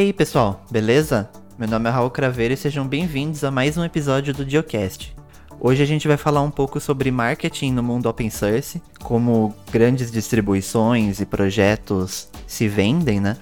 aí, 0.00 0.14
pessoal, 0.14 0.64
beleza? 0.70 1.28
Meu 1.58 1.68
nome 1.68 1.86
é 1.86 1.92
Raul 1.92 2.08
Craveiro 2.08 2.54
e 2.54 2.56
sejam 2.56 2.88
bem-vindos 2.88 3.44
a 3.44 3.50
mais 3.50 3.76
um 3.76 3.84
episódio 3.84 4.32
do 4.32 4.46
Diocast. 4.46 5.14
Hoje 5.60 5.82
a 5.82 5.86
gente 5.86 6.08
vai 6.08 6.16
falar 6.16 6.40
um 6.40 6.50
pouco 6.50 6.80
sobre 6.80 7.10
marketing 7.10 7.72
no 7.72 7.82
mundo 7.82 8.08
open 8.08 8.30
source, 8.30 8.80
como 9.02 9.54
grandes 9.70 10.10
distribuições 10.10 11.20
e 11.20 11.26
projetos 11.26 12.30
se 12.46 12.66
vendem, 12.66 13.20
né? 13.20 13.36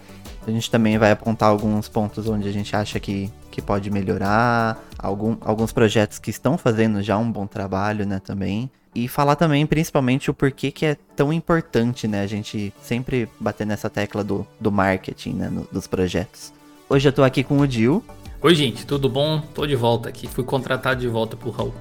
A 0.45 0.50
gente 0.50 0.68
também 0.68 0.98
vai 0.98 1.12
apontar 1.12 1.48
alguns 1.48 1.88
pontos 1.88 2.29
onde 2.29 2.48
a 2.48 2.52
gente 2.52 2.75
acha 2.75 2.98
que, 2.98 3.30
que 3.52 3.62
pode 3.62 3.88
melhorar, 3.88 4.82
algum, 4.98 5.36
alguns 5.42 5.70
projetos 5.70 6.19
que 6.19 6.30
estão 6.30 6.59
fazendo 6.59 7.00
já 7.02 7.16
um 7.16 7.30
bom 7.30 7.47
trabalho, 7.47 8.05
né, 8.05 8.19
também. 8.19 8.69
E 8.98 9.07
falar 9.07 9.37
também, 9.37 9.65
principalmente, 9.65 10.29
o 10.29 10.34
porquê 10.34 10.73
que 10.73 10.84
é 10.84 10.97
tão 11.15 11.33
importante, 11.33 12.09
né, 12.09 12.20
a 12.20 12.27
gente 12.27 12.75
sempre 12.83 13.29
bater 13.39 13.65
nessa 13.65 13.89
tecla 13.89 14.25
do, 14.25 14.45
do 14.61 14.73
marketing, 14.73 15.34
né, 15.34 15.48
no, 15.48 15.69
dos 15.70 15.87
projetos. 15.87 16.52
Hoje 16.91 17.09
eu 17.09 17.12
tô 17.12 17.23
aqui 17.23 17.45
com 17.45 17.61
o 17.61 17.66
Dil. 17.69 18.03
Oi, 18.42 18.56
gente, 18.56 18.84
tudo 18.84 19.09
bom? 19.09 19.41
Tô 19.55 19.65
de 19.69 19.77
volta 19.77 20.09
aqui. 20.09 20.27
Fui 20.27 20.42
contratado 20.42 21.01
de 21.01 21.06
volta 21.06 21.37
pro 21.37 21.51
Raul. 21.51 21.73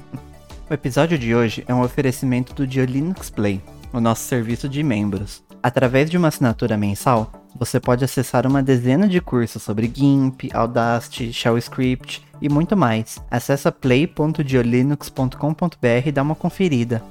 o 0.70 0.72
episódio 0.72 1.18
de 1.18 1.34
hoje 1.34 1.62
é 1.68 1.74
um 1.74 1.82
oferecimento 1.82 2.54
do 2.54 2.66
Dio 2.66 2.86
Linux 2.86 3.28
Play, 3.28 3.60
o 3.92 4.00
nosso 4.00 4.22
serviço 4.22 4.66
de 4.66 4.82
membros. 4.82 5.44
Através 5.62 6.08
de 6.08 6.16
uma 6.16 6.28
assinatura 6.28 6.74
mensal, 6.78 7.30
você 7.58 7.80
pode 7.80 8.04
acessar 8.04 8.46
uma 8.46 8.62
dezena 8.62 9.08
de 9.08 9.20
cursos 9.20 9.62
sobre 9.62 9.90
GIMP, 9.92 10.50
Audacity, 10.52 11.32
Shell 11.32 11.58
Script 11.58 12.24
e 12.40 12.48
muito 12.48 12.76
mais. 12.76 13.18
Acesse 13.30 13.70
play.diolinux.com.br 13.72 16.06
e 16.06 16.12
dá 16.12 16.22
uma 16.22 16.34
conferida. 16.34 17.02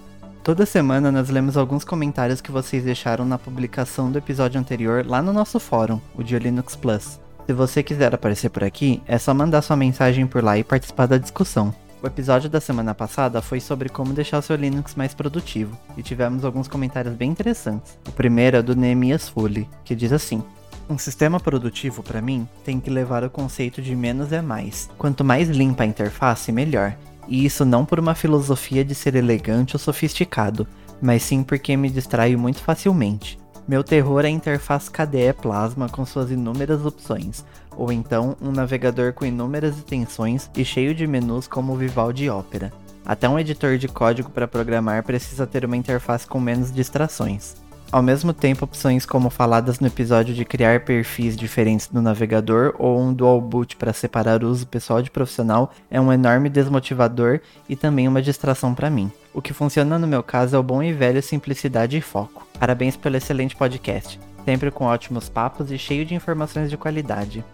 Toda 0.44 0.66
semana 0.66 1.11
nós 1.11 1.30
lemos 1.30 1.58
alguns 1.58 1.84
comentários 1.84 2.39
que 2.39 2.52
vocês 2.52 2.84
deixaram 2.84 3.25
na 3.25 3.39
publicação 3.39 4.11
do 4.11 4.19
episódio 4.19 4.59
anterior 4.59 5.03
lá 5.06 5.22
no 5.22 5.34
nosso 5.34 5.59
fórum, 5.59 6.00
o 6.16 6.22
Diolinux 6.22 6.75
Plus. 6.75 7.19
Se 7.47 7.53
você 7.53 7.81
quiser 7.81 8.14
aparecer 8.14 8.50
por 8.50 8.64
aqui, 8.64 9.02
é 9.08 9.17
só 9.17 9.34
mandar 9.34 9.62
sua 9.62 9.75
mensagem 9.75 10.28
por 10.28 10.44
lá 10.44 10.58
e 10.58 10.64
participar 10.64 11.08
da 11.08 11.17
discussão. 11.17 11.73
O 12.03 12.07
episódio 12.07 12.49
da 12.49 12.61
semana 12.61 12.93
passada 12.93 13.41
foi 13.41 13.59
sobre 13.59 13.89
como 13.89 14.13
deixar 14.13 14.41
seu 14.41 14.55
Linux 14.55 14.95
mais 14.95 15.13
produtivo, 15.13 15.77
e 15.97 16.03
tivemos 16.03 16.45
alguns 16.45 16.67
comentários 16.67 17.15
bem 17.15 17.31
interessantes. 17.31 17.97
O 18.07 18.11
primeiro 18.11 18.57
é 18.57 18.61
do 18.61 18.75
Neemias 18.75 19.29
Fully, 19.29 19.67
que 19.83 19.95
diz 19.95 20.11
assim: 20.11 20.43
um 20.88 20.99
sistema 20.99 21.39
produtivo, 21.39 22.03
para 22.03 22.21
mim, 22.21 22.47
tem 22.63 22.79
que 22.79 22.91
levar 22.91 23.23
o 23.23 23.29
conceito 23.29 23.81
de 23.81 23.95
menos 23.95 24.31
é 24.31 24.41
mais. 24.41 24.88
Quanto 24.97 25.23
mais 25.23 25.49
limpa 25.49 25.83
a 25.83 25.88
interface, 25.88 26.51
melhor. 26.51 26.95
E 27.27 27.43
isso 27.43 27.66
não 27.66 27.83
por 27.83 27.99
uma 27.99 28.13
filosofia 28.13 28.85
de 28.85 28.93
ser 28.93 29.16
elegante 29.16 29.75
ou 29.75 29.79
sofisticado, 29.79 30.67
mas 31.01 31.23
sim 31.23 31.43
porque 31.43 31.75
me 31.75 31.89
distraio 31.89 32.38
muito 32.38 32.59
facilmente. 32.59 33.39
Meu 33.67 33.83
terror 33.83 34.23
é 34.23 34.27
a 34.27 34.30
interface 34.30 34.91
KDE 34.91 35.33
Plasma 35.41 35.89
com 35.89 36.05
suas 36.05 36.30
inúmeras 36.30 36.85
opções, 36.85 37.44
ou 37.75 37.91
então 37.91 38.38
um 38.39 38.52
navegador 38.52 39.11
com 39.11 39.25
inúmeras 39.25 39.75
extensões 39.75 40.52
e 40.55 40.63
cheio 40.63 40.94
de 40.94 41.07
menus 41.07 41.47
como 41.47 41.73
o 41.73 41.75
Vivaldi 41.75 42.30
Opera. 42.30 42.72
Até 43.03 43.27
um 43.27 43.39
editor 43.39 43.80
de 43.80 43.88
código 43.88 44.30
para 44.30 44.47
programar 44.47 45.03
precisa 45.03 45.47
ter 45.47 45.66
uma 45.66 45.75
interface 45.75 46.27
com 46.27 46.39
menos 46.39 46.72
distrações. 46.72 47.55
Ao 47.91 48.02
mesmo 48.02 48.33
tempo, 48.33 48.66
opções 48.66 49.05
como 49.05 49.30
faladas 49.30 49.80
no 49.80 49.88
episódio 49.88 50.33
de 50.33 50.44
criar 50.44 50.81
perfis 50.81 51.38
diferentes 51.38 51.89
no 51.91 52.02
navegador 52.02 52.73
ou 52.78 53.00
um 53.00 53.14
dual 53.14 53.39
boot 53.39 53.75
para 53.78 53.94
separar 53.94 54.44
o 54.44 54.50
uso 54.50 54.67
pessoal 54.67 55.02
de 55.02 55.11
profissional 55.11 55.72
é 55.89 56.02
um 56.02 56.11
enorme 56.11 56.50
desmotivador 56.50 57.39
e 57.69 57.75
também 57.75 58.08
uma 58.08 58.22
distração 58.22 58.73
para 58.73 58.89
mim. 58.89 59.11
O 59.33 59.41
que 59.41 59.53
funciona 59.53 59.97
no 60.00 60.08
meu 60.08 60.23
caso 60.23 60.56
é 60.56 60.59
o 60.59 60.63
bom 60.63 60.83
e 60.83 60.91
velho 60.91 61.22
simplicidade 61.22 61.97
e 61.97 62.01
foco. 62.01 62.46
Parabéns 62.59 62.97
pelo 62.97 63.16
excelente 63.16 63.56
podcast, 63.56 64.19
sempre 64.44 64.72
com 64.72 64.85
ótimos 64.85 65.29
papos 65.29 65.72
e 65.72 65.78
cheio 65.78 66.06
de 66.06 66.16
informações 66.16 66.69
de 66.69 66.78
qualidade. 66.78 67.46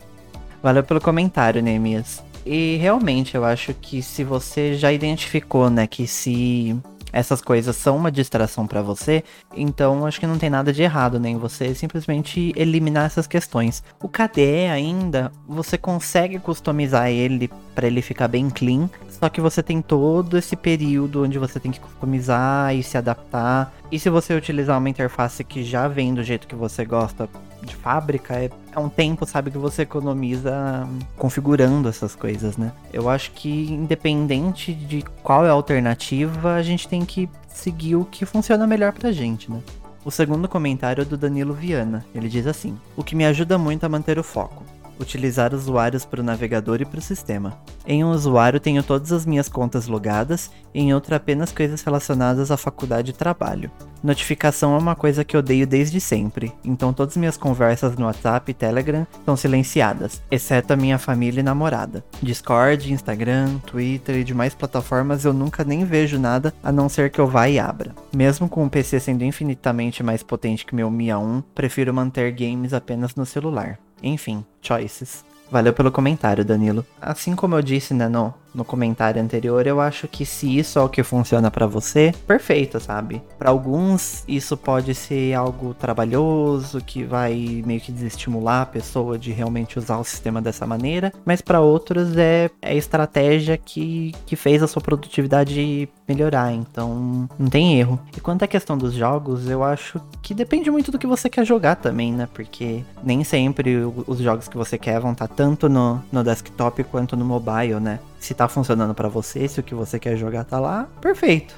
Valeu 0.63 0.83
pelo 0.83 1.01
comentário, 1.01 1.61
Neemias. 1.61 2.23
E 2.45 2.77
realmente 2.77 3.35
eu 3.35 3.45
acho 3.45 3.73
que 3.73 4.01
se 4.01 4.23
você 4.23 4.75
já 4.75 4.91
identificou, 4.91 5.69
né, 5.69 5.85
que 5.85 6.07
se 6.07 6.75
essas 7.11 7.41
coisas 7.41 7.75
são 7.75 7.97
uma 7.97 8.11
distração 8.11 8.65
para 8.67 8.81
você, 8.81 9.23
então 9.55 10.05
acho 10.05 10.19
que 10.19 10.27
não 10.27 10.37
tem 10.37 10.49
nada 10.49 10.71
de 10.71 10.81
errado 10.81 11.19
nem 11.19 11.35
né, 11.35 11.39
você 11.39 11.73
simplesmente 11.73 12.53
eliminar 12.55 13.05
essas 13.05 13.27
questões. 13.27 13.83
O 14.01 14.07
KDE 14.07 14.67
ainda, 14.71 15.31
você 15.47 15.77
consegue 15.77 16.39
customizar 16.39 17.09
ele 17.09 17.49
para 17.73 17.87
ele 17.87 18.01
ficar 18.01 18.27
bem 18.27 18.49
clean, 18.49 18.89
só 19.09 19.29
que 19.29 19.41
você 19.41 19.61
tem 19.61 19.81
todo 19.81 20.37
esse 20.37 20.55
período 20.55 21.23
onde 21.23 21.37
você 21.37 21.59
tem 21.59 21.71
que 21.71 21.79
customizar 21.79 22.75
e 22.75 22.83
se 22.83 22.97
adaptar. 22.97 23.73
E 23.91 23.99
se 23.99 24.09
você 24.09 24.33
utilizar 24.33 24.77
uma 24.77 24.89
interface 24.89 25.43
que 25.43 25.63
já 25.63 25.87
vem 25.87 26.13
do 26.13 26.23
jeito 26.23 26.47
que 26.47 26.55
você 26.55 26.83
gosta 26.85 27.29
de 27.63 27.75
fábrica, 27.75 28.35
é, 28.35 28.49
é 28.71 28.79
um 28.79 28.89
tempo, 28.89 29.25
sabe, 29.25 29.51
que 29.51 29.57
você 29.57 29.83
economiza 29.83 30.87
configurando 31.17 31.89
essas 31.89 32.15
coisas, 32.15 32.57
né? 32.57 32.71
Eu 32.91 33.09
acho 33.09 33.31
que 33.31 33.71
independente 33.71 34.73
de 34.73 35.03
qual 35.23 35.45
é 35.45 35.49
a 35.49 35.53
alternativa, 35.53 36.53
a 36.53 36.63
gente 36.63 36.87
tem 36.87 37.05
que 37.05 37.29
seguir 37.47 37.95
o 37.95 38.05
que 38.05 38.25
funciona 38.25 38.65
melhor 38.65 38.93
pra 38.93 39.11
gente, 39.11 39.51
né? 39.51 39.61
O 40.03 40.09
segundo 40.09 40.47
comentário 40.49 41.03
é 41.03 41.05
do 41.05 41.15
Danilo 41.15 41.53
Viana. 41.53 42.03
Ele 42.15 42.27
diz 42.27 42.47
assim: 42.47 42.75
O 42.97 43.03
que 43.03 43.15
me 43.15 43.23
ajuda 43.23 43.57
muito 43.57 43.83
a 43.83 43.89
manter 43.89 44.17
o 44.17 44.23
foco 44.23 44.63
utilizar 45.01 45.53
usuários 45.53 46.05
para 46.05 46.21
o 46.21 46.23
navegador 46.23 46.81
e 46.81 46.85
para 46.85 46.99
o 46.99 47.01
sistema. 47.01 47.57
Em 47.85 48.03
um 48.03 48.11
usuário 48.11 48.59
tenho 48.59 48.83
todas 48.83 49.11
as 49.11 49.25
minhas 49.25 49.49
contas 49.49 49.87
logadas, 49.87 50.51
em 50.73 50.93
outro 50.93 51.15
apenas 51.15 51.51
coisas 51.51 51.81
relacionadas 51.81 52.51
à 52.51 52.57
faculdade 52.57 53.11
e 53.11 53.13
trabalho. 53.13 53.71
Notificação 54.03 54.73
é 54.73 54.79
uma 54.79 54.95
coisa 54.95 55.23
que 55.23 55.37
odeio 55.37 55.67
desde 55.67 56.01
sempre, 56.01 56.51
então 56.63 56.91
todas 56.91 57.15
minhas 57.15 57.37
conversas 57.37 57.95
no 57.95 58.05
WhatsApp 58.05 58.49
e 58.49 58.53
Telegram 58.53 59.05
são 59.23 59.35
silenciadas, 59.35 60.23
exceto 60.31 60.73
a 60.73 60.75
minha 60.75 60.97
família 60.97 61.41
e 61.41 61.43
namorada. 61.43 62.03
Discord, 62.21 62.91
Instagram, 62.91 63.59
Twitter 63.59 64.15
e 64.15 64.23
demais 64.23 64.55
plataformas 64.55 65.23
eu 65.23 65.33
nunca 65.33 65.63
nem 65.63 65.85
vejo 65.85 66.17
nada 66.17 66.51
a 66.63 66.71
não 66.71 66.89
ser 66.89 67.11
que 67.11 67.19
eu 67.19 67.27
vá 67.27 67.47
e 67.47 67.59
abra. 67.59 67.93
Mesmo 68.15 68.49
com 68.49 68.65
o 68.65 68.69
PC 68.69 68.99
sendo 68.99 69.23
infinitamente 69.23 70.01
mais 70.01 70.23
potente 70.23 70.65
que 70.65 70.73
meu 70.73 70.89
Mi 70.89 71.07
A1, 71.07 71.43
prefiro 71.53 71.93
manter 71.93 72.31
games 72.31 72.73
apenas 72.73 73.13
no 73.15 73.25
celular. 73.25 73.77
Enfim, 74.01 74.43
choices. 74.61 75.23
Valeu 75.51 75.73
pelo 75.73 75.91
comentário, 75.91 76.45
Danilo. 76.45 76.85
Assim 77.01 77.35
como 77.35 77.55
eu 77.55 77.61
disse, 77.61 77.93
né, 77.93 78.07
no, 78.07 78.33
no 78.53 78.65
comentário 78.65 79.21
anterior, 79.21 79.65
eu 79.65 79.79
acho 79.79 80.07
que 80.07 80.25
se 80.25 80.57
isso 80.57 80.77
é 80.77 80.81
o 80.81 80.89
que 80.89 81.03
funciona 81.03 81.49
para 81.49 81.65
você, 81.65 82.13
perfeito, 82.27 82.79
sabe? 82.79 83.21
Para 83.37 83.49
alguns, 83.49 84.23
isso 84.27 84.57
pode 84.57 84.93
ser 84.93 85.33
algo 85.33 85.73
trabalhoso, 85.73 86.81
que 86.81 87.03
vai 87.03 87.63
meio 87.65 87.79
que 87.79 87.91
desestimular 87.91 88.63
a 88.63 88.65
pessoa 88.65 89.17
de 89.17 89.31
realmente 89.31 89.79
usar 89.79 89.97
o 89.97 90.03
sistema 90.03 90.41
dessa 90.41 90.67
maneira, 90.67 91.13
mas 91.25 91.41
para 91.41 91.61
outros 91.61 92.17
é, 92.17 92.49
é 92.61 92.75
estratégia 92.75 93.57
que, 93.57 94.13
que 94.25 94.35
fez 94.35 94.61
a 94.61 94.67
sua 94.67 94.81
produtividade 94.81 95.89
melhorar, 96.07 96.51
então 96.51 97.29
não 97.39 97.49
tem 97.49 97.79
erro. 97.79 97.99
E 98.15 98.19
quanto 98.19 98.43
à 98.43 98.47
questão 98.47 98.77
dos 98.77 98.93
jogos, 98.93 99.49
eu 99.49 99.63
acho 99.63 100.01
que 100.21 100.33
depende 100.33 100.69
muito 100.69 100.91
do 100.91 100.99
que 100.99 101.07
você 101.07 101.29
quer 101.29 101.45
jogar 101.45 101.75
também, 101.75 102.11
né? 102.11 102.27
Porque 102.33 102.83
nem 103.03 103.23
sempre 103.23 103.77
os 104.07 104.19
jogos 104.19 104.47
que 104.47 104.57
você 104.57 104.77
quer 104.77 104.99
vão 104.99 105.13
estar 105.13 105.27
tanto 105.27 105.69
no, 105.69 106.01
no 106.11 106.23
desktop 106.23 106.83
quanto 106.83 107.15
no 107.15 107.25
mobile, 107.25 107.79
né? 107.79 107.99
Se 108.21 108.35
tá 108.35 108.47
funcionando 108.47 108.93
para 108.93 109.09
você, 109.09 109.47
se 109.47 109.59
o 109.59 109.63
que 109.63 109.73
você 109.73 109.99
quer 109.99 110.15
jogar 110.15 110.45
tá 110.45 110.59
lá, 110.59 110.87
perfeito. 111.01 111.55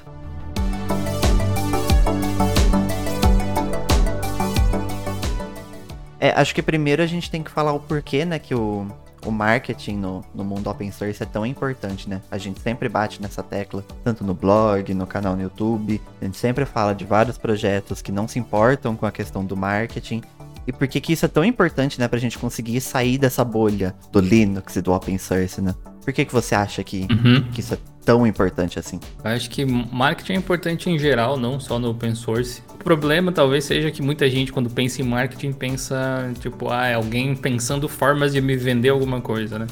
É, 6.18 6.30
acho 6.30 6.54
que 6.54 6.62
primeiro 6.62 7.02
a 7.02 7.06
gente 7.06 7.30
tem 7.30 7.42
que 7.42 7.50
falar 7.50 7.74
o 7.74 7.80
porquê, 7.80 8.24
né, 8.24 8.38
que 8.38 8.54
o, 8.54 8.86
o 9.26 9.30
marketing 9.30 9.96
no, 9.96 10.24
no 10.34 10.42
mundo 10.42 10.70
open 10.70 10.90
source 10.90 11.22
é 11.22 11.26
tão 11.26 11.44
importante, 11.44 12.08
né? 12.08 12.22
A 12.30 12.38
gente 12.38 12.58
sempre 12.60 12.88
bate 12.88 13.20
nessa 13.20 13.42
tecla, 13.42 13.84
tanto 14.02 14.24
no 14.24 14.32
blog, 14.32 14.94
no 14.94 15.06
canal 15.06 15.36
no 15.36 15.42
YouTube. 15.42 16.00
A 16.18 16.24
gente 16.24 16.38
sempre 16.38 16.64
fala 16.64 16.94
de 16.94 17.04
vários 17.04 17.36
projetos 17.36 18.00
que 18.00 18.10
não 18.10 18.26
se 18.26 18.38
importam 18.38 18.96
com 18.96 19.04
a 19.04 19.12
questão 19.12 19.44
do 19.44 19.54
marketing. 19.54 20.22
E 20.66 20.72
por 20.72 20.88
que 20.88 20.98
que 20.98 21.12
isso 21.12 21.26
é 21.26 21.28
tão 21.28 21.44
importante, 21.44 22.00
né, 22.00 22.08
pra 22.08 22.18
gente 22.18 22.38
conseguir 22.38 22.80
sair 22.80 23.18
dessa 23.18 23.44
bolha 23.44 23.94
do 24.10 24.18
Linux 24.18 24.76
e 24.76 24.80
do 24.80 24.94
open 24.94 25.18
source, 25.18 25.60
né? 25.60 25.74
Por 26.04 26.12
que, 26.12 26.24
que 26.24 26.32
você 26.32 26.54
acha 26.54 26.84
que, 26.84 27.06
uhum. 27.10 27.42
que 27.50 27.60
isso 27.60 27.74
é 27.74 27.78
tão 28.04 28.26
importante 28.26 28.78
assim? 28.78 29.00
Eu 29.24 29.30
acho 29.30 29.48
que 29.48 29.64
marketing 29.64 30.34
é 30.34 30.36
importante 30.36 30.90
em 30.90 30.98
geral, 30.98 31.38
não 31.38 31.58
só 31.58 31.78
no 31.78 31.90
open 31.90 32.14
source. 32.14 32.62
O 32.74 32.84
problema 32.84 33.32
talvez 33.32 33.64
seja 33.64 33.90
que 33.90 34.02
muita 34.02 34.28
gente, 34.28 34.52
quando 34.52 34.68
pensa 34.68 35.00
em 35.00 35.04
marketing, 35.04 35.52
pensa, 35.52 36.30
tipo, 36.40 36.70
ah, 36.70 36.86
é 36.86 36.94
alguém 36.94 37.34
pensando 37.34 37.88
formas 37.88 38.32
de 38.34 38.40
me 38.42 38.56
vender 38.56 38.90
alguma 38.90 39.20
coisa, 39.20 39.58
né? 39.58 39.66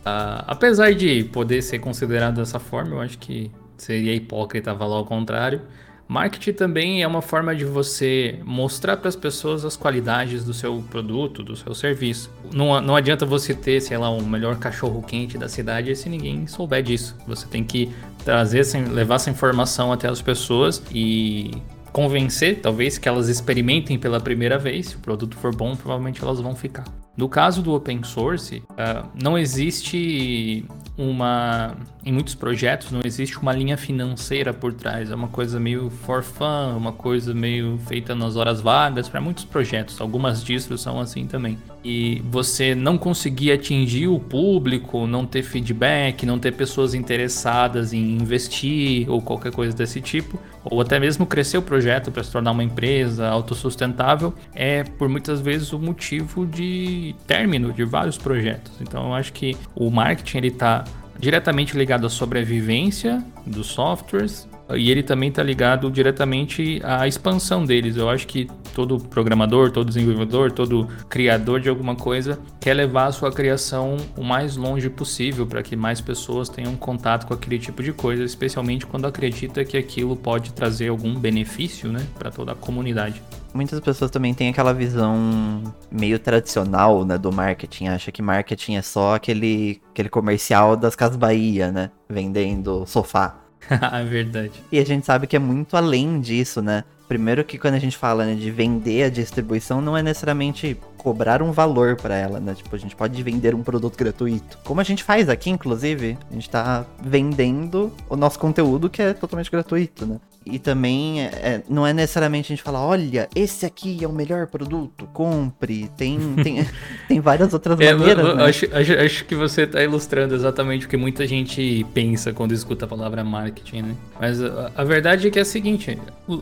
Uh, 0.00 0.44
apesar 0.46 0.94
de 0.94 1.24
poder 1.24 1.62
ser 1.62 1.78
considerado 1.78 2.36
dessa 2.36 2.58
forma, 2.58 2.96
eu 2.96 3.00
acho 3.00 3.18
que 3.18 3.50
seria 3.76 4.14
hipócrita 4.14 4.74
falar 4.74 4.96
ao 4.96 5.06
contrário. 5.06 5.62
Marketing 6.08 6.54
também 6.54 7.02
é 7.02 7.06
uma 7.06 7.20
forma 7.20 7.54
de 7.54 7.66
você 7.66 8.40
mostrar 8.42 8.96
para 8.96 9.10
as 9.10 9.16
pessoas 9.16 9.62
as 9.62 9.76
qualidades 9.76 10.42
do 10.42 10.54
seu 10.54 10.82
produto, 10.90 11.42
do 11.42 11.54
seu 11.54 11.74
serviço. 11.74 12.30
Não, 12.50 12.80
não 12.80 12.96
adianta 12.96 13.26
você 13.26 13.52
ter, 13.52 13.78
sei 13.82 13.98
lá, 13.98 14.08
o 14.08 14.24
melhor 14.24 14.56
cachorro 14.56 15.02
quente 15.02 15.36
da 15.36 15.48
cidade 15.48 15.94
se 15.94 16.08
ninguém 16.08 16.46
souber 16.46 16.82
disso. 16.82 17.14
Você 17.26 17.46
tem 17.46 17.62
que 17.62 17.90
trazer, 18.24 18.64
levar 18.90 19.16
essa 19.16 19.28
informação 19.28 19.92
até 19.92 20.08
as 20.08 20.22
pessoas 20.22 20.82
e 20.90 21.50
convencer, 21.92 22.60
talvez, 22.60 22.96
que 22.96 23.08
elas 23.08 23.28
experimentem 23.28 23.98
pela 23.98 24.18
primeira 24.18 24.58
vez. 24.58 24.88
Se 24.88 24.96
o 24.96 25.00
produto 25.00 25.36
for 25.36 25.54
bom, 25.54 25.76
provavelmente 25.76 26.22
elas 26.22 26.40
vão 26.40 26.56
ficar. 26.56 26.84
No 27.18 27.28
caso 27.28 27.60
do 27.60 27.74
open 27.74 28.04
source, 28.04 28.62
uh, 28.70 29.08
não 29.20 29.36
existe 29.36 30.64
uma. 30.98 31.76
Em 32.04 32.12
muitos 32.12 32.34
projetos 32.34 32.90
não 32.90 33.00
existe 33.04 33.38
uma 33.38 33.52
linha 33.52 33.76
financeira 33.76 34.52
por 34.52 34.72
trás. 34.72 35.10
É 35.10 35.14
uma 35.14 35.28
coisa 35.28 35.60
meio 35.60 35.88
for 35.88 36.22
fun, 36.22 36.76
uma 36.76 36.92
coisa 36.92 37.32
meio 37.32 37.78
feita 37.86 38.14
nas 38.14 38.34
horas 38.34 38.60
vagas 38.60 39.08
para 39.08 39.20
muitos 39.20 39.44
projetos. 39.44 40.00
Algumas 40.00 40.42
distros 40.42 40.82
são 40.82 40.98
assim 40.98 41.26
também. 41.26 41.56
E 41.84 42.20
você 42.28 42.74
não 42.74 42.98
conseguir 42.98 43.52
atingir 43.52 44.08
o 44.08 44.18
público, 44.18 45.06
não 45.06 45.24
ter 45.24 45.42
feedback, 45.42 46.26
não 46.26 46.38
ter 46.38 46.52
pessoas 46.52 46.92
interessadas 46.92 47.92
em 47.92 48.16
investir 48.16 49.08
ou 49.08 49.22
qualquer 49.22 49.52
coisa 49.52 49.76
desse 49.76 50.00
tipo, 50.00 50.38
ou 50.70 50.80
até 50.80 50.98
mesmo 50.98 51.26
crescer 51.26 51.58
o 51.58 51.62
projeto 51.62 52.10
para 52.10 52.22
se 52.22 52.30
tornar 52.30 52.52
uma 52.52 52.64
empresa 52.64 53.28
autossustentável, 53.28 54.34
é 54.54 54.84
por 54.84 55.08
muitas 55.08 55.40
vezes 55.40 55.72
o 55.72 55.78
motivo 55.78 56.46
de 56.46 57.14
término 57.26 57.72
de 57.72 57.84
vários 57.84 58.18
projetos. 58.18 58.72
Então 58.80 59.08
eu 59.08 59.14
acho 59.14 59.32
que 59.32 59.56
o 59.74 59.90
marketing 59.90 60.38
ele 60.38 60.48
está 60.48 60.84
diretamente 61.18 61.76
ligado 61.76 62.06
à 62.06 62.10
sobrevivência 62.10 63.22
dos 63.44 63.66
softwares 63.66 64.47
e 64.76 64.90
ele 64.90 65.02
também 65.02 65.28
está 65.28 65.42
ligado 65.42 65.90
diretamente 65.90 66.80
à 66.84 67.06
expansão 67.06 67.64
deles. 67.64 67.96
Eu 67.96 68.08
acho 68.08 68.26
que 68.26 68.48
todo 68.74 68.98
programador, 68.98 69.70
todo 69.70 69.88
desenvolvedor, 69.88 70.52
todo 70.52 70.86
criador 71.08 71.60
de 71.60 71.68
alguma 71.68 71.96
coisa 71.96 72.38
quer 72.60 72.74
levar 72.74 73.06
a 73.06 73.12
sua 73.12 73.32
criação 73.32 73.96
o 74.16 74.22
mais 74.22 74.56
longe 74.56 74.90
possível 74.90 75.46
para 75.46 75.62
que 75.62 75.74
mais 75.74 76.00
pessoas 76.00 76.48
tenham 76.48 76.76
contato 76.76 77.26
com 77.26 77.34
aquele 77.34 77.58
tipo 77.58 77.82
de 77.82 77.92
coisa, 77.92 78.22
especialmente 78.22 78.86
quando 78.86 79.06
acredita 79.06 79.64
que 79.64 79.76
aquilo 79.76 80.16
pode 80.16 80.52
trazer 80.52 80.88
algum 80.88 81.14
benefício 81.14 81.90
né, 81.90 82.06
para 82.18 82.30
toda 82.30 82.52
a 82.52 82.54
comunidade. 82.54 83.22
Muitas 83.54 83.80
pessoas 83.80 84.10
também 84.10 84.34
têm 84.34 84.50
aquela 84.50 84.74
visão 84.74 85.62
meio 85.90 86.18
tradicional 86.18 87.04
né, 87.04 87.16
do 87.16 87.32
marketing. 87.32 87.88
Acha 87.88 88.12
que 88.12 88.20
marketing 88.20 88.76
é 88.76 88.82
só 88.82 89.14
aquele, 89.14 89.80
aquele 89.90 90.08
comercial 90.08 90.76
das 90.76 90.94
Casas 90.94 91.16
Bahia, 91.16 91.72
né? 91.72 91.90
Vendendo 92.08 92.84
sofá. 92.86 93.47
é 93.70 94.04
verdade. 94.04 94.52
E 94.70 94.78
a 94.78 94.84
gente 94.84 95.06
sabe 95.06 95.26
que 95.26 95.36
é 95.36 95.38
muito 95.38 95.76
além 95.76 96.20
disso, 96.20 96.62
né? 96.62 96.84
Primeiro 97.08 97.42
que 97.42 97.56
quando 97.56 97.74
a 97.74 97.78
gente 97.78 97.96
fala 97.96 98.26
né, 98.26 98.34
de 98.34 98.50
vender 98.50 99.04
a 99.04 99.08
distribuição, 99.08 99.80
não 99.80 99.96
é 99.96 100.02
necessariamente 100.02 100.76
cobrar 100.98 101.42
um 101.42 101.52
valor 101.52 101.96
para 101.96 102.14
ela, 102.14 102.38
né? 102.38 102.54
Tipo, 102.54 102.76
a 102.76 102.78
gente 102.78 102.94
pode 102.94 103.22
vender 103.22 103.54
um 103.54 103.62
produto 103.62 103.96
gratuito. 103.96 104.58
Como 104.62 104.78
a 104.78 104.84
gente 104.84 105.02
faz 105.02 105.30
aqui, 105.30 105.48
inclusive, 105.48 106.18
a 106.30 106.34
gente 106.34 106.50
tá 106.50 106.84
vendendo 107.02 107.90
o 108.10 108.16
nosso 108.16 108.38
conteúdo 108.38 108.90
que 108.90 109.00
é 109.00 109.14
totalmente 109.14 109.50
gratuito, 109.50 110.04
né? 110.04 110.20
E 110.50 110.58
também 110.58 111.22
é, 111.22 111.24
é, 111.26 111.62
não 111.68 111.86
é 111.86 111.92
necessariamente 111.92 112.52
a 112.52 112.56
gente 112.56 112.62
falar, 112.62 112.84
olha, 112.84 113.28
esse 113.34 113.66
aqui 113.66 114.02
é 114.02 114.08
o 114.08 114.12
melhor 114.12 114.46
produto, 114.46 115.08
compre. 115.12 115.90
Tem, 115.96 116.18
tem, 116.42 116.66
tem 117.08 117.20
várias 117.20 117.52
outras 117.52 117.78
é, 117.80 117.92
maneiras. 117.92 118.24
Eu, 118.24 118.30
eu, 118.30 118.36
né? 118.36 118.44
acho, 118.44 118.66
acho, 118.72 118.92
acho, 118.92 119.24
que 119.24 119.34
você 119.34 119.62
está 119.62 119.82
ilustrando 119.82 120.34
exatamente 120.34 120.86
o 120.86 120.88
que 120.88 120.96
muita 120.96 121.26
gente 121.26 121.86
pensa 121.94 122.32
quando 122.32 122.52
escuta 122.52 122.84
a 122.84 122.88
palavra 122.88 123.22
marketing, 123.22 123.82
né? 123.82 123.94
Mas 124.20 124.42
a, 124.42 124.72
a 124.74 124.84
verdade 124.84 125.28
é 125.28 125.30
que 125.30 125.38
é 125.38 125.42
a 125.42 125.44
seguinte: 125.44 125.98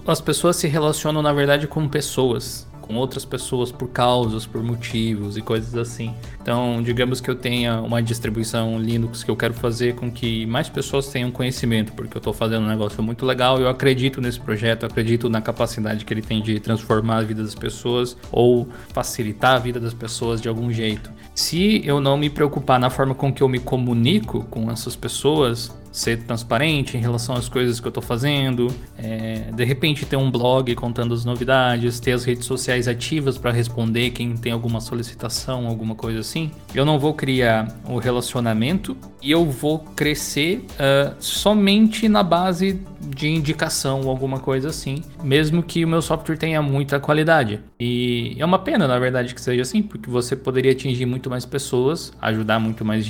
as 0.07 0.21
pessoas 0.21 0.57
se 0.57 0.67
relacionam, 0.67 1.23
na 1.23 1.33
verdade, 1.33 1.67
com 1.67 1.89
pessoas 1.89 2.67
com 2.87 2.95
outras 2.95 3.25
pessoas 3.25 3.73
por 3.73 3.89
causas, 3.89 4.47
por 4.47 4.63
motivos 4.63 5.37
e 5.37 5.43
coisas 5.43 5.75
assim. 5.75 6.15
Então, 6.41 6.83
digamos 6.83 7.21
que 7.21 7.31
eu 7.31 7.35
tenha 7.35 7.81
uma 7.81 8.03
distribuição 8.03 8.79
Linux 8.79 9.25
que 9.25 9.31
eu 9.31 9.37
quero 9.37 9.55
fazer 9.55 9.95
com 9.95 10.11
que 10.11 10.47
mais 10.47 10.69
pessoas 10.69 11.09
tenham 11.09 11.31
conhecimento, 11.31 11.93
porque 11.93 12.17
eu 12.17 12.21
estou 12.21 12.33
fazendo 12.33 12.65
um 12.65 12.69
negócio 12.69 13.03
muito 13.03 13.27
legal, 13.27 13.59
eu 13.59 13.69
acredito 13.69 14.21
nesse 14.21 14.41
projeto, 14.41 14.85
eu 14.85 14.89
acredito 14.89 15.29
na 15.29 15.41
capacidade 15.41 16.05
que 16.05 16.13
ele 16.13 16.23
tem 16.23 16.41
de 16.41 16.61
transformar 16.61 17.19
a 17.19 17.23
vida 17.23 17.43
das 17.43 17.55
pessoas 17.55 18.17
ou 18.31 18.69
facilitar 18.93 19.57
a 19.57 19.59
vida 19.59 19.81
das 19.81 19.95
pessoas 19.95 20.41
de 20.41 20.49
algum 20.49 20.73
jeito. 20.73 21.11
Se 21.35 21.83
eu 21.85 22.01
não 22.01 22.17
me 22.17 22.31
preocupar 22.31 22.79
na 22.79 22.91
forma 22.91 23.15
com 23.15 23.33
que 23.33 23.43
eu 23.43 23.49
me 23.49 23.59
comunico 23.59 24.45
com 24.51 24.71
essas 24.71 24.95
pessoas, 24.97 25.73
ser 25.97 26.19
transparente 26.25 26.95
em 26.95 27.01
relação 27.01 27.35
às 27.35 27.49
coisas 27.49 27.81
que 27.81 27.87
eu 27.87 27.89
estou 27.89 28.03
fazendo, 28.03 28.69
é, 28.99 29.51
de 29.51 29.65
repente 29.65 30.05
ter 30.05 30.17
um 30.17 30.31
blog 30.31 30.75
contando 30.75 31.15
as 31.15 31.25
novidades, 31.25 31.99
ter 31.99 32.13
as 32.13 32.23
redes 32.23 32.45
sociais 32.45 32.87
ativas 32.87 33.39
para 33.39 33.51
responder 33.51 34.11
quem 34.11 34.37
tem 34.37 34.53
alguma 34.53 34.79
solicitação, 34.79 35.67
alguma 35.67 35.95
coisa 35.95 36.21
assim. 36.21 36.51
Eu 36.75 36.85
não 36.85 36.99
vou 36.99 37.15
criar 37.15 37.75
o 37.89 37.95
um 37.95 37.97
relacionamento 37.97 38.95
e 39.23 39.31
eu 39.31 39.47
vou 39.47 39.79
crescer 39.79 40.67
uh, 40.73 41.15
somente 41.19 42.11
na 42.11 42.23
base 42.23 42.79
de 43.01 43.29
indicação 43.29 44.03
ou 44.03 44.11
alguma 44.11 44.39
coisa 44.39 44.69
assim, 44.69 45.03
mesmo 45.27 45.63
que 45.63 45.85
o 45.85 45.89
meu 45.89 46.01
software 46.01 46.37
tenha 46.37 46.63
muita 46.63 47.01
qualidade. 47.01 47.61
E 47.81 48.37
é 48.39 48.45
uma 48.45 48.61
pena, 48.61 48.87
na 48.87 48.99
verdade, 48.99 49.35
que 49.35 49.41
seja 49.41 49.63
assim, 49.63 49.83
porque 49.83 50.09
você 50.09 50.37
poderia 50.37 50.71
atingir 50.71 51.05
muito 51.05 51.29
mais 51.29 51.45
pessoas, 51.45 52.13
ajudar 52.23 52.61
muito 52.61 52.85
mais 52.85 53.05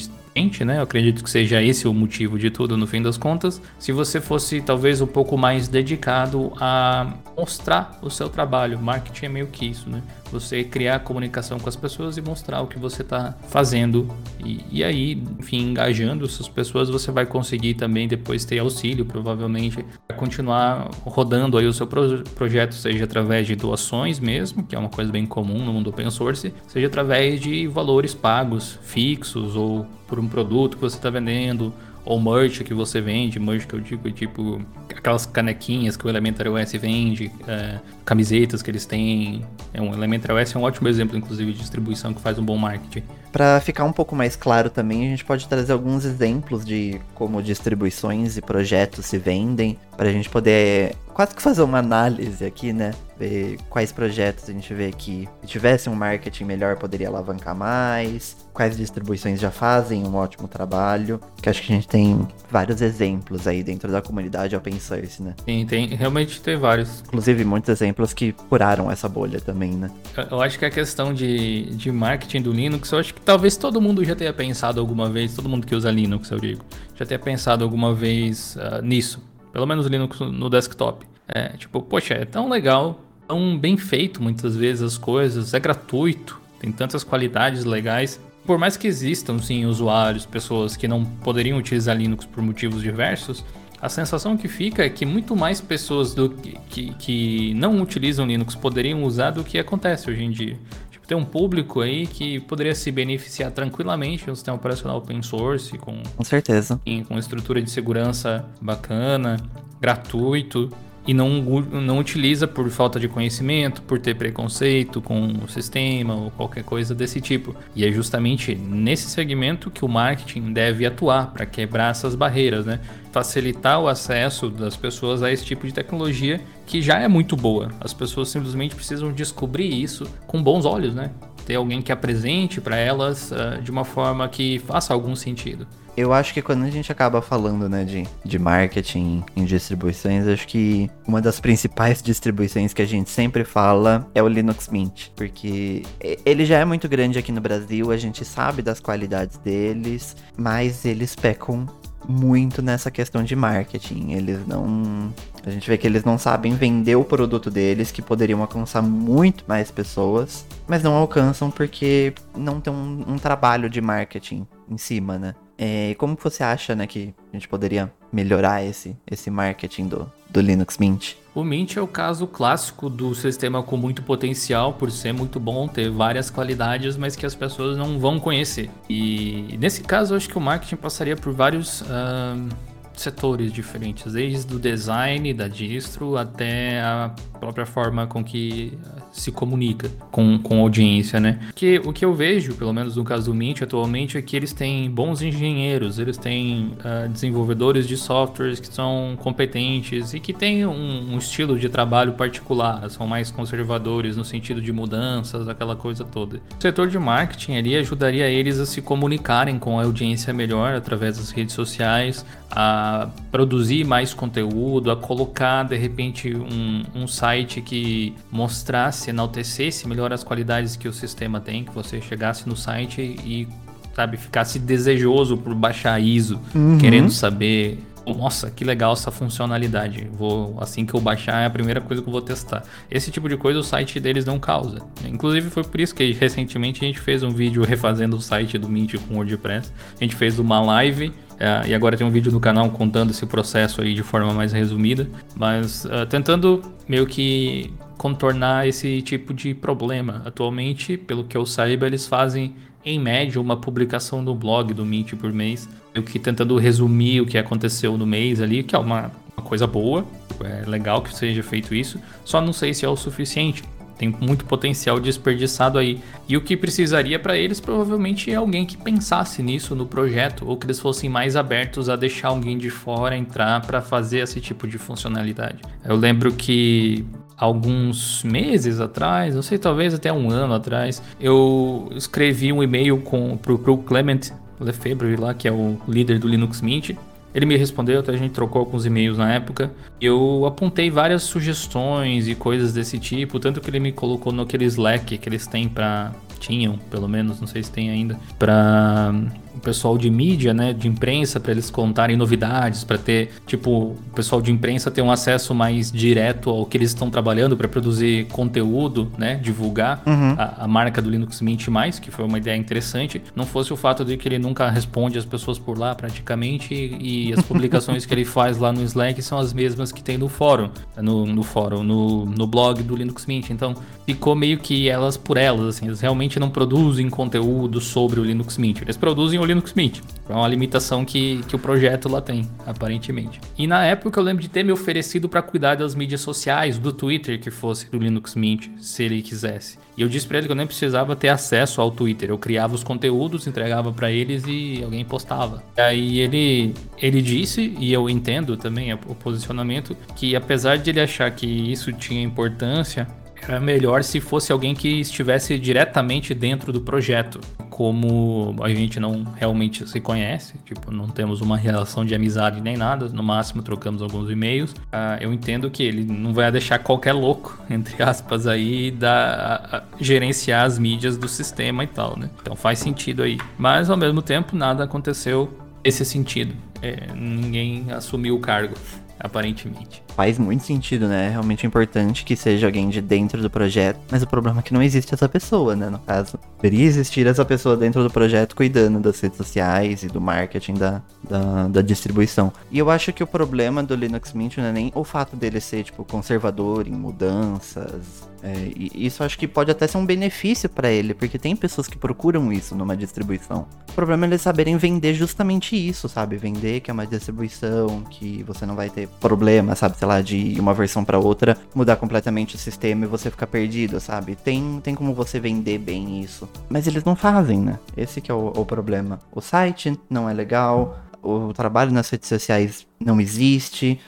né? 0.65 0.79
Eu 0.79 0.83
acredito 0.83 1.25
que 1.25 1.31
seja 1.31 1.63
esse 1.63 1.89
o 1.89 1.95
motivo 1.95 2.39
de 2.39 2.51
tudo 2.51 2.77
no 2.77 2.87
fim 2.87 3.01
das 3.01 3.17
contas. 3.17 3.61
Se 3.79 3.91
você 3.91 4.21
fosse 4.21 4.61
talvez 4.61 5.01
um 5.01 5.07
pouco 5.07 5.37
mais 5.37 5.67
dedicado 5.67 6.53
a 6.61 7.15
mostrar 7.37 7.99
o 8.03 8.11
seu 8.11 8.29
trabalho, 8.29 8.79
marketing 8.81 9.27
é 9.27 9.29
meio 9.29 9.47
que 9.49 9.67
isso, 9.67 9.91
né? 9.91 10.03
Você 10.33 10.65
criar 10.65 11.01
comunicação 11.01 11.59
com 11.59 11.69
as 11.69 11.77
pessoas 11.77 12.17
e 12.17 12.23
mostrar 12.23 12.63
o 12.63 12.67
que 12.67 12.79
você 12.79 13.03
está 13.03 13.37
fazendo. 13.49 14.09
E, 14.45 14.65
e 14.71 14.85
aí, 14.85 15.23
enfim, 15.39 15.71
engajando 15.71 16.25
essas 16.25 16.49
pessoas, 16.49 16.89
você 16.89 17.13
vai 17.13 17.27
conseguir 17.27 17.75
também 17.75 18.09
depois 18.09 18.45
ter 18.45 18.59
auxílio, 18.59 19.05
provavelmente, 19.05 19.85
continuar 20.17 20.91
rodando 21.05 21.59
aí 21.59 21.67
o 21.67 21.73
seu 21.73 21.87
pro 21.87 22.25
projeto, 22.35 22.75
seja 22.75 23.05
através 23.05 23.47
de 23.47 23.55
doações 23.55 24.19
mesmo, 24.19 24.65
que 24.65 24.75
é 24.75 24.79
uma 24.79 24.89
coisa 24.89 25.13
bem 25.13 25.27
comum 25.27 25.65
no 25.65 25.73
mundo 25.73 25.91
open 25.91 26.11
source, 26.11 26.53
seja 26.67 26.87
através 26.87 27.41
de 27.41 27.67
valores 27.67 28.15
pagos, 28.15 28.79
fixos 28.83 29.55
ou 29.57 29.87
por 30.07 30.19
um 30.19 30.29
produto 30.29 30.77
que 30.77 30.83
você 30.83 30.97
está 30.97 31.11
vendendo, 31.11 31.73
ou 32.07 32.21
merch 32.21 32.63
que 32.63 32.73
você 32.73 33.01
vende, 33.01 33.39
merch 33.39 33.67
que 33.67 33.75
eu 33.75 33.81
digo, 33.81 34.11
tipo 34.13 34.65
aquelas 34.97 35.27
canequinhas 35.27 35.97
que 35.97 36.07
o 36.07 36.09
Elementor 36.09 36.47
OS 36.49 36.73
vende, 36.73 37.31
é, 37.47 37.79
camisetas 38.05 38.63
que 38.63 38.71
eles 38.71 38.87
têm. 38.87 39.45
É 39.75 39.83
um 39.83 39.93
Elementor 39.93 40.37
OS 40.37 40.55
é 40.55 40.59
um 40.59 40.63
ótimo 40.63 40.89
exemplo, 40.89 41.19
inclusive, 41.19 41.53
de 41.53 41.59
distribuição 41.59 42.15
que 42.15 42.21
faz 42.21 42.39
um 42.39 42.45
bom 42.45 42.57
marketing. 42.57 43.05
Para 43.37 43.61
ficar 43.61 43.85
um 43.85 43.93
pouco 43.93 44.17
mais 44.17 44.35
claro 44.35 44.71
também, 44.71 45.05
a 45.05 45.11
gente 45.11 45.23
pode 45.23 45.47
trazer 45.47 45.71
alguns 45.71 46.07
exemplos 46.07 46.65
de 46.65 46.99
como 47.15 47.43
distribuições 47.43 48.39
e 48.39 48.41
projetos 48.41 49.05
se 49.05 49.19
vendem, 49.19 49.79
para 49.95 50.09
a 50.09 50.13
gente 50.13 50.31
poder 50.31 50.97
quase 51.17 51.35
que 51.35 51.41
fazer 51.41 51.63
uma 51.63 51.79
análise 51.79 52.45
aqui, 52.45 52.75
né? 52.75 52.93
Ver 53.19 53.57
quais 53.71 53.91
projetos 53.91 54.51
a 54.51 54.53
gente 54.53 54.73
vê 54.75 54.93
que 54.93 55.27
se 55.41 55.47
tivesse 55.47 55.89
um 55.89 55.95
marketing 55.95 56.45
melhor 56.45 56.77
poderia 56.77 57.09
alavancar 57.09 57.57
mais, 57.57 58.37
quais 58.53 58.77
distribuições 58.77 59.41
já 59.41 59.51
fazem 59.51 60.07
um 60.07 60.15
ótimo 60.15 60.47
trabalho, 60.47 61.19
que 61.41 61.49
acho 61.49 61.63
que 61.63 61.73
a 61.73 61.77
gente 61.77 61.89
tem 61.89 62.29
vários 62.51 62.83
exemplos 62.83 63.47
aí 63.47 63.63
dentro 63.63 63.91
da 63.91 64.03
comunidade 64.03 64.55
open 64.55 64.79
source, 64.79 65.23
né? 65.23 65.35
Sim, 65.47 65.65
tem, 65.65 65.87
realmente 65.89 66.39
tem 66.43 66.59
vários. 66.59 67.01
Inclusive 67.01 67.45
muitos 67.47 67.71
exemplos 67.71 68.13
que 68.13 68.35
furaram 68.51 68.91
essa 68.91 69.09
bolha 69.09 69.41
também, 69.41 69.71
né? 69.73 69.91
Eu 70.31 70.43
acho 70.43 70.59
que 70.59 70.67
a 70.67 70.71
questão 70.71 71.15
de, 71.15 71.75
de 71.77 71.91
marketing 71.91 72.43
do 72.43 72.53
Linux, 72.53 72.93
eu 72.93 72.99
acho 72.99 73.15
que 73.15 73.21
talvez 73.27 73.59
todo 73.59 73.79
mundo 73.79 74.03
já 74.03 74.17
tenha 74.17 74.33
pensado 74.33 74.81
alguma 74.81 75.11
vez, 75.11 75.35
todo 75.35 75.51
mundo 75.51 75.67
que 75.67 75.75
usa 75.75 75.91
Linux, 75.91 76.31
eu 76.31 76.41
digo, 76.41 76.65
já 76.95 77.05
tenha 77.05 77.19
pensado 77.19 77.63
alguma 77.63 77.93
vez 77.93 78.57
uh, 78.57 78.81
nisso 78.83 79.21
pelo 79.57 79.67
menos 79.67 79.87
Linux 79.87 80.21
no 80.21 80.51
desktop. 80.51 81.07
É, 81.27 81.49
tipo, 81.57 81.81
poxa, 81.81 82.13
é 82.13 82.27
tão 82.27 82.47
legal, 82.47 83.01
tão 83.27 83.57
bem 83.57 83.79
feito 83.79 84.23
muitas 84.23 84.55
vezes 84.55 84.83
as 84.83 84.99
coisas, 84.99 85.55
é 85.55 85.59
gratuito, 85.59 86.39
tem 86.61 86.71
tantas 86.71 87.03
qualidades 87.03 87.65
legais. 87.65 88.21
Por 88.45 88.59
mais 88.59 88.77
que 88.77 88.87
existam, 88.87 89.39
sim, 89.39 89.65
usuários, 89.65 90.27
pessoas 90.27 90.77
que 90.77 90.87
não 90.87 91.07
poderiam 91.07 91.57
utilizar 91.57 91.97
Linux 91.97 92.27
por 92.27 92.43
motivos 92.43 92.83
diversos, 92.83 93.43
a 93.81 93.89
sensação 93.89 94.37
que 94.37 94.47
fica 94.47 94.85
é 94.85 94.91
que 94.91 95.07
muito 95.07 95.35
mais 95.35 95.59
pessoas 95.59 96.13
do 96.13 96.29
que, 96.29 96.59
que, 96.69 96.95
que 96.95 97.55
não 97.55 97.81
utilizam 97.81 98.27
Linux 98.27 98.55
poderiam 98.55 99.05
usar 99.05 99.31
do 99.31 99.43
que 99.43 99.59
acontece 99.59 100.11
hoje 100.11 100.23
em 100.23 100.31
dia 100.31 100.59
tem 101.07 101.17
um 101.17 101.25
público 101.25 101.81
aí 101.81 102.07
que 102.07 102.41
poderia 102.41 102.75
se 102.75 102.91
beneficiar 102.91 103.51
tranquilamente 103.53 104.25
de 104.25 104.31
um 104.31 104.35
sistema 104.35 104.57
operacional 104.57 104.99
open 104.99 105.23
source, 105.23 105.77
com, 105.79 106.03
com 106.17 106.25
certeza. 106.25 106.81
com 107.05 107.19
estrutura 107.19 107.63
de 107.63 107.71
segurança 107.71 108.45
bacana, 108.61 109.37
gratuito, 109.81 110.71
e 111.07 111.15
não, 111.15 111.41
não 111.41 111.99
utiliza 111.99 112.47
por 112.47 112.69
falta 112.71 112.99
de 112.99 113.09
conhecimento, 113.09 113.83
por 113.83 113.99
ter 113.99 114.15
preconceito 114.15 115.01
com 115.01 115.27
o 115.45 115.49
sistema 115.49 116.15
ou 116.15 116.31
qualquer 116.31 116.65
coisa 116.65 116.95
desse 116.95 117.21
tipo. 117.21 117.55
E 117.75 117.85
é 117.85 117.93
justamente 117.93 118.55
nesse 118.55 119.09
segmento 119.09 119.71
que 119.71 119.85
o 119.85 119.89
marketing 119.89 120.53
deve 120.53 120.85
atuar 120.85 121.33
para 121.33 121.47
quebrar 121.47 121.91
essas 121.91 122.15
barreiras, 122.15 122.67
né? 122.67 122.81
Facilitar 123.13 123.81
o 123.81 123.89
acesso 123.89 124.51
das 124.51 124.77
pessoas 124.77 125.23
a 125.23 125.31
esse 125.31 125.45
tipo 125.45 125.67
de 125.67 125.73
tecnologia 125.73 126.41
que 126.67 126.83
já 126.83 126.99
é 126.99 127.09
muito 127.09 127.37
boa. 127.37 127.71
As 127.81 127.95
pessoas 127.95 128.29
simplesmente 128.29 128.75
precisam 128.75 129.13
descobrir 129.13 129.71
isso 129.73 130.07
com 130.27 130.43
bons 130.43 130.65
olhos, 130.65 130.95
né? 130.95 131.11
ter 131.47 131.55
alguém 131.55 131.81
que 131.81 131.93
apresente 131.93 132.61
para 132.61 132.77
elas 132.77 133.31
uh, 133.31 133.63
de 133.63 133.71
uma 133.71 133.85
forma 133.85 134.29
que 134.29 134.59
faça 134.59 134.93
algum 134.93 135.15
sentido. 135.15 135.67
Eu 135.97 136.13
acho 136.13 136.35
que 136.35 136.43
quando 136.43 136.65
a 136.65 136.71
gente 136.71 136.93
acaba 136.93 137.23
falando, 137.23 137.69
né, 137.69 137.85
de, 137.85 138.07
de 138.25 138.39
marketing 138.39 139.25
em 139.35 139.45
distribuições, 139.45 140.29
acho 140.29 140.47
que 140.47 140.91
uma 141.07 141.23
das 141.23 141.41
principais 141.41 142.03
distribuições 142.03 142.75
que 142.75 142.83
a 142.83 142.87
gente 142.87 143.09
sempre 143.09 143.45
fala 143.45 144.07
é 144.15 144.23
o 144.23 144.29
Linux 144.29 144.69
Mint, 144.69 145.09
porque 145.17 145.83
ele 146.25 146.45
já 146.45 146.59
é 146.59 146.65
muito 146.65 146.89
grande 146.89 147.19
aqui 147.19 147.33
no 147.33 147.41
Brasil, 147.41 147.91
a 147.91 147.97
gente 147.97 148.25
sabe 148.25 148.61
das 148.61 148.79
qualidades 148.79 149.39
deles, 149.39 150.15
mas 150.37 150.85
eles 150.85 151.17
pecam 151.17 151.67
muito 152.09 152.63
nessa 152.63 152.91
questão 152.91 153.23
de 153.23 153.35
marketing. 153.35 154.13
Eles 154.13 154.47
não. 154.47 155.13
A 155.47 155.51
gente 155.51 155.71
vê 155.71 155.79
que 155.79 155.87
eles 155.87 156.03
não 156.03 156.19
sabem 156.19 156.57
vender 156.57 156.97
o 156.97 157.05
produto 157.05 157.49
deles, 157.53 157.93
que 157.93 158.03
poderiam 158.03 158.41
alcançar 158.41 158.83
muito 158.83 159.45
mais 159.47 159.71
pessoas, 159.71 160.45
mas 160.67 160.83
não 160.83 160.93
alcançam 160.95 161.53
porque 161.53 162.13
não 162.37 162.61
tem 162.61 162.73
um, 162.73 163.05
um 163.07 163.17
trabalho 163.17 163.71
de 163.71 163.81
marketing 163.81 164.45
em 164.69 164.77
cima, 164.77 165.17
né? 165.17 165.37
É, 165.57 165.95
como 165.99 166.19
você 166.21 166.43
acha, 166.43 166.75
né, 166.75 166.87
que 166.87 167.15
a 167.33 167.37
gente 167.37 167.49
poderia 167.49 167.91
melhorar 168.13 168.63
esse, 168.65 168.97
esse 169.09 169.31
marketing 169.31 169.87
do, 169.87 170.13
do 170.29 170.41
Linux 170.41 170.79
Mint? 170.79 171.15
O 171.33 171.45
Mint 171.45 171.77
é 171.77 171.81
o 171.81 171.87
caso 171.87 172.27
clássico 172.27 172.91
do 172.91 173.15
sistema 173.15 173.63
com 173.63 173.77
muito 173.77 174.03
potencial, 174.03 174.73
por 174.73 174.91
ser 174.91 175.13
muito 175.13 175.39
bom, 175.39 175.69
ter 175.69 175.91
várias 175.91 176.29
qualidades, 176.29 176.97
mas 176.97 177.15
que 177.15 177.25
as 177.25 177.37
pessoas 177.37 177.79
não 177.79 178.01
vão 178.01 178.19
conhecer. 178.19 178.69
E 178.91 179.57
nesse 179.61 179.83
caso, 179.83 180.13
eu 180.13 180.17
acho 180.17 180.29
que 180.29 180.37
o 180.37 180.41
marketing 180.41 180.77
passaria 180.77 181.17
por 181.17 181.33
vários. 181.33 181.83
Uh 181.83 182.66
setores 183.01 183.53
diferentes, 183.53 184.13
desde 184.13 184.55
o 184.55 184.59
design 184.59 185.33
da 185.35 185.49
distro 185.49 186.17
até 186.17 186.81
a 186.81 187.15
própria 187.39 187.67
forma 187.67 188.07
com 188.07 188.25
que 188.25 188.79
se 189.13 189.33
comunica 189.33 189.91
com, 190.11 190.39
com 190.39 190.59
a 190.59 190.61
audiência, 190.61 191.19
né? 191.19 191.39
Que 191.55 191.81
o 191.85 191.93
que 191.93 192.05
eu 192.05 192.15
vejo, 192.15 192.55
pelo 192.55 192.73
menos 192.73 192.97
no 192.97 193.05
caso 193.05 193.27
do 193.27 193.35
Mint 193.35 193.63
atualmente, 193.63 194.19
é 194.19 194.23
que 194.23 194.37
eles 194.37 194.53
têm 194.53 194.91
bons 194.91 195.23
engenheiros, 195.23 195.99
eles 195.99 196.17
têm 196.17 196.73
uh, 196.81 197.09
desenvolvedores 197.09 197.87
de 197.89 197.97
softwares 197.97 198.61
que 198.61 198.69
são 198.69 199.17
competentes 199.19 200.15
e 200.15 200.21
que 200.21 200.33
têm 200.33 200.67
um, 200.67 201.15
um, 201.15 201.19
estilo 201.19 201.59
de 201.59 201.69
trabalho 201.69 202.13
particular, 202.13 202.89
são 202.91 203.07
mais 203.07 203.31
conservadores 203.31 204.17
no 204.17 204.25
sentido 204.25 204.61
de 204.61 204.73
mudanças, 204.73 205.49
aquela 205.49 205.77
coisa 205.77 206.05
toda. 206.05 206.37
O 206.59 206.63
setor 206.63 206.89
de 206.89 206.99
marketing 206.99 207.57
ali 207.57 207.77
ajudaria 207.77 208.29
eles 208.29 208.59
a 208.59 208.67
se 208.67 208.83
comunicarem 208.83 209.59
com 209.59 209.79
a 209.79 209.85
audiência 209.85 210.33
melhor 210.33 210.75
através 210.75 211.17
das 211.17 211.31
redes 211.31 211.55
sociais, 211.55 212.25
a 212.51 213.09
produzir 213.31 213.85
mais 213.85 214.15
conteúdo, 214.15 214.91
a 214.91 214.97
colocar 214.97 215.65
de 215.65 215.77
repente 215.77 216.35
um, 216.35 216.85
um 216.95 217.07
site 217.07 217.61
que 217.61 218.15
mostrasse, 218.31 219.06
enaltecesse 219.11 219.87
melhor 219.89 220.13
as 220.13 220.23
qualidades 220.23 220.77
que 220.77 220.89
o 220.89 220.93
sistema 220.93 221.41
tem, 221.41 221.65
que 221.65 221.73
você 221.73 222.01
chegasse 222.01 222.49
no 222.49 222.57
site 222.57 223.01
e 223.01 223.49
sabe 223.95 224.17
ficasse 224.17 224.59
desejoso 224.59 225.37
por 225.37 225.55
baixar 225.55 225.99
ISO, 225.99 226.39
uhum. 226.55 226.77
querendo 226.79 227.11
saber 227.11 227.79
nossa, 228.15 228.51
que 228.51 228.65
legal 228.65 228.93
essa 228.93 229.11
funcionalidade. 229.11 230.09
Vou 230.13 230.57
assim 230.61 230.87
que 230.87 230.95
eu 230.95 231.01
baixar 231.01 231.43
é 231.43 231.47
a 231.47 231.51
primeira 231.51 231.81
coisa 231.81 232.03
que 232.03 232.09
eu 232.09 232.13
vou 232.13 232.23
testar. 232.23 232.63
Esse 232.91 233.11
tipo 233.11 233.29
de 233.29 233.37
coisa 233.37 233.59
o 233.59 233.63
site 233.63 233.99
deles 233.99 234.25
não 234.25 234.39
causa. 234.39 234.81
Inclusive 235.05 235.51
foi 235.51 235.65
por 235.65 235.81
isso 235.81 235.95
que 235.95 236.13
recentemente 236.13 236.85
a 236.85 236.87
gente 236.87 237.01
fez 237.01 237.23
um 237.23 237.31
vídeo 237.31 237.65
refazendo 237.65 238.17
o 238.17 238.21
site 238.21 238.59
do 238.59 238.69
Mint 238.69 238.95
com 239.09 239.17
WordPress. 239.17 239.73
A 240.01 240.05
gente 240.05 240.15
fez 240.15 240.39
uma 240.39 240.61
live 240.61 241.13
é, 241.39 241.69
e 241.69 241.75
agora 241.75 241.97
tem 241.97 242.07
um 242.07 242.11
vídeo 242.11 242.31
no 242.31 242.41
canal 242.41 242.71
contando 242.71 243.11
esse 243.11 243.27
processo 243.27 243.83
aí 243.83 243.93
de 243.93 244.03
forma 244.03 244.33
mais 244.33 244.53
resumida, 244.53 245.09
mas 245.35 245.85
uh, 245.85 246.07
tentando 246.09 246.63
meio 246.89 247.07
que 247.07 247.73
contornar 248.07 248.69
esse 248.69 249.03
tipo 249.03 249.35
de 249.35 249.53
problema. 249.53 250.23
Atualmente, 250.25 250.97
pelo 250.97 251.25
que 251.25 251.37
eu 251.37 251.45
saiba, 251.45 251.89
eles 251.89 252.07
fazem 252.07 252.55
em 252.85 253.01
média 253.01 253.41
uma 253.41 253.57
publicação 253.57 254.23
no 254.23 254.33
blog 254.33 254.73
do 254.73 254.87
Mint 254.87 255.15
por 255.15 255.33
mês, 255.33 255.69
meio 255.93 256.07
que 256.07 256.17
tentando 256.21 256.57
resumir 256.57 257.21
o 257.21 257.27
que 257.27 257.37
aconteceu 257.37 257.99
no 257.99 258.07
mês 258.07 258.41
ali, 258.41 258.63
que 258.63 258.77
é 258.77 258.79
uma, 258.79 259.11
uma 259.37 259.45
coisa 259.45 259.67
boa, 259.67 260.07
é 260.41 260.65
legal 260.71 261.03
que 261.03 261.13
seja 261.13 261.43
feito 261.43 261.75
isso, 261.75 262.01
só 262.25 262.41
não 262.41 262.53
sei 262.53 262.73
se 262.73 262.85
é 262.85 262.89
o 262.89 262.95
suficiente. 262.95 263.65
Tem 263.99 264.15
muito 264.21 264.45
potencial 264.45 265.01
desperdiçado 265.01 265.79
aí. 265.79 265.99
E 266.29 266.37
o 266.37 266.43
que 266.43 266.55
precisaria 266.55 267.19
para 267.19 267.37
eles 267.37 267.61
provavelmente 267.61 268.31
é 268.31 268.35
alguém 268.35 268.67
que 268.67 268.77
pensasse 268.77 269.43
nisso 269.43 269.75
no 269.75 269.87
projeto 269.87 270.47
ou 270.47 270.57
que 270.57 270.67
eles 270.67 270.79
fossem 270.79 271.09
mais 271.09 271.35
abertos 271.35 271.89
a 271.89 271.97
deixar 271.97 272.29
alguém 272.29 272.59
de 272.59 272.69
fora 272.69 273.17
entrar 273.17 273.63
para 273.63 273.81
fazer 273.81 274.19
esse 274.19 274.39
tipo 274.39 274.69
de 274.69 274.77
funcionalidade. 274.77 275.63
Eu 275.83 275.97
lembro 275.97 276.31
que 276.31 277.07
alguns 277.37 278.23
meses 278.23 278.81
atrás, 278.81 279.35
não 279.35 279.43
sei, 279.43 279.59
talvez 279.59 279.93
até 279.93 280.13
um 280.13 280.31
ano 280.31 280.55
atrás, 280.55 281.03
eu 281.21 281.91
escrevi 281.95 282.53
um 282.53 282.63
e-mail 282.63 283.03
para 283.43 283.73
o 283.73 283.79
Clement 283.79 284.33
Lefebvre 284.59 285.17
lá, 285.17 285.35
que 285.35 285.47
é 285.47 285.53
o 285.53 285.79
líder 285.87 286.19
do 286.19 286.27
Linux 286.27 286.61
Mint, 286.61 286.97
ele 287.35 287.45
me 287.45 287.55
respondeu, 287.55 288.01
até 288.01 288.13
a 288.13 288.17
gente 288.17 288.33
trocou 288.33 288.61
alguns 288.61 288.87
e-mails 288.87 289.19
na 289.19 289.31
época. 289.31 289.71
Eu 290.01 290.47
apontei 290.47 290.89
várias 290.89 291.23
sugestões 291.23 292.27
e 292.29 292.35
coisas 292.35 292.73
desse 292.73 292.99
tipo, 292.99 293.39
tanto 293.39 293.61
que 293.61 293.69
ele 293.69 293.79
me 293.79 293.93
colocou 293.93 294.33
naquele 294.33 294.65
Slack 294.65 295.19
que 295.19 295.29
eles 295.29 295.47
têm 295.47 295.69
para 295.69 296.13
tinham, 296.39 296.79
pelo 296.91 297.09
menos, 297.09 297.39
não 297.39 297.47
sei 297.47 297.63
se 297.63 297.71
tem 297.71 297.91
ainda, 297.91 298.19
para 298.39 299.13
o 299.57 299.61
pessoal 299.61 299.97
de 299.97 300.11
mídia, 300.11 300.53
né, 300.53 300.73
de 300.73 300.87
imprensa, 300.87 301.41
para 301.41 301.53
eles 301.53 301.71
contarem 301.71 302.17
novidades, 302.17 302.85
para 302.85 302.99
ter, 302.99 303.31
tipo, 303.47 303.71
o 303.71 303.97
pessoal 304.15 304.41
de 304.43 304.53
imprensa 304.53 304.91
ter 304.91 305.03
um 305.03 305.11
acesso 305.11 305.55
mais 305.55 305.91
direto 305.91 306.51
ao 306.51 306.67
que 306.67 306.77
eles 306.77 306.91
estão 306.91 307.11
trabalhando 307.11 307.57
para 307.57 307.67
produzir 307.67 308.27
conteúdo, 308.27 309.11
né, 309.17 309.37
divulgar 309.37 310.03
uhum. 310.07 310.35
a, 310.37 310.65
a, 310.65 310.69
marca 310.69 311.01
do 311.01 311.09
Linux 311.09 311.41
Mint 311.41 311.69
mais, 311.69 311.99
que 311.99 312.11
foi 312.11 312.25
uma 312.25 312.39
ideia 312.39 312.57
interessante. 312.57 313.23
Não 313.35 313.47
fosse 313.47 313.73
o 313.73 313.77
fato 313.77 314.05
de 314.05 314.17
que 314.17 314.29
ele 314.29 314.39
nunca 314.39 314.69
responde 314.69 315.19
as 315.19 315.25
pessoas 315.25 315.59
por 315.59 315.79
lá, 315.79 315.95
praticamente, 315.95 316.75
e, 316.75 317.29
e 317.29 317.33
as 317.33 317.43
publicações 317.47 318.05
que 318.05 318.13
ele 318.13 318.25
faz 318.25 318.59
lá 318.59 318.73
no 318.73 318.83
Slack 318.83 319.21
são 319.23 319.39
as 319.39 319.53
mesmas 319.53 319.91
que 319.91 320.03
tem 320.03 320.19
no 320.19 320.29
fórum, 320.29 320.71
no, 320.97 321.27
no 321.27 321.43
fórum, 321.43 321.83
no, 321.83 322.27
no 322.27 322.47
blog 322.47 322.83
do 322.83 322.95
Linux 322.95 323.25
Mint. 323.27 323.51
Então, 323.51 323.75
ficou 324.05 324.35
meio 324.35 324.59
que 324.59 324.89
elas 324.89 325.17
por 325.17 325.37
elas, 325.37 325.77
assim, 325.77 325.87
eles 325.87 326.01
realmente 326.01 326.39
não 326.39 326.51
produzem 326.51 327.09
conteúdo 327.09 327.81
sobre 327.81 328.21
o 328.21 328.25
Linux 328.25 328.59
Mint. 328.59 328.83
Eles 328.83 328.97
produzem 328.97 329.39
o 329.39 329.45
Linux 329.47 329.73
Mint. 329.75 330.01
É 330.29 330.33
uma 330.33 330.49
limitação 330.49 331.05
que, 331.05 331.41
que 331.49 331.55
o 331.55 331.59
projeto 331.59 332.09
lá 332.09 332.21
tem, 332.21 332.49
aparentemente. 332.67 333.41
E 333.57 333.67
na 333.67 333.85
época 333.85 334.19
eu 334.19 334.25
lembro 334.25 334.43
de 334.43 334.49
ter 334.49 334.65
me 334.65 334.73
oferecido 334.73 335.29
para 335.29 335.41
cuidar 335.41 335.77
das 335.77 335.95
mídias 335.95 336.21
sociais, 336.21 336.79
do 336.79 336.93
Twitter 336.93 337.41
que 337.41 337.51
fosse 337.51 337.89
do 337.91 337.99
Linux 337.99 338.35
Mint, 338.35 338.69
se 338.79 339.05
ele 339.05 339.23
quisesse. 339.23 339.79
E 339.97 340.03
eu 340.03 340.09
disse 340.09 340.27
para 340.27 340.39
ele 340.39 340.47
que 340.47 340.53
eu 340.53 340.57
nem 340.57 340.67
precisava 340.67 341.17
ter 341.17 341.29
acesso 341.29 341.81
ao 341.81 341.91
Twitter. 341.91 342.29
Eu 342.29 342.39
criava 342.39 342.75
os 342.75 342.85
conteúdos, 342.85 343.47
entregava 343.47 343.93
para 343.93 344.11
eles 344.11 344.45
e 344.47 344.83
alguém 344.83 345.05
postava. 345.05 345.63
E 345.77 345.81
aí 345.81 346.19
ele, 346.19 346.75
ele 346.99 347.23
disse, 347.23 347.75
e 347.79 347.93
eu 347.93 348.11
entendo 348.11 348.57
também 348.57 348.93
o 348.93 349.15
posicionamento, 349.15 349.97
que 350.15 350.37
apesar 350.37 350.77
de 350.77 350.91
ele 350.91 351.01
achar 351.01 351.31
que 351.31 351.47
isso 351.47 351.93
tinha 351.93 352.23
importância, 352.23 353.09
era 353.43 353.61
melhor 353.61 354.03
se 354.03 354.21
fosse 354.21 354.53
alguém 354.53 354.75
que 354.75 355.01
estivesse 355.01 355.59
diretamente 355.59 356.35
dentro 356.35 356.73
do 356.73 356.81
projeto. 356.81 357.41
Como 357.71 358.57
a 358.63 358.69
gente 358.71 358.99
não 358.99 359.25
realmente 359.37 359.89
se 359.89 360.01
conhece, 360.01 360.55
tipo, 360.65 360.91
não 360.91 361.09
temos 361.09 361.41
uma 361.41 361.57
relação 361.57 362.05
de 362.05 362.15
amizade 362.15 362.61
nem 362.61 362.77
nada, 362.77 363.09
no 363.09 363.23
máximo 363.23 363.63
trocamos 363.63 364.01
alguns 364.01 364.31
e-mails, 364.31 364.73
uh, 364.73 365.21
eu 365.21 365.33
entendo 365.33 365.71
que 365.71 365.83
ele 365.83 366.05
não 366.05 366.33
vai 366.33 366.51
deixar 366.51 366.79
qualquer 366.79 367.13
louco, 367.13 367.59
entre 367.69 368.03
aspas, 368.03 368.47
aí, 368.47 368.91
da, 368.91 369.85
gerenciar 370.01 370.65
as 370.65 370.79
mídias 370.79 371.19
do 371.19 371.29
sistema 371.29 371.85
e 371.85 371.87
tal, 371.87 372.19
né? 372.19 372.31
Então 372.41 372.57
faz 372.57 372.79
sentido 372.79 373.23
aí. 373.23 373.39
Mas 373.59 373.91
ao 373.91 373.97
mesmo 373.97 374.23
tempo, 374.23 374.57
nada 374.57 374.85
aconteceu 374.85 375.53
nesse 375.85 376.05
sentido. 376.05 376.55
É, 376.81 377.13
ninguém 377.15 377.87
assumiu 377.91 378.37
o 378.37 378.41
cargo 378.41 378.75
aparentemente. 379.19 380.03
Faz 380.15 380.39
muito 380.39 380.65
sentido, 380.65 381.09
né? 381.09 381.27
É 381.27 381.31
realmente 381.31 381.67
importante 381.67 382.25
que 382.25 382.37
seja 382.37 382.67
alguém 382.67 382.89
de 382.89 383.01
dentro 383.01 383.41
do 383.43 383.51
projeto, 383.51 383.99
mas 384.11 384.23
o 384.23 384.27
problema 384.27 384.61
é 384.61 384.63
que 384.63 384.73
não 384.73 384.83
existe 384.83 385.13
essa 385.13 385.29
pessoa, 385.29 385.77
né? 385.77 385.91
No 385.91 385.99
caso, 385.99 386.39
deveria 386.61 386.87
existir 386.87 387.27
essa 387.27 387.45
pessoa 387.45 387.77
dentro 387.77 388.03
do 388.03 388.11
projeto 388.11 388.57
cuidando 388.57 389.01
das 389.01 389.21
redes 389.21 389.37
sociais 389.37 390.03
e 390.03 390.09
do 390.09 390.21
marketing 390.21 390.75
da, 390.75 391.03
da, 391.29 391.69
da 391.69 391.83
distribuição. 391.83 392.53
E 392.71 392.79
eu 392.79 392.91
acho 392.91 393.13
que 393.13 393.23
o 393.23 393.27
problema 393.27 393.83
do 393.83 393.95
Linux 393.95 394.33
Mint 394.33 394.57
não 394.59 394.65
é 394.65 394.73
nem 394.73 394.93
o 394.95 395.05
fato 395.05 395.37
dele 395.37 395.61
ser, 395.61 395.85
tipo, 395.85 396.05
conservador 396.05 396.87
em 396.87 396.93
mudanças, 396.93 398.27
é, 398.47 398.71
isso 398.95 399.25
acho 399.25 399.37
que 399.37 399.49
pode 399.49 399.73
até 399.73 399.89
ser 399.89 399.99
um 399.99 400.07
benefício 400.07 400.69
para 400.69 400.89
ele, 400.89 401.15
porque 401.15 401.37
tem 401.39 401.57
pessoas 401.57 401.89
que 401.89 401.99
procuram 401.99 402.53
isso 402.53 402.77
numa 402.77 402.97
distribuição. 402.97 403.67
O 403.89 403.93
problema 403.93 404.25
é 404.25 404.29
eles 404.29 404.43
saberem 404.43 404.77
vender 404.77 405.15
justamente 405.15 405.77
isso, 405.77 406.09
sabe? 406.09 406.37
Vender 406.37 406.81
que 406.81 406.91
é 406.91 406.95
uma 406.95 407.07
distribuição, 407.07 408.03
que 408.05 408.45
você 408.45 408.65
não 408.65 408.77
vai 408.77 408.89
ter 408.89 409.09
problema, 409.21 409.75
sabe? 409.75 409.99
Sei 409.99 410.07
lá, 410.07 410.21
de 410.21 410.57
uma 410.61 410.73
versão 410.73 411.05
para 411.05 411.19
outra 411.19 411.57
mudar 411.75 411.97
completamente 411.97 412.55
o 412.55 412.59
sistema 412.59 413.05
e 413.05 413.09
você 413.09 413.31
ficar 413.31 413.49
perdido, 413.49 413.99
sabe? 413.99 414.37
Tem, 414.37 414.81
tem 414.81 414.95
como 414.95 415.13
você 415.13 415.41
vender 415.41 415.79
bem 415.79 416.21
isso. 416.21 416.49
Mas 416.69 416.87
eles 416.87 417.03
não 417.03 417.17
fazem, 417.17 417.61
né? 417.61 417.81
Esse 417.97 418.21
que 418.21 418.31
é 418.31 418.35
o, 418.35 418.49
o 418.49 418.65
problema. 418.65 419.19
O 419.33 419.41
site 419.41 419.99
não 420.09 420.31
é 420.31 420.33
legal, 420.33 421.01
o 421.23 421.53
trabalho 421.53 421.91
nas 421.91 422.09
redes 422.09 422.29
sociais 422.29 422.87
não 423.01 423.21
existe, 423.21 423.99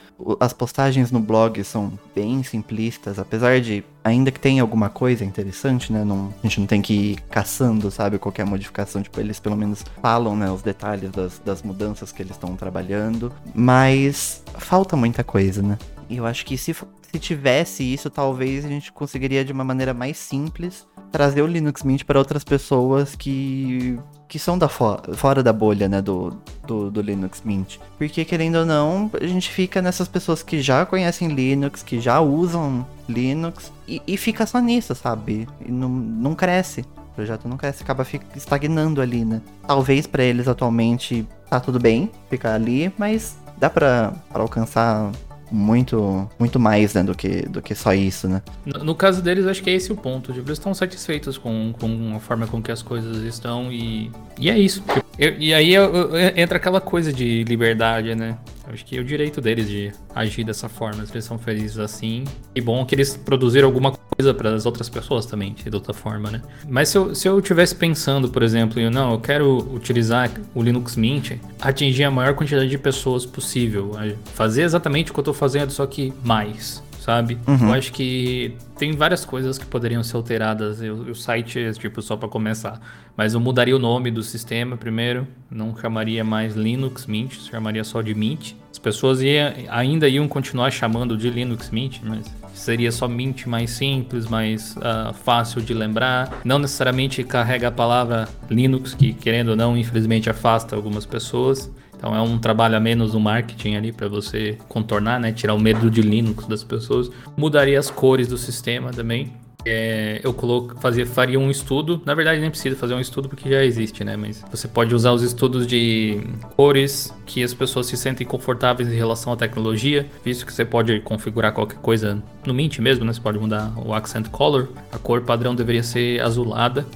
as 0.41 0.53
postagens 0.53 1.11
no 1.11 1.21
blog 1.21 1.63
são 1.63 1.93
bem 2.15 2.43
simplistas, 2.43 3.19
apesar 3.19 3.61
de 3.61 3.85
ainda 4.03 4.31
que 4.31 4.41
tenha 4.41 4.63
alguma 4.63 4.89
coisa 4.89 5.25
interessante, 5.25 5.93
né? 5.93 6.05
Não, 6.05 6.33
a 6.43 6.47
gente 6.47 6.61
não 6.61 6.67
tem 6.67 6.83
que 6.83 6.93
ir 6.93 7.21
caçando, 7.31 7.91
sabe, 7.91 8.19
qualquer 8.19 8.45
modificação. 8.45 9.03
Tipo, 9.03 9.21
eles 9.21 9.39
pelo 9.39 9.57
menos 9.57 9.85
falam, 10.03 10.37
né, 10.37 10.51
os 10.51 10.63
detalhes 10.63 11.11
das, 11.11 11.41
das 11.45 11.63
mudanças 11.63 12.11
que 12.11 12.23
eles 12.23 12.33
estão 12.33 12.57
trabalhando. 12.57 13.33
Mas 13.55 14.43
falta 14.55 14.97
muita 14.97 15.23
coisa, 15.23 15.63
né? 15.63 15.79
E 16.09 16.17
eu 16.17 16.27
acho 16.27 16.45
que 16.45 16.57
se, 16.57 16.75
se 16.75 17.19
tivesse 17.19 17.83
isso, 17.83 18.09
talvez 18.09 18.65
a 18.65 18.69
gente 18.69 18.93
conseguiria 18.93 19.45
de 19.45 19.53
uma 19.53 19.65
maneira 19.65 19.93
mais 19.93 20.17
simples 20.17 20.87
trazer 21.11 21.43
o 21.43 21.47
Linux 21.47 21.83
Mint 21.83 22.05
para 22.05 22.19
outras 22.19 22.45
pessoas 22.45 23.15
que 23.15 23.99
que 24.29 24.39
são 24.39 24.59
da 24.59 24.69
fo 24.69 24.99
fora 25.15 25.43
da 25.43 25.53
bolha, 25.53 25.89
né, 25.89 26.03
do, 26.03 26.37
do, 26.67 26.91
do, 26.91 27.01
Linux 27.01 27.41
Mint. 27.43 27.79
Porque, 27.97 28.25
querendo 28.27 28.57
ou 28.57 28.67
não, 28.67 29.11
a 29.19 29.27
gente 29.27 29.49
fica 29.49 29.81
nessas 29.81 30.07
pessoas 30.07 30.43
que 30.43 30.61
já 30.61 30.85
conhecem 30.85 31.29
Linux, 31.29 31.83
que 31.83 31.99
já 31.99 32.21
usam 32.21 32.87
Linux, 33.09 33.73
e, 33.87 34.03
e 34.07 34.17
fica 34.19 34.45
só 34.45 34.61
nisso, 34.61 34.95
sabe? 34.95 35.49
E 35.65 35.73
não, 35.73 35.89
não 35.89 36.35
cresce. 36.35 36.83
O 37.13 37.15
projeto 37.15 37.49
não 37.49 37.57
cresce, 37.57 37.83
acaba 37.83 38.07
estagnando 38.37 39.01
ali, 39.01 39.25
né? 39.25 39.41
Talvez 39.67 40.07
para 40.07 40.23
eles 40.23 40.47
atualmente 40.47 41.27
tá 41.49 41.59
tudo 41.59 41.81
bem 41.81 42.11
ficar 42.29 42.55
ali, 42.55 42.93
mas 42.99 43.39
dá 43.57 43.71
para 43.71 44.13
alcançar 44.35 45.11
muito 45.51 46.29
muito 46.39 46.59
mais 46.59 46.95
né, 46.95 47.03
do, 47.03 47.15
que, 47.15 47.43
do 47.49 47.63
que 47.63 47.75
só 47.75 47.93
isso, 47.93 48.29
né? 48.29 48.43
No, 48.65 48.85
no 48.85 48.95
caso 48.95 49.23
deles, 49.23 49.47
acho 49.47 49.63
que 49.63 49.71
é 49.71 49.75
esse 49.75 49.93
o 49.93 49.97
ponto. 49.97 50.33
Tipo, 50.33 50.47
eles 50.47 50.59
estão 50.59 50.75
satisfeitos 50.75 51.39
com, 51.39 51.73
com 51.79 52.17
a 52.17 52.21
forma 52.21 52.47
com 52.47 52.63
que 52.63 52.71
as 52.71 52.83
coisas 52.83 53.23
estão 53.23 53.73
e, 53.73 54.11
e 54.39 54.51
é 54.51 54.59
isso. 54.59 54.83
Tipo, 54.83 55.05
eu, 55.19 55.37
e 55.39 55.53
aí 55.53 55.75
eu, 55.75 55.95
eu, 55.95 56.17
entra 56.37 56.59
aquela 56.59 56.81
coisa 56.81 57.13
de 57.13 57.45
liberdade, 57.45 58.15
né? 58.15 58.39
Acho 58.73 58.85
que 58.85 58.97
é 58.97 59.01
o 59.01 59.05
direito 59.05 59.41
deles 59.41 59.69
de 59.69 59.93
agir 60.15 60.45
dessa 60.45 60.69
forma. 60.69 61.05
Se 61.07 61.13
eles 61.13 61.25
são 61.25 61.39
felizes 61.39 61.79
assim. 61.79 62.25
E 62.55 62.61
bom 62.61 62.85
que 62.85 62.95
eles 62.95 63.17
produziram 63.17 63.67
alguma 63.67 63.91
coisa 63.91 64.08
para 64.35 64.55
as 64.55 64.67
outras 64.67 64.89
pessoas 64.89 65.27
também, 65.27 65.55
de 65.55 65.75
outra 65.75 65.95
forma, 65.95 66.31
né? 66.31 66.43
Mas 66.69 66.89
se 66.89 66.99
eu, 66.99 67.15
se 67.15 67.29
eu 67.29 67.41
tivesse 67.41 67.75
pensando, 67.75 68.29
por 68.29 68.43
exemplo, 68.43 68.81
eu, 68.81 68.91
não, 68.91 69.13
eu 69.13 69.21
quero 69.21 69.59
utilizar 69.73 70.31
o 70.55 70.63
Linux 70.63 70.97
Mint, 70.97 71.33
atingir 71.61 72.05
a 72.05 72.11
maior 72.11 72.35
quantidade 72.35 72.69
de 72.69 72.79
pessoas 72.79 73.25
possível. 73.25 73.93
Fazer 74.35 74.63
exatamente 74.63 75.11
o 75.11 75.15
que 75.15 75.21
eu 75.21 75.23
estou 75.23 75.35
fazendo, 75.35 75.71
só 75.71 75.87
que 75.87 76.13
mais 76.25 76.83
sabe? 77.09 77.39
Uhum. 77.47 77.69
Eu 77.69 77.73
acho 77.73 77.91
que 77.91 78.55
tem 78.77 78.93
várias 78.93 79.25
coisas 79.25 79.57
que 79.57 79.65
poderiam 79.65 80.03
ser 80.05 80.17
alteradas. 80.17 80.79
o 80.83 81.15
site 81.15 81.59
é 81.59 81.73
tipo 81.73 82.03
só 82.03 82.19
para 82.19 82.29
começar, 82.29 82.79
mas 83.17 83.33
eu 83.33 83.41
mudaria 83.41 83.75
o 83.75 83.79
nome 83.79 84.11
do 84.11 84.23
sistema 84.23 84.77
primeiro. 84.77 85.27
Não 85.51 85.75
chamaria 85.75 86.23
mais 86.23 86.55
Linux 86.55 87.07
Mint, 87.07 87.33
chamaria 87.51 87.83
só 87.83 88.03
de 88.03 88.15
Mint. 88.15 88.53
As 88.71 88.79
pessoas 88.79 89.23
ia, 89.23 89.55
ainda 89.71 90.07
iam 90.07 90.29
continuar 90.29 90.71
chamando 90.71 91.17
de 91.17 91.31
Linux 91.31 91.71
Mint, 91.71 92.01
mas 92.03 92.31
seria 92.59 92.93
só 92.93 93.09
Mint 93.09 93.47
mais 93.47 93.71
simples, 93.71 94.27
mais 94.27 94.77
uh, 94.77 95.15
fácil 95.15 95.61
de 95.63 95.73
lembrar. 95.73 96.41
Não 96.45 96.59
necessariamente 96.59 97.23
carrega 97.25 97.69
a 97.69 97.73
palavra 97.73 98.29
Linux, 98.51 98.95
que 98.95 99.13
querendo 99.13 99.51
ou 99.51 99.57
não, 99.57 99.77
infelizmente 99.77 100.29
afasta 100.29 100.77
algumas 100.77 101.07
pessoas. 101.07 101.71
Então 101.97 102.15
é 102.15 102.21
um 102.21 102.39
trabalho 102.39 102.77
a 102.77 102.81
menos 102.81 103.15
no 103.15 103.21
marketing 103.21 103.75
ali 103.75 103.93
para 103.93 104.09
você 104.09 104.57
contornar, 104.69 105.19
né? 105.19 105.33
Tirar 105.33 105.55
o 105.55 105.59
medo 105.59 105.91
de 105.91 106.01
Linux 106.01 106.47
das 106.47 106.63
pessoas. 106.63 107.11
Mudaria 107.37 107.79
as 107.79 107.91
cores 107.91 108.29
do 108.29 108.39
sistema 108.39 108.93
também. 108.93 109.33
É, 109.71 110.21
eu 110.25 110.33
coloco, 110.33 110.81
fazia, 110.81 111.05
faria 111.05 111.39
um 111.39 111.51
estudo. 111.51 112.01
Na 112.07 112.15
verdade, 112.15 112.41
nem 112.41 112.49
precisa 112.49 112.75
fazer 112.75 112.95
um 112.95 113.01
estudo 113.01 113.29
porque 113.29 113.51
já 113.51 113.63
existe, 113.63 114.03
né? 114.03 114.17
Mas 114.17 114.43
você 114.51 114.67
pode 114.67 114.95
usar 114.95 115.13
os 115.13 115.23
estudos 115.23 115.67
de 115.67 116.21
cores 116.57 117.13
que 117.27 117.43
as 117.43 117.53
pessoas 117.53 117.87
se 117.87 117.97
sentem 117.97 118.27
confortáveis 118.27 118.91
em 118.91 118.97
relação 118.97 119.33
à 119.33 119.37
tecnologia, 119.37 120.07
visto 120.25 120.47
que 120.47 120.53
você 120.53 120.65
pode 120.65 121.01
configurar 121.01 121.53
qualquer 121.53 121.79
coisa 121.81 122.23
no 122.47 122.55
Mint 122.55 122.79
mesmo, 122.79 123.05
né? 123.05 123.13
Você 123.13 123.21
pode 123.21 123.39
mudar 123.39 123.73
o 123.77 123.93
accent 123.93 124.29
color. 124.31 124.71
A 124.91 124.99
cor 124.99 125.21
padrão 125.21 125.55
deveria 125.55 125.83
ser 125.83 126.21
azulada 126.23 126.87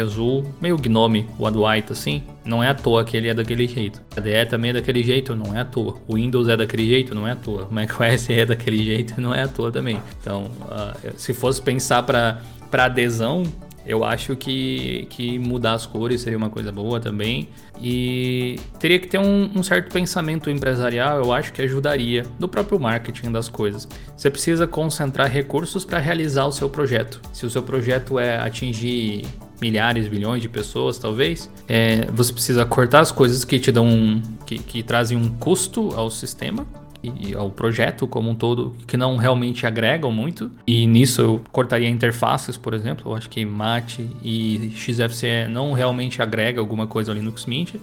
azul, 0.00 0.44
meio 0.60 0.76
gnome, 0.76 1.26
o 1.38 1.46
White 1.46 1.92
assim. 1.92 2.22
Não 2.44 2.62
é 2.62 2.68
à 2.68 2.74
toa 2.74 3.04
que 3.04 3.16
ele 3.16 3.28
é 3.28 3.34
daquele 3.34 3.66
jeito. 3.66 4.00
A 4.16 4.20
DE 4.20 4.46
também 4.46 4.70
é 4.70 4.74
daquele 4.74 5.02
jeito, 5.02 5.34
não 5.34 5.54
é 5.56 5.60
à 5.60 5.64
toa. 5.64 5.96
O 6.06 6.14
Windows 6.14 6.48
é 6.48 6.56
daquele 6.56 6.86
jeito, 6.86 7.14
não 7.14 7.26
é 7.26 7.32
à 7.32 7.36
toa. 7.36 7.66
O 7.70 7.74
macOS 7.74 8.28
é 8.30 8.44
daquele 8.44 8.82
jeito, 8.84 9.20
não 9.20 9.34
é 9.34 9.42
à 9.42 9.48
toa 9.48 9.70
também. 9.70 10.00
Então, 10.20 10.50
uh, 10.62 11.12
se 11.16 11.32
fosse 11.32 11.62
pensar 11.62 12.02
para 12.02 12.40
adesão, 12.72 13.44
eu 13.86 14.04
acho 14.04 14.36
que, 14.36 15.06
que 15.10 15.38
mudar 15.38 15.72
as 15.72 15.86
cores 15.86 16.20
seria 16.20 16.36
uma 16.36 16.50
coisa 16.50 16.70
boa 16.70 17.00
também. 17.00 17.48
E 17.80 18.60
teria 18.78 18.98
que 18.98 19.08
ter 19.08 19.18
um, 19.18 19.50
um, 19.56 19.62
certo 19.62 19.90
pensamento 19.90 20.50
empresarial, 20.50 21.18
eu 21.18 21.32
acho 21.32 21.52
que 21.52 21.62
ajudaria 21.62 22.26
no 22.38 22.46
próprio 22.46 22.78
marketing 22.78 23.32
das 23.32 23.48
coisas. 23.48 23.88
Você 24.16 24.30
precisa 24.30 24.66
concentrar 24.66 25.30
recursos 25.30 25.84
para 25.84 25.98
realizar 25.98 26.46
o 26.46 26.52
seu 26.52 26.68
projeto. 26.68 27.20
Se 27.32 27.46
o 27.46 27.50
seu 27.50 27.62
projeto 27.62 28.18
é 28.18 28.36
atingir 28.38 29.24
milhares, 29.60 30.08
bilhões 30.08 30.42
de 30.42 30.48
pessoas, 30.48 30.98
talvez, 30.98 31.50
é, 31.68 32.06
você 32.12 32.32
precisa 32.32 32.64
cortar 32.64 33.00
as 33.00 33.12
coisas 33.12 33.44
que 33.44 33.58
te 33.58 33.70
dão 33.70 33.86
um, 33.86 34.22
que, 34.46 34.58
que 34.58 34.82
trazem 34.82 35.16
um 35.16 35.28
custo 35.28 35.92
ao 35.94 36.10
sistema 36.10 36.66
e 37.02 37.34
ao 37.34 37.50
projeto 37.50 38.06
como 38.06 38.30
um 38.30 38.34
todo 38.34 38.76
que 38.86 38.96
não 38.96 39.16
realmente 39.16 39.66
agregam 39.66 40.12
muito. 40.12 40.50
E 40.66 40.86
nisso 40.86 41.22
eu 41.22 41.40
cortaria 41.50 41.88
interfaces, 41.88 42.56
por 42.56 42.74
exemplo. 42.74 43.10
Eu 43.10 43.16
acho 43.16 43.28
que 43.28 43.44
MAT 43.44 44.00
e 44.22 44.72
XFCE 44.76 45.48
não 45.48 45.72
realmente 45.72 46.20
agrega 46.20 46.60
alguma 46.60 46.86
coisa 46.86 47.10
ao 47.10 47.16
Linux 47.16 47.46
Mint. 47.46 47.74
Uh, 47.74 47.80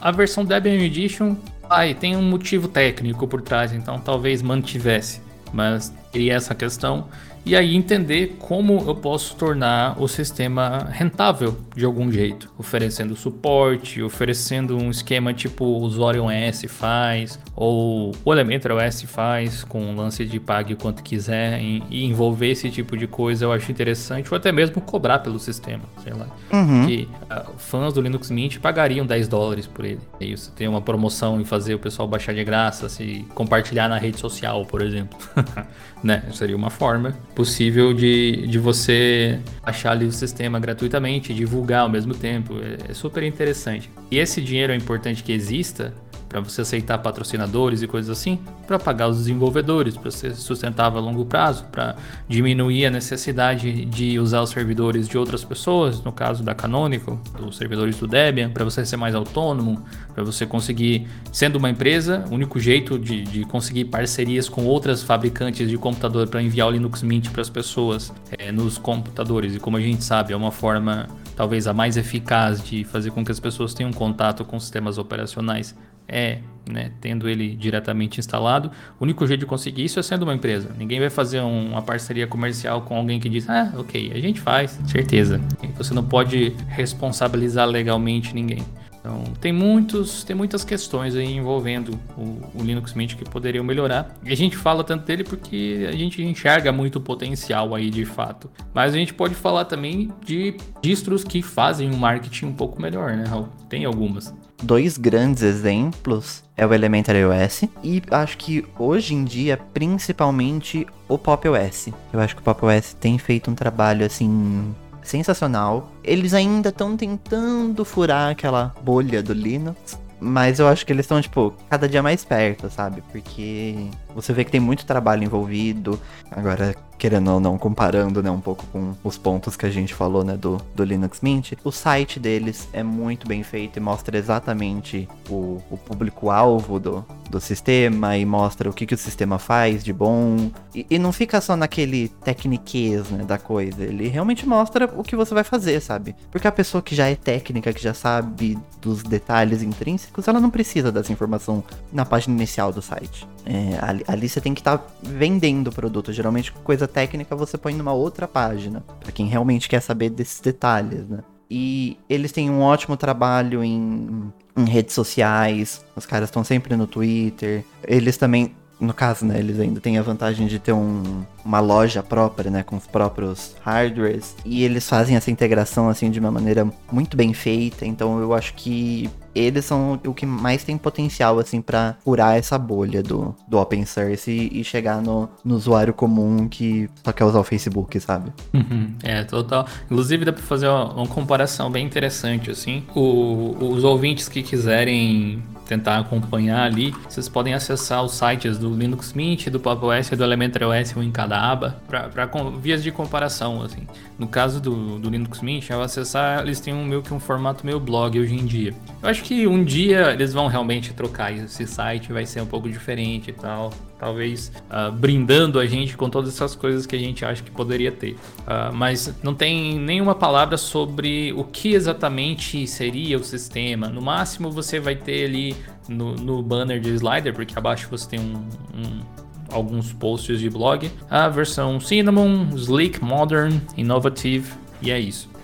a 0.00 0.10
versão 0.10 0.44
Debian 0.44 0.80
Edition, 0.80 1.36
ai, 1.68 1.94
tem 1.94 2.16
um 2.16 2.22
motivo 2.22 2.68
técnico 2.68 3.26
por 3.26 3.42
trás, 3.42 3.72
então 3.72 3.98
talvez 3.98 4.42
mantivesse. 4.42 5.20
Mas 5.52 5.94
teria 6.10 6.34
essa 6.34 6.54
questão 6.54 7.06
e 7.46 7.54
aí 7.54 7.76
entender 7.76 8.34
como 8.40 8.82
eu 8.88 8.94
posso 8.96 9.36
tornar 9.36 10.02
o 10.02 10.08
sistema 10.08 10.88
rentável 10.90 11.56
de 11.76 11.84
algum 11.84 12.10
jeito, 12.10 12.50
oferecendo 12.58 13.14
suporte, 13.14 14.02
oferecendo 14.02 14.76
um 14.76 14.90
esquema 14.90 15.32
tipo 15.32 15.64
o 15.64 15.78
usuário 15.78 16.24
OS 16.24 16.64
faz, 16.66 17.38
ou 17.54 18.12
o 18.24 18.32
Elementor 18.32 18.72
OS 18.72 19.02
faz 19.02 19.62
com 19.62 19.94
lance 19.94 20.24
de 20.24 20.40
pague 20.40 20.74
quanto 20.74 21.04
quiser 21.04 21.60
e 21.62 22.04
envolver 22.04 22.50
esse 22.50 22.68
tipo 22.68 22.96
de 22.96 23.06
coisa 23.06 23.44
eu 23.44 23.52
acho 23.52 23.70
interessante, 23.70 24.28
ou 24.32 24.36
até 24.36 24.50
mesmo 24.50 24.80
cobrar 24.80 25.20
pelo 25.20 25.38
sistema, 25.38 25.84
sei 26.02 26.14
lá. 26.14 26.26
Uhum. 26.52 26.84
Que 26.84 27.08
uh, 27.30 27.52
fãs 27.58 27.94
do 27.94 28.00
Linux 28.00 28.28
Mint 28.28 28.58
pagariam 28.58 29.06
10 29.06 29.28
dólares 29.28 29.68
por 29.68 29.84
ele. 29.84 30.00
E 30.18 30.24
aí 30.24 30.36
você 30.36 30.50
tem 30.50 30.66
uma 30.66 30.80
promoção 30.80 31.40
em 31.40 31.44
fazer 31.44 31.74
o 31.74 31.78
pessoal 31.78 32.08
baixar 32.08 32.34
de 32.34 32.42
graça, 32.42 32.88
se 32.88 33.24
compartilhar 33.34 33.88
na 33.88 33.98
rede 33.98 34.18
social, 34.18 34.66
por 34.66 34.82
exemplo. 34.82 35.16
né? 36.02 36.22
Seria 36.32 36.56
uma 36.56 36.70
forma 36.70 37.14
possível 37.36 37.92
de, 37.92 38.46
de 38.46 38.58
você 38.58 39.38
achar 39.62 39.92
ali 39.92 40.06
o 40.06 40.10
sistema 40.10 40.58
gratuitamente, 40.58 41.34
divulgar 41.34 41.82
ao 41.82 41.88
mesmo 41.88 42.14
tempo. 42.14 42.54
É, 42.58 42.90
é 42.90 42.94
super 42.94 43.22
interessante. 43.22 43.90
E 44.10 44.18
esse 44.18 44.40
dinheiro 44.40 44.72
é 44.72 44.76
importante 44.76 45.22
que 45.22 45.32
exista 45.32 45.92
para 46.40 46.50
você 46.50 46.62
aceitar 46.62 46.98
patrocinadores 46.98 47.82
e 47.82 47.86
coisas 47.86 48.10
assim, 48.10 48.38
para 48.66 48.78
pagar 48.78 49.08
os 49.08 49.18
desenvolvedores, 49.18 49.96
para 49.96 50.10
ser 50.10 50.34
sustentável 50.34 50.98
a 50.98 51.02
longo 51.02 51.24
prazo, 51.24 51.64
para 51.72 51.96
diminuir 52.28 52.86
a 52.86 52.90
necessidade 52.90 53.84
de 53.86 54.18
usar 54.18 54.42
os 54.42 54.50
servidores 54.50 55.08
de 55.08 55.16
outras 55.16 55.44
pessoas, 55.44 56.02
no 56.02 56.12
caso 56.12 56.42
da 56.42 56.54
Canonical, 56.54 57.18
os 57.40 57.56
servidores 57.56 57.96
do 57.96 58.06
Debian, 58.06 58.50
para 58.50 58.64
você 58.64 58.84
ser 58.84 58.96
mais 58.96 59.14
autônomo, 59.14 59.82
para 60.14 60.22
você 60.22 60.44
conseguir, 60.44 61.08
sendo 61.32 61.56
uma 61.56 61.70
empresa, 61.70 62.24
o 62.30 62.34
único 62.34 62.60
jeito 62.60 62.98
de, 62.98 63.22
de 63.22 63.44
conseguir 63.44 63.86
parcerias 63.86 64.48
com 64.48 64.66
outras 64.66 65.02
fabricantes 65.02 65.68
de 65.68 65.78
computador 65.78 66.28
para 66.28 66.42
enviar 66.42 66.68
o 66.68 66.70
Linux 66.70 67.02
Mint 67.02 67.30
para 67.30 67.40
as 67.40 67.48
pessoas 67.48 68.12
é, 68.36 68.52
nos 68.52 68.76
computadores. 68.76 69.54
E 69.54 69.58
como 69.58 69.76
a 69.76 69.80
gente 69.80 70.04
sabe, 70.04 70.32
é 70.32 70.36
uma 70.36 70.52
forma 70.52 71.06
talvez 71.34 71.66
a 71.66 71.74
mais 71.74 71.96
eficaz 71.96 72.62
de 72.62 72.84
fazer 72.84 73.10
com 73.10 73.24
que 73.24 73.30
as 73.30 73.40
pessoas 73.40 73.74
tenham 73.74 73.92
contato 73.92 74.44
com 74.44 74.58
sistemas 74.58 74.98
operacionais 74.98 75.74
é, 76.08 76.38
né, 76.68 76.90
tendo 77.00 77.28
ele 77.28 77.54
diretamente 77.54 78.20
instalado. 78.20 78.70
O 78.98 79.04
único 79.04 79.26
jeito 79.26 79.40
de 79.40 79.46
conseguir 79.46 79.84
isso 79.84 79.98
é 79.98 80.02
sendo 80.02 80.22
uma 80.22 80.34
empresa. 80.34 80.70
Ninguém 80.76 81.00
vai 81.00 81.10
fazer 81.10 81.40
um, 81.40 81.70
uma 81.70 81.82
parceria 81.82 82.26
comercial 82.26 82.82
com 82.82 82.96
alguém 82.96 83.20
que 83.20 83.28
diz, 83.28 83.48
ah, 83.48 83.72
ok, 83.76 84.12
a 84.14 84.20
gente 84.20 84.40
faz, 84.40 84.78
certeza. 84.86 85.40
Você 85.76 85.94
não 85.94 86.04
pode 86.04 86.54
responsabilizar 86.68 87.66
legalmente 87.66 88.34
ninguém. 88.34 88.64
Então, 89.06 89.22
tem, 89.40 89.52
muitos, 89.52 90.24
tem 90.24 90.34
muitas 90.34 90.64
questões 90.64 91.14
envolvendo 91.14 91.96
o, 92.16 92.58
o, 92.58 92.64
Linux 92.64 92.92
Mint 92.92 93.14
que 93.14 93.24
poderiam 93.24 93.62
melhorar. 93.62 94.16
E 94.24 94.32
a 94.32 94.34
gente 94.34 94.56
fala 94.56 94.82
tanto 94.82 95.06
dele 95.06 95.22
porque 95.22 95.86
a 95.88 95.92
gente 95.92 96.20
enxerga 96.20 96.72
muito 96.72 97.00
potencial 97.00 97.72
aí 97.72 97.88
de 97.88 98.04
fato. 98.04 98.50
Mas 98.74 98.94
a 98.94 98.96
gente 98.96 99.14
pode 99.14 99.36
falar 99.36 99.66
também 99.66 100.10
de 100.24 100.56
distros 100.82 101.22
que 101.22 101.40
fazem 101.40 101.88
um 101.88 101.96
marketing 101.96 102.46
um 102.46 102.52
pouco 102.52 102.82
melhor, 102.82 103.16
né, 103.16 103.26
Raul? 103.28 103.48
Tem 103.68 103.84
algumas. 103.84 104.34
Dois 104.62 104.96
grandes 104.96 105.42
exemplos 105.42 106.42
é 106.56 106.66
o 106.66 106.72
Elementary 106.72 107.24
OS 107.24 107.64
e 107.84 108.02
acho 108.10 108.38
que 108.38 108.64
hoje 108.78 109.14
em 109.14 109.24
dia 109.24 109.60
principalmente 109.74 110.86
o 111.08 111.18
Pop 111.18 111.46
OS. 111.48 111.88
Eu 112.12 112.20
acho 112.20 112.34
que 112.34 112.40
o 112.40 112.44
Pop 112.44 112.64
OS 112.64 112.94
tem 112.94 113.18
feito 113.18 113.50
um 113.50 113.54
trabalho 113.54 114.04
assim 114.04 114.74
sensacional. 115.02 115.92
Eles 116.02 116.34
ainda 116.34 116.70
estão 116.70 116.96
tentando 116.96 117.84
furar 117.84 118.30
aquela 118.30 118.74
bolha 118.82 119.22
do 119.22 119.32
Linux, 119.32 119.98
Mas 120.18 120.58
eu 120.58 120.66
acho 120.66 120.86
que 120.86 120.92
eles 120.92 121.04
estão, 121.04 121.20
tipo, 121.20 121.52
cada 121.68 121.88
dia 121.88 122.02
mais 122.02 122.24
perto, 122.24 122.70
sabe? 122.70 123.02
Porque 123.12 123.88
você 124.14 124.32
vê 124.32 124.44
que 124.44 124.50
tem 124.50 124.60
muito 124.60 124.86
trabalho 124.86 125.22
envolvido. 125.22 126.00
Agora, 126.30 126.74
querendo 126.98 127.30
ou 127.32 127.40
não, 127.40 127.58
comparando, 127.58 128.22
né, 128.22 128.30
um 128.30 128.40
pouco 128.40 128.64
com 128.72 128.94
os 129.04 129.18
pontos 129.18 129.56
que 129.56 129.66
a 129.66 129.70
gente 129.70 129.94
falou, 129.94 130.24
né, 130.24 130.36
do, 130.36 130.60
do 130.74 130.84
Linux 130.84 131.20
Mint, 131.20 131.52
o 131.62 131.70
site 131.70 132.18
deles 132.18 132.68
é 132.72 132.82
muito 132.82 133.26
bem 133.26 133.42
feito 133.42 133.78
e 133.78 133.80
mostra 133.80 134.16
exatamente 134.16 135.08
o, 135.28 135.62
o 135.70 135.76
público-alvo 135.76 136.78
do, 136.78 137.04
do 137.30 137.40
sistema 137.40 138.16
e 138.16 138.24
mostra 138.24 138.68
o 138.68 138.72
que, 138.72 138.86
que 138.86 138.94
o 138.94 138.98
sistema 138.98 139.38
faz 139.38 139.84
de 139.84 139.92
bom. 139.92 140.50
E, 140.74 140.86
e 140.90 140.98
não 140.98 141.12
fica 141.12 141.40
só 141.40 141.56
naquele 141.56 142.08
tecniquez, 142.24 143.10
né, 143.10 143.24
da 143.24 143.38
coisa. 143.38 143.84
Ele 143.84 144.08
realmente 144.08 144.46
mostra 144.46 144.90
o 144.96 145.02
que 145.02 145.16
você 145.16 145.34
vai 145.34 145.44
fazer, 145.44 145.80
sabe? 145.80 146.14
Porque 146.30 146.48
a 146.48 146.52
pessoa 146.52 146.82
que 146.82 146.94
já 146.94 147.08
é 147.08 147.14
técnica, 147.14 147.72
que 147.72 147.82
já 147.82 147.94
sabe 147.94 148.58
dos 148.80 149.02
detalhes 149.02 149.62
intrínsecos, 149.62 150.28
ela 150.28 150.40
não 150.40 150.50
precisa 150.50 150.90
dessa 150.90 151.12
informação 151.12 151.62
na 151.92 152.04
página 152.04 152.34
inicial 152.34 152.72
do 152.72 152.80
site. 152.80 153.26
É, 153.46 153.78
ali, 153.80 154.04
ali, 154.08 154.28
você 154.28 154.40
tem 154.40 154.52
que 154.52 154.60
estar 154.60 154.78
tá 154.78 154.86
vendendo 155.02 155.68
o 155.68 155.72
produto. 155.72 156.12
Geralmente, 156.12 156.52
coisa 156.52 156.88
técnica 156.88 157.36
você 157.36 157.56
põe 157.56 157.74
numa 157.74 157.92
outra 157.92 158.26
página, 158.26 158.82
para 159.00 159.12
quem 159.12 159.26
realmente 159.26 159.68
quer 159.68 159.80
saber 159.80 160.10
desses 160.10 160.40
detalhes, 160.40 161.08
né? 161.08 161.20
E 161.48 161.96
eles 162.08 162.32
têm 162.32 162.50
um 162.50 162.60
ótimo 162.60 162.96
trabalho 162.96 163.62
em, 163.62 164.32
em 164.56 164.64
redes 164.64 164.94
sociais, 164.94 165.84
os 165.94 166.04
caras 166.04 166.28
estão 166.28 166.42
sempre 166.42 166.74
no 166.74 166.88
Twitter. 166.88 167.64
Eles 167.86 168.16
também 168.16 168.52
no 168.80 168.92
caso, 168.92 169.24
né, 169.24 169.38
eles 169.38 169.58
ainda 169.58 169.80
têm 169.80 169.98
a 169.98 170.02
vantagem 170.02 170.46
de 170.46 170.58
ter 170.58 170.72
um, 170.72 171.24
uma 171.46 171.60
loja 171.60 172.02
própria, 172.02 172.50
né, 172.50 172.62
com 172.62 172.76
os 172.76 172.86
próprios 172.86 173.54
hardwares, 173.62 174.36
e 174.44 174.64
eles 174.64 174.88
fazem 174.88 175.16
essa 175.16 175.30
integração, 175.30 175.88
assim, 175.88 176.10
de 176.10 176.18
uma 176.18 176.30
maneira 176.30 176.66
muito 176.90 177.16
bem 177.16 177.32
feita, 177.32 177.86
então 177.86 178.20
eu 178.20 178.34
acho 178.34 178.54
que 178.54 179.08
eles 179.34 179.66
são 179.66 180.00
o 180.06 180.14
que 180.14 180.24
mais 180.24 180.64
tem 180.64 180.78
potencial, 180.78 181.38
assim, 181.38 181.60
para 181.60 181.96
furar 182.02 182.36
essa 182.36 182.58
bolha 182.58 183.02
do, 183.02 183.34
do 183.46 183.58
open 183.58 183.84
source 183.84 184.30
e, 184.30 184.60
e 184.60 184.64
chegar 184.64 185.02
no, 185.02 185.28
no, 185.44 185.54
usuário 185.54 185.92
comum 185.92 186.48
que 186.48 186.88
só 187.04 187.12
quer 187.12 187.24
usar 187.24 187.40
o 187.40 187.44
Facebook, 187.44 188.00
sabe? 188.00 188.32
Uhum, 188.54 188.94
é, 189.02 189.24
total. 189.24 189.66
Inclusive, 189.84 190.24
dá 190.24 190.32
pra 190.32 190.42
fazer 190.42 190.68
uma, 190.68 190.94
uma 190.94 191.06
comparação 191.06 191.70
bem 191.70 191.84
interessante, 191.84 192.50
assim. 192.50 192.82
O, 192.94 193.54
os 193.60 193.84
ouvintes 193.84 194.26
que 194.26 194.42
quiserem 194.42 195.42
tentar 195.66 195.98
acompanhar 195.98 196.62
ali, 196.62 196.94
vocês 197.08 197.28
podem 197.28 197.52
acessar 197.52 198.02
os 198.02 198.12
sites 198.12 198.56
do 198.56 198.72
Linux 198.72 199.12
Mint, 199.12 199.48
do 199.48 199.60
Pop 199.60 199.84
OS 199.84 200.12
e 200.12 200.16
do 200.16 200.22
Elementary 200.22 200.64
OS, 200.64 200.96
um 200.96 201.02
em 201.02 201.10
cada 201.10 201.35
aba, 201.38 201.80
para 201.86 202.26
vias 202.58 202.82
de 202.82 202.90
comparação, 202.90 203.62
assim. 203.62 203.86
No 204.18 204.26
caso 204.26 204.60
do, 204.60 204.98
do 204.98 205.10
Linux 205.10 205.40
Mint, 205.40 205.70
ao 205.70 205.82
acessar, 205.82 206.42
eles 206.42 206.60
têm 206.60 206.72
um 206.72 206.84
meio 206.84 207.02
que 207.02 207.12
um 207.12 207.20
formato 207.20 207.64
meio 207.64 207.78
blog 207.78 208.18
hoje 208.18 208.34
em 208.34 208.44
dia. 208.44 208.74
Eu 209.02 209.08
acho 209.08 209.22
que 209.22 209.46
um 209.46 209.62
dia 209.62 210.12
eles 210.12 210.32
vão 210.32 210.46
realmente 210.46 210.94
trocar 210.94 211.32
esse 211.32 211.66
site, 211.66 212.12
vai 212.12 212.24
ser 212.24 212.40
um 212.40 212.46
pouco 212.46 212.68
diferente 212.68 213.30
e 213.30 213.32
tal. 213.32 213.72
Talvez 213.98 214.52
uh, 214.70 214.92
brindando 214.92 215.58
a 215.58 215.66
gente 215.66 215.96
com 215.96 216.08
todas 216.10 216.34
essas 216.34 216.54
coisas 216.54 216.86
que 216.86 216.96
a 216.96 216.98
gente 216.98 217.24
acha 217.24 217.42
que 217.42 217.50
poderia 217.50 217.92
ter. 217.92 218.12
Uh, 218.12 218.72
mas 218.72 219.14
não 219.22 219.34
tem 219.34 219.78
nenhuma 219.78 220.14
palavra 220.14 220.56
sobre 220.56 221.32
o 221.34 221.44
que 221.44 221.74
exatamente 221.74 222.66
seria 222.66 223.18
o 223.18 223.24
sistema. 223.24 223.88
No 223.88 224.02
máximo 224.02 224.50
você 224.50 224.78
vai 224.80 224.96
ter 224.96 225.26
ali 225.26 225.56
no, 225.88 226.14
no 226.14 226.42
banner 226.42 226.80
de 226.80 226.90
slider, 226.90 227.32
porque 227.34 227.58
abaixo 227.58 227.88
você 227.90 228.08
tem 228.08 228.20
um, 228.20 228.48
um 228.74 229.25
alguns 229.50 229.92
posts 229.92 230.40
de 230.40 230.50
blog. 230.50 230.90
A 231.10 231.28
versão 231.28 231.80
Cinnamon, 231.80 232.48
Sleek, 232.54 233.02
Modern, 233.02 233.58
Innovative 233.76 234.52
e 234.82 234.90
é 234.90 234.98
isso. 234.98 235.36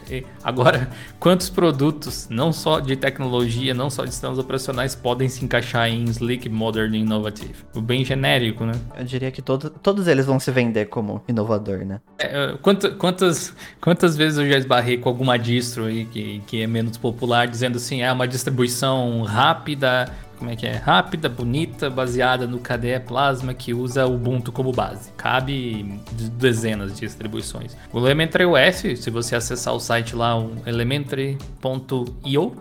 Agora, 0.43 0.91
quantos 1.19 1.49
produtos, 1.49 2.29
não 2.29 2.53
só 2.53 2.81
de 2.81 2.97
tecnologia, 2.97 3.73
não 3.73 3.89
só 3.89 4.05
de 4.05 4.11
sistemas 4.11 4.39
operacionais, 4.39 4.95
podem 4.95 5.29
se 5.29 5.45
encaixar 5.45 5.89
em 5.89 6.05
Sleek, 6.05 6.49
Modern 6.49 6.95
e 6.95 6.99
Innovative? 6.99 7.55
O 7.75 7.81
bem 7.81 8.05
genérico, 8.05 8.65
né? 8.65 8.75
Eu 8.99 9.05
diria 9.05 9.31
que 9.31 9.41
todo, 9.41 9.71
todos 9.71 10.07
eles 10.07 10.27
vão 10.27 10.39
se 10.39 10.51
vender 10.51 10.87
como 10.87 11.23
inovador, 11.29 11.85
né? 11.85 12.01
É, 12.19 12.55
quantas, 12.61 12.95
quantas, 12.95 13.55
quantas 13.81 14.17
vezes 14.17 14.39
eu 14.39 14.49
já 14.51 14.59
esbarrei 14.59 14.99
com 14.99 15.09
alguma 15.09 15.39
distro 15.39 15.87
aí 15.87 16.05
que, 16.05 16.43
que 16.47 16.63
é 16.63 16.67
menos 16.67 16.99
popular, 16.99 17.47
dizendo 17.47 17.77
assim, 17.77 18.03
é 18.03 18.13
uma 18.13 18.29
distribuição 18.29 19.23
rápida, 19.23 20.13
como 20.43 20.51
é 20.51 20.57
que 20.57 20.67
é? 20.67 20.73
Rápida, 20.73 21.29
bonita, 21.29 21.89
baseada 21.89 22.49
no 22.49 22.59
KDE 22.59 22.99
Plasma 23.07 23.55
que 23.55 23.73
usa 23.73 24.05
Ubuntu 24.09 24.51
como 24.51 24.73
base. 24.73 25.13
Cabe 25.13 26.01
dezenas 26.37 26.95
de 26.95 27.03
distribuições. 27.03 27.77
O 27.93 27.99
Elementary 28.01 28.45
OS, 28.45 29.01
se 29.01 29.09
você 29.09 29.37
acessar 29.37 29.73
o 29.73 29.79
site 29.79 30.17
lá, 30.17 30.37
o 30.37 30.53
elementary.io, 30.67 32.57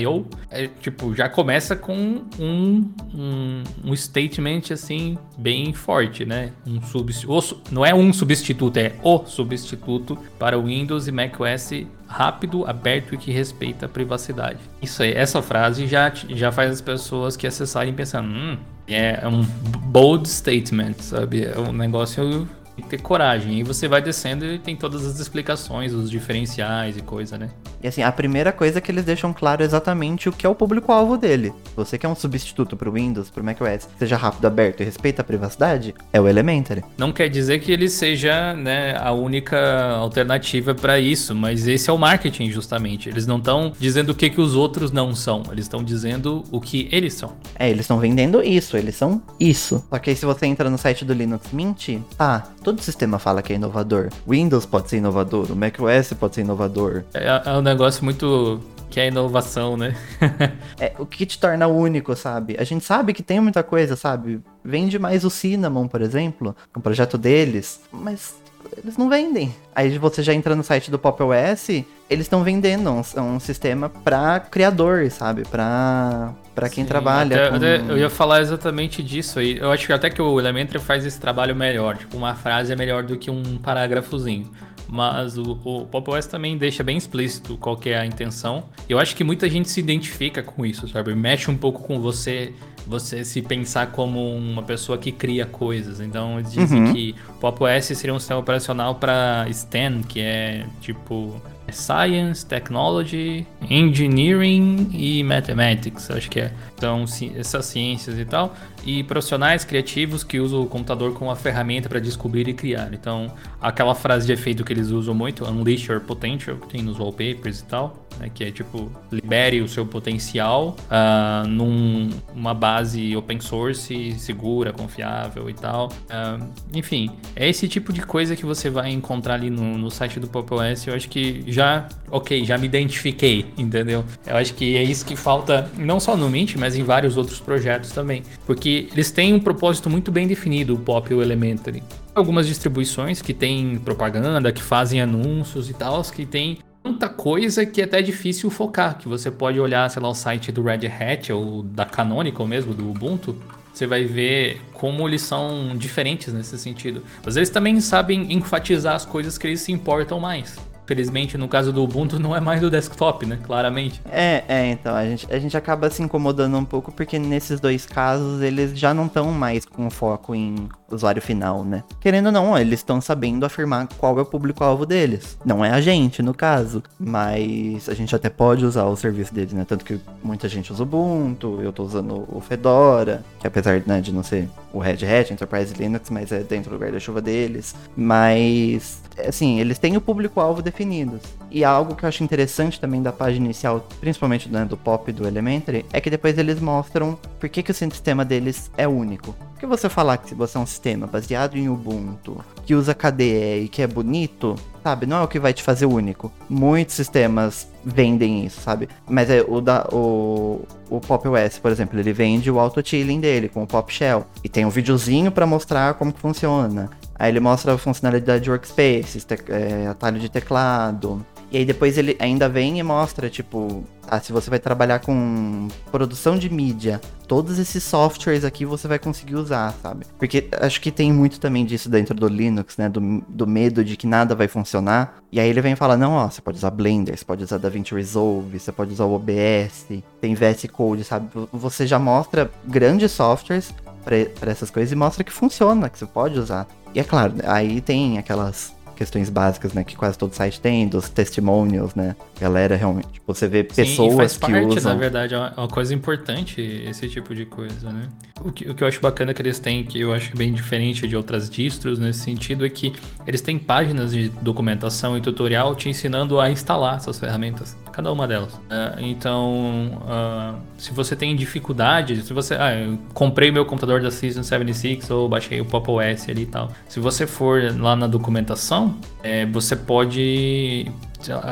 .io, 0.00 0.26
é, 0.48 0.68
tipo, 0.80 1.12
já 1.12 1.28
começa 1.28 1.74
com 1.74 2.22
um, 2.38 2.88
um, 3.12 3.64
um 3.84 3.96
statement 3.96 4.72
assim 4.72 5.18
bem 5.36 5.72
forte, 5.72 6.24
né? 6.24 6.52
Um 6.64 6.80
substituto, 6.82 7.60
não 7.72 7.84
é 7.84 7.92
um 7.92 8.12
substituto, 8.12 8.76
é 8.76 8.92
o 9.02 9.24
substituto 9.26 10.16
para 10.38 10.56
o 10.56 10.66
Windows 10.66 11.08
e 11.08 11.12
macOS 11.12 11.72
rápido, 12.14 12.64
aberto 12.64 13.14
e 13.14 13.18
que 13.18 13.32
respeita 13.32 13.86
a 13.86 13.88
privacidade. 13.88 14.60
Isso 14.80 15.02
aí, 15.02 15.12
essa 15.12 15.42
frase 15.42 15.88
já, 15.88 16.12
já 16.28 16.52
faz 16.52 16.70
as 16.70 16.80
pessoas 16.80 17.36
que 17.36 17.44
acessarem 17.44 17.92
pensando, 17.92 18.28
hum, 18.28 18.56
é 18.86 19.26
um 19.26 19.42
bold 19.42 20.28
statement, 20.28 20.94
sabe? 21.00 21.44
É 21.44 21.58
um 21.58 21.72
negócio 21.72 22.48
tem 22.76 22.84
que 22.84 22.90
ter 22.90 23.00
coragem. 23.00 23.58
E 23.58 23.62
você 23.62 23.88
vai 23.88 24.02
descendo 24.02 24.44
e 24.44 24.58
tem 24.58 24.76
todas 24.76 25.04
as 25.06 25.20
explicações, 25.20 25.92
os 25.92 26.10
diferenciais 26.10 26.96
e 26.96 27.02
coisa, 27.02 27.38
né? 27.38 27.50
E 27.82 27.88
assim, 27.88 28.02
a 28.02 28.10
primeira 28.10 28.52
coisa 28.52 28.78
é 28.78 28.80
que 28.80 28.90
eles 28.90 29.04
deixam 29.04 29.32
claro 29.32 29.62
exatamente 29.62 30.28
o 30.28 30.32
que 30.32 30.46
é 30.46 30.48
o 30.48 30.54
público-alvo 30.54 31.16
dele. 31.16 31.52
Você 31.76 31.98
quer 31.98 32.08
um 32.08 32.14
substituto 32.14 32.76
pro 32.76 32.92
Windows, 32.92 33.30
pro 33.30 33.44
macOS, 33.44 33.88
seja 33.98 34.16
rápido, 34.16 34.46
aberto 34.46 34.80
e 34.80 34.84
respeita 34.84 35.22
a 35.22 35.24
privacidade, 35.24 35.94
é 36.12 36.20
o 36.20 36.26
Elementary. 36.26 36.82
Não 36.96 37.12
quer 37.12 37.28
dizer 37.28 37.58
que 37.60 37.70
ele 37.70 37.88
seja 37.88 38.54
né, 38.54 38.96
a 38.98 39.12
única 39.12 39.96
alternativa 39.96 40.74
para 40.74 40.98
isso, 40.98 41.34
mas 41.34 41.68
esse 41.68 41.90
é 41.90 41.92
o 41.92 41.98
marketing, 41.98 42.50
justamente. 42.50 43.08
Eles 43.08 43.26
não 43.26 43.36
estão 43.36 43.72
dizendo 43.78 44.10
o 44.10 44.14
que, 44.14 44.30
que 44.30 44.40
os 44.40 44.54
outros 44.54 44.90
não 44.90 45.14
são, 45.14 45.42
eles 45.52 45.66
estão 45.66 45.84
dizendo 45.84 46.42
o 46.50 46.60
que 46.60 46.88
eles 46.90 47.14
são. 47.14 47.34
É, 47.54 47.68
eles 47.68 47.82
estão 47.82 47.98
vendendo 47.98 48.42
isso, 48.42 48.76
eles 48.76 48.94
são 48.96 49.22
isso. 49.38 49.84
Só 49.90 49.98
que 49.98 50.10
aí 50.10 50.16
se 50.16 50.24
você 50.24 50.46
entra 50.46 50.70
no 50.70 50.78
site 50.78 51.04
do 51.04 51.12
Linux 51.12 51.52
Mint, 51.52 51.98
tá, 52.16 52.48
todo 52.64 52.80
sistema 52.80 53.18
fala 53.18 53.42
que 53.42 53.52
é 53.52 53.56
inovador. 53.56 54.08
Windows 54.26 54.64
pode 54.64 54.88
ser 54.88 54.96
inovador, 54.96 55.52
o 55.52 55.54
macOS 55.54 56.14
pode 56.18 56.34
ser 56.34 56.40
inovador. 56.40 57.04
É, 57.12 57.42
é 57.44 57.52
um 57.52 57.60
negócio 57.60 58.02
muito 58.02 58.58
que 58.90 59.00
é 59.00 59.08
inovação, 59.08 59.76
né? 59.76 59.94
é 60.80 60.94
o 60.98 61.04
que 61.04 61.26
te 61.26 61.38
torna 61.38 61.66
único, 61.66 62.14
sabe? 62.16 62.56
A 62.58 62.64
gente 62.64 62.84
sabe 62.84 63.12
que 63.12 63.22
tem 63.22 63.40
muita 63.40 63.62
coisa, 63.62 63.96
sabe? 63.96 64.40
Vende 64.64 64.98
mais 64.98 65.24
o 65.24 65.30
Cinnamon, 65.30 65.88
por 65.88 66.00
exemplo, 66.00 66.56
um 66.76 66.80
projeto 66.80 67.18
deles, 67.18 67.80
mas 67.92 68.36
eles 68.76 68.96
não 68.96 69.08
vendem. 69.08 69.54
Aí 69.74 69.98
você 69.98 70.22
já 70.22 70.32
entra 70.32 70.54
no 70.54 70.62
site 70.62 70.90
do 70.90 70.98
Pop 70.98 71.22
OS, 71.22 71.68
eles 72.08 72.26
estão 72.26 72.42
vendendo 72.42 72.90
um, 72.90 73.20
um 73.20 73.40
sistema 73.40 73.88
para 73.88 74.40
criador, 74.40 75.10
sabe? 75.10 75.42
Para 75.42 76.34
para 76.54 76.68
quem 76.68 76.84
Sim, 76.84 76.88
trabalha. 76.88 77.48
Até, 77.48 77.78
com... 77.80 77.90
eu 77.90 77.98
ia 77.98 78.08
falar 78.08 78.40
exatamente 78.40 79.02
disso 79.02 79.40
aí. 79.40 79.58
Eu 79.58 79.72
acho 79.72 79.86
que 79.86 79.92
até 79.92 80.08
que 80.08 80.22
o 80.22 80.38
Elementary 80.38 80.78
faz 80.78 81.04
esse 81.04 81.20
trabalho 81.20 81.54
melhor. 81.54 81.96
Tipo, 81.96 82.16
uma 82.16 82.36
frase 82.36 82.72
é 82.72 82.76
melhor 82.76 83.02
do 83.02 83.16
que 83.16 83.28
um 83.28 83.58
parágrafozinho. 83.58 84.48
Mas 84.88 85.36
o, 85.36 85.58
o 85.64 85.86
Pop 85.86 86.10
OS 86.10 86.26
também 86.26 86.56
deixa 86.56 86.84
bem 86.84 86.96
explícito 86.96 87.56
qual 87.56 87.78
é 87.86 87.96
a 87.96 88.06
intenção. 88.06 88.68
Eu 88.88 89.00
acho 89.00 89.16
que 89.16 89.24
muita 89.24 89.48
gente 89.50 89.68
se 89.68 89.80
identifica 89.80 90.42
com 90.42 90.64
isso, 90.64 90.86
sabe? 90.86 91.12
Mexe 91.14 91.50
um 91.50 91.56
pouco 91.56 91.82
com 91.82 92.00
você 92.00 92.52
você 92.86 93.24
se 93.24 93.40
pensar 93.42 93.88
como 93.88 94.36
uma 94.36 94.62
pessoa 94.62 94.98
que 94.98 95.10
cria 95.10 95.46
coisas. 95.46 96.00
Então 96.00 96.38
eles 96.38 96.52
dizem 96.52 96.84
uhum. 96.84 96.92
que 96.92 97.14
o 97.28 97.34
Pop 97.34 97.64
OS 97.64 97.84
seria 97.86 98.14
um 98.14 98.18
sistema 98.18 98.40
operacional 98.40 98.94
para 98.94 99.46
STEM, 99.50 100.02
que 100.02 100.20
é 100.20 100.66
tipo 100.80 101.40
Science, 101.72 102.44
Technology, 102.44 103.46
Engineering 103.68 104.90
e 104.92 105.22
Mathematics, 105.22 106.10
acho 106.10 106.30
que 106.30 106.40
é. 106.40 106.52
Então, 106.84 107.06
essas 107.34 107.64
ciências 107.64 108.18
e 108.18 108.26
tal. 108.26 108.54
E 108.84 109.02
profissionais 109.02 109.64
criativos 109.64 110.22
que 110.22 110.38
usam 110.38 110.60
o 110.60 110.66
computador 110.66 111.14
como 111.14 111.30
uma 111.30 111.36
ferramenta 111.36 111.88
para 111.88 111.98
descobrir 111.98 112.46
e 112.46 112.52
criar. 112.52 112.92
Então, 112.92 113.32
aquela 113.58 113.94
frase 113.94 114.26
de 114.26 114.34
efeito 114.34 114.62
que 114.62 114.70
eles 114.70 114.90
usam 114.90 115.14
muito, 115.14 115.46
Unleash 115.46 115.86
Your 115.86 116.00
Potential, 116.02 116.58
que 116.58 116.68
tem 116.68 116.82
nos 116.82 116.98
wallpapers 116.98 117.60
e 117.60 117.64
tal, 117.64 118.04
né, 118.18 118.30
que 118.32 118.44
é 118.44 118.50
tipo, 118.50 118.90
libere 119.10 119.60
o 119.60 119.68
seu 119.68 119.86
potencial 119.86 120.76
uh, 120.90 121.46
numa 121.48 122.54
base 122.54 123.16
open 123.16 123.40
source, 123.40 124.12
segura, 124.18 124.72
confiável 124.72 125.48
e 125.48 125.54
tal. 125.54 125.88
Uh, 125.88 126.46
enfim, 126.72 127.10
é 127.34 127.48
esse 127.48 127.66
tipo 127.68 127.92
de 127.92 128.02
coisa 128.02 128.36
que 128.36 128.44
você 128.44 128.70
vai 128.70 128.90
encontrar 128.90 129.34
ali 129.34 129.50
no, 129.50 129.78
no 129.78 129.90
site 129.90 130.20
do 130.20 130.28
Pop 130.28 130.52
OS. 130.54 130.86
Eu 130.86 130.94
acho 130.94 131.08
que 131.08 131.44
já, 131.46 131.88
ok, 132.10 132.44
já 132.44 132.58
me 132.58 132.66
identifiquei, 132.66 133.46
entendeu? 133.56 134.04
Eu 134.26 134.36
acho 134.36 134.54
que 134.54 134.76
é 134.76 134.82
isso 134.82 135.04
que 135.04 135.16
falta, 135.16 135.70
não 135.76 135.98
só 135.98 136.16
no 136.16 136.28
Mint, 136.28 136.56
mas 136.56 136.73
em 136.76 136.82
vários 136.82 137.16
outros 137.16 137.40
projetos 137.40 137.90
também. 137.90 138.22
Porque 138.46 138.88
eles 138.92 139.10
têm 139.10 139.34
um 139.34 139.40
propósito 139.40 139.88
muito 139.88 140.10
bem 140.10 140.26
definido, 140.26 140.74
o 140.74 140.78
Pop 140.78 141.10
e 141.10 141.14
o 141.14 141.22
Elementary. 141.22 141.82
Algumas 142.14 142.46
distribuições 142.46 143.20
que 143.20 143.34
têm 143.34 143.76
propaganda, 143.78 144.52
que 144.52 144.62
fazem 144.62 145.00
anúncios 145.00 145.68
e 145.68 145.74
tal, 145.74 146.02
que 146.02 146.24
tem 146.24 146.58
tanta 146.82 147.08
coisa 147.08 147.64
que 147.64 147.80
é 147.80 147.84
até 147.84 148.02
difícil 148.02 148.50
focar. 148.50 148.98
Que 148.98 149.08
você 149.08 149.30
pode 149.30 149.58
olhar, 149.58 149.88
sei 149.90 150.02
lá, 150.02 150.08
o 150.08 150.14
site 150.14 150.52
do 150.52 150.62
Red 150.62 150.86
Hat 150.86 151.32
ou 151.32 151.62
da 151.62 151.84
Canonical 151.84 152.46
mesmo, 152.46 152.74
do 152.74 152.90
Ubuntu. 152.90 153.36
Você 153.72 153.86
vai 153.86 154.04
ver 154.04 154.60
como 154.72 155.08
eles 155.08 155.22
são 155.22 155.76
diferentes 155.76 156.32
nesse 156.32 156.56
sentido. 156.58 157.02
Mas 157.24 157.36
eles 157.36 157.50
também 157.50 157.80
sabem 157.80 158.32
enfatizar 158.32 158.94
as 158.94 159.04
coisas 159.04 159.36
que 159.36 159.48
eles 159.48 159.60
se 159.60 159.72
importam 159.72 160.20
mais. 160.20 160.56
Felizmente, 160.86 161.38
no 161.38 161.48
caso 161.48 161.72
do 161.72 161.82
Ubuntu, 161.82 162.18
não 162.18 162.34
é 162.36 162.40
mais 162.40 162.60
do 162.60 162.70
desktop, 162.70 163.26
né? 163.26 163.38
Claramente. 163.42 164.00
É, 164.10 164.44
é, 164.46 164.70
então, 164.70 164.94
a 164.94 165.04
gente, 165.04 165.26
a 165.32 165.38
gente 165.38 165.56
acaba 165.56 165.88
se 165.90 166.02
incomodando 166.02 166.56
um 166.56 166.64
pouco 166.64 166.92
porque 166.92 167.18
nesses 167.18 167.60
dois 167.60 167.86
casos 167.86 168.42
eles 168.42 168.78
já 168.78 168.92
não 168.92 169.06
estão 169.06 169.32
mais 169.32 169.64
com 169.64 169.88
foco 169.90 170.34
em 170.34 170.68
usuário 170.94 171.20
final, 171.20 171.64
né? 171.64 171.82
Querendo 172.00 172.26
ou 172.26 172.32
não, 172.32 172.58
eles 172.58 172.80
estão 172.80 173.00
sabendo 173.00 173.44
afirmar 173.44 173.88
qual 173.98 174.18
é 174.18 174.22
o 174.22 174.26
público-alvo 174.26 174.86
deles. 174.86 175.38
Não 175.44 175.64
é 175.64 175.70
a 175.70 175.80
gente, 175.80 176.22
no 176.22 176.34
caso, 176.34 176.82
mas 176.98 177.88
a 177.88 177.94
gente 177.94 178.14
até 178.14 178.28
pode 178.28 178.64
usar 178.64 178.84
o 178.84 178.96
serviço 178.96 179.34
deles, 179.34 179.52
né? 179.52 179.64
Tanto 179.66 179.84
que 179.84 180.00
muita 180.22 180.48
gente 180.48 180.72
usa 180.72 180.82
o 180.82 180.86
Ubuntu, 180.86 181.60
eu 181.62 181.72
tô 181.72 181.82
usando 181.82 182.26
o 182.30 182.40
Fedora, 182.40 183.24
que 183.40 183.46
apesar 183.46 183.82
né, 183.86 184.00
de 184.00 184.12
não 184.12 184.22
ser 184.22 184.48
o 184.72 184.78
Red 184.78 185.04
Hat, 185.06 185.32
Enterprise 185.32 185.74
Linux, 185.74 186.10
mas 186.10 186.32
é 186.32 186.40
dentro 186.40 186.70
do 186.70 186.78
guarda-chuva 186.78 187.20
deles. 187.20 187.74
Mas, 187.96 189.02
assim, 189.26 189.60
eles 189.60 189.78
têm 189.78 189.96
o 189.96 190.00
público-alvo 190.00 190.60
definidos. 190.62 191.20
E 191.50 191.64
algo 191.64 191.94
que 191.94 192.04
eu 192.04 192.08
acho 192.08 192.24
interessante 192.24 192.80
também 192.80 193.02
da 193.02 193.12
página 193.12 193.44
inicial, 193.44 193.86
principalmente 194.00 194.48
né, 194.48 194.64
do 194.64 194.76
Pop 194.76 195.10
do 195.12 195.26
Elementary, 195.26 195.86
é 195.92 196.00
que 196.00 196.10
depois 196.10 196.36
eles 196.36 196.60
mostram 196.60 197.18
por 197.38 197.48
que, 197.48 197.62
que 197.62 197.70
o 197.70 197.74
sistema 197.74 198.24
deles 198.24 198.70
é 198.76 198.88
único. 198.88 199.34
Porque 199.52 199.66
você 199.66 199.88
falar 199.88 200.18
que 200.18 200.34
você 200.34 200.58
é 200.58 200.60
um 200.60 200.66
sistema 200.66 200.83
baseado 201.06 201.56
em 201.56 201.68
Ubuntu, 201.68 202.44
que 202.66 202.74
usa 202.74 202.94
KDE 202.94 203.64
e 203.64 203.68
que 203.68 203.80
é 203.80 203.86
bonito, 203.86 204.54
sabe? 204.82 205.06
Não 205.06 205.18
é 205.18 205.22
o 205.22 205.28
que 205.28 205.40
vai 205.40 205.52
te 205.52 205.62
fazer 205.62 205.86
único. 205.86 206.30
Muitos 206.48 206.94
sistemas 206.94 207.66
vendem 207.84 208.44
isso, 208.44 208.60
sabe? 208.60 208.88
Mas 209.08 209.30
é 209.30 209.44
o 209.46 209.60
da 209.60 209.88
o, 209.90 210.62
o 210.90 211.00
Pop 211.00 211.26
OS, 211.26 211.58
por 211.58 211.70
exemplo, 211.70 211.98
ele 211.98 212.12
vende 212.12 212.50
o 212.50 212.58
auto 212.60 212.86
chilling 212.86 213.20
dele 213.20 213.48
com 213.48 213.62
o 213.62 213.66
Pop 213.66 213.92
Shell 213.92 214.26
e 214.42 214.48
tem 214.48 214.64
um 214.64 214.70
videozinho 214.70 215.32
para 215.32 215.46
mostrar 215.46 215.94
como 215.94 216.12
que 216.12 216.20
funciona. 216.20 216.90
Aí 217.16 217.30
ele 217.30 217.40
mostra 217.40 217.72
a 217.72 217.78
funcionalidade 217.78 218.44
de 218.44 218.50
workspace, 218.50 219.24
é, 219.48 219.86
atalho 219.86 220.18
de 220.18 220.28
teclado, 220.28 221.24
e 221.54 221.58
aí 221.58 221.64
depois 221.64 221.96
ele 221.96 222.16
ainda 222.18 222.48
vem 222.48 222.80
e 222.80 222.82
mostra, 222.82 223.30
tipo, 223.30 223.84
ah, 224.08 224.18
se 224.18 224.32
você 224.32 224.50
vai 224.50 224.58
trabalhar 224.58 224.98
com 224.98 225.68
produção 225.88 226.36
de 226.36 226.50
mídia, 226.50 227.00
todos 227.28 227.60
esses 227.60 227.84
softwares 227.84 228.44
aqui 228.44 228.64
você 228.64 228.88
vai 228.88 228.98
conseguir 228.98 229.36
usar, 229.36 229.72
sabe? 229.80 230.04
Porque 230.18 230.48
acho 230.60 230.80
que 230.80 230.90
tem 230.90 231.12
muito 231.12 231.38
também 231.38 231.64
disso 231.64 231.88
dentro 231.88 232.12
do 232.12 232.26
Linux, 232.26 232.76
né? 232.76 232.88
Do, 232.88 233.24
do 233.28 233.46
medo 233.46 233.84
de 233.84 233.96
que 233.96 234.04
nada 234.04 234.34
vai 234.34 234.48
funcionar. 234.48 235.22
E 235.30 235.38
aí 235.38 235.48
ele 235.48 235.60
vem 235.60 235.76
falar, 235.76 235.96
não, 235.96 236.14
ó, 236.14 236.28
você 236.28 236.42
pode 236.42 236.58
usar 236.58 236.70
Blender, 236.70 237.16
você 237.16 237.24
pode 237.24 237.44
usar 237.44 237.58
DaVinci 237.58 237.94
Resolve, 237.94 238.58
você 238.58 238.72
pode 238.72 238.92
usar 238.92 239.04
o 239.04 239.14
OBS, 239.14 239.86
tem 240.20 240.34
VS 240.34 240.66
Code, 240.72 241.04
sabe? 241.04 241.28
Você 241.52 241.86
já 241.86 242.00
mostra 242.00 242.50
grandes 242.66 243.12
softwares 243.12 243.72
para 244.04 244.50
essas 244.50 244.72
coisas 244.72 244.90
e 244.90 244.96
mostra 244.96 245.22
que 245.22 245.30
funciona, 245.30 245.88
que 245.88 246.00
você 246.00 246.06
pode 246.06 246.36
usar. 246.36 246.66
E 246.92 246.98
é 246.98 247.04
claro, 247.04 247.34
aí 247.44 247.80
tem 247.80 248.18
aquelas 248.18 248.74
questões 248.94 249.28
básicas, 249.28 249.72
né, 249.72 249.84
que 249.84 249.96
quase 249.96 250.16
todo 250.16 250.32
site 250.32 250.60
tem, 250.60 250.88
dos 250.88 251.08
testimonials, 251.08 251.94
né? 251.94 252.16
Galera 252.40 252.76
realmente, 252.76 253.08
tipo, 253.08 253.34
você 253.34 253.48
vê 253.48 253.64
pessoas 253.64 254.12
Sim, 254.12 254.16
faz 254.16 254.32
que 254.34 254.40
parte, 254.40 254.78
usam. 254.78 254.92
na 254.92 254.98
verdade, 254.98 255.34
é 255.34 255.38
uma 255.56 255.68
coisa 255.68 255.94
importante 255.94 256.60
esse 256.60 257.08
tipo 257.08 257.34
de 257.34 257.44
coisa, 257.44 257.90
né? 257.90 258.08
O 258.40 258.52
que, 258.52 258.68
o 258.68 258.74
que 258.74 258.82
eu 258.82 258.88
acho 258.88 259.00
bacana 259.00 259.32
que 259.32 259.42
eles 259.42 259.58
têm, 259.58 259.84
que 259.84 260.00
eu 260.00 260.12
acho 260.12 260.36
bem 260.36 260.52
diferente 260.52 261.06
de 261.06 261.16
outras 261.16 261.48
distros 261.48 261.98
nesse 261.98 262.20
sentido, 262.20 262.64
é 262.64 262.68
que 262.68 262.92
eles 263.26 263.40
têm 263.40 263.58
páginas 263.58 264.12
de 264.12 264.28
documentação 264.28 265.16
e 265.16 265.20
tutorial 265.20 265.74
te 265.74 265.88
ensinando 265.88 266.40
a 266.40 266.50
instalar 266.50 266.96
essas 266.96 267.18
ferramentas 267.18 267.76
cada 267.94 268.12
uma 268.12 268.26
delas. 268.26 268.52
Uh, 268.54 268.98
então, 268.98 270.02
uh, 270.02 270.58
se 270.76 270.92
você 270.92 271.14
tem 271.14 271.34
dificuldade, 271.36 272.22
se 272.22 272.32
você. 272.32 272.54
Ah, 272.54 272.74
eu 272.74 272.98
comprei 273.12 273.52
meu 273.52 273.64
computador 273.64 274.02
da 274.02 274.10
Season 274.10 274.42
76 274.42 275.10
ou 275.10 275.28
baixei 275.28 275.60
o 275.60 275.64
Pop 275.64 275.88
OS 275.88 276.28
ali 276.28 276.42
e 276.42 276.46
tal. 276.46 276.72
Se 276.88 276.98
você 276.98 277.24
for 277.26 277.62
lá 277.78 277.94
na 277.94 278.08
documentação, 278.08 278.96
é, 279.22 279.46
você 279.46 279.76
pode 279.76 280.90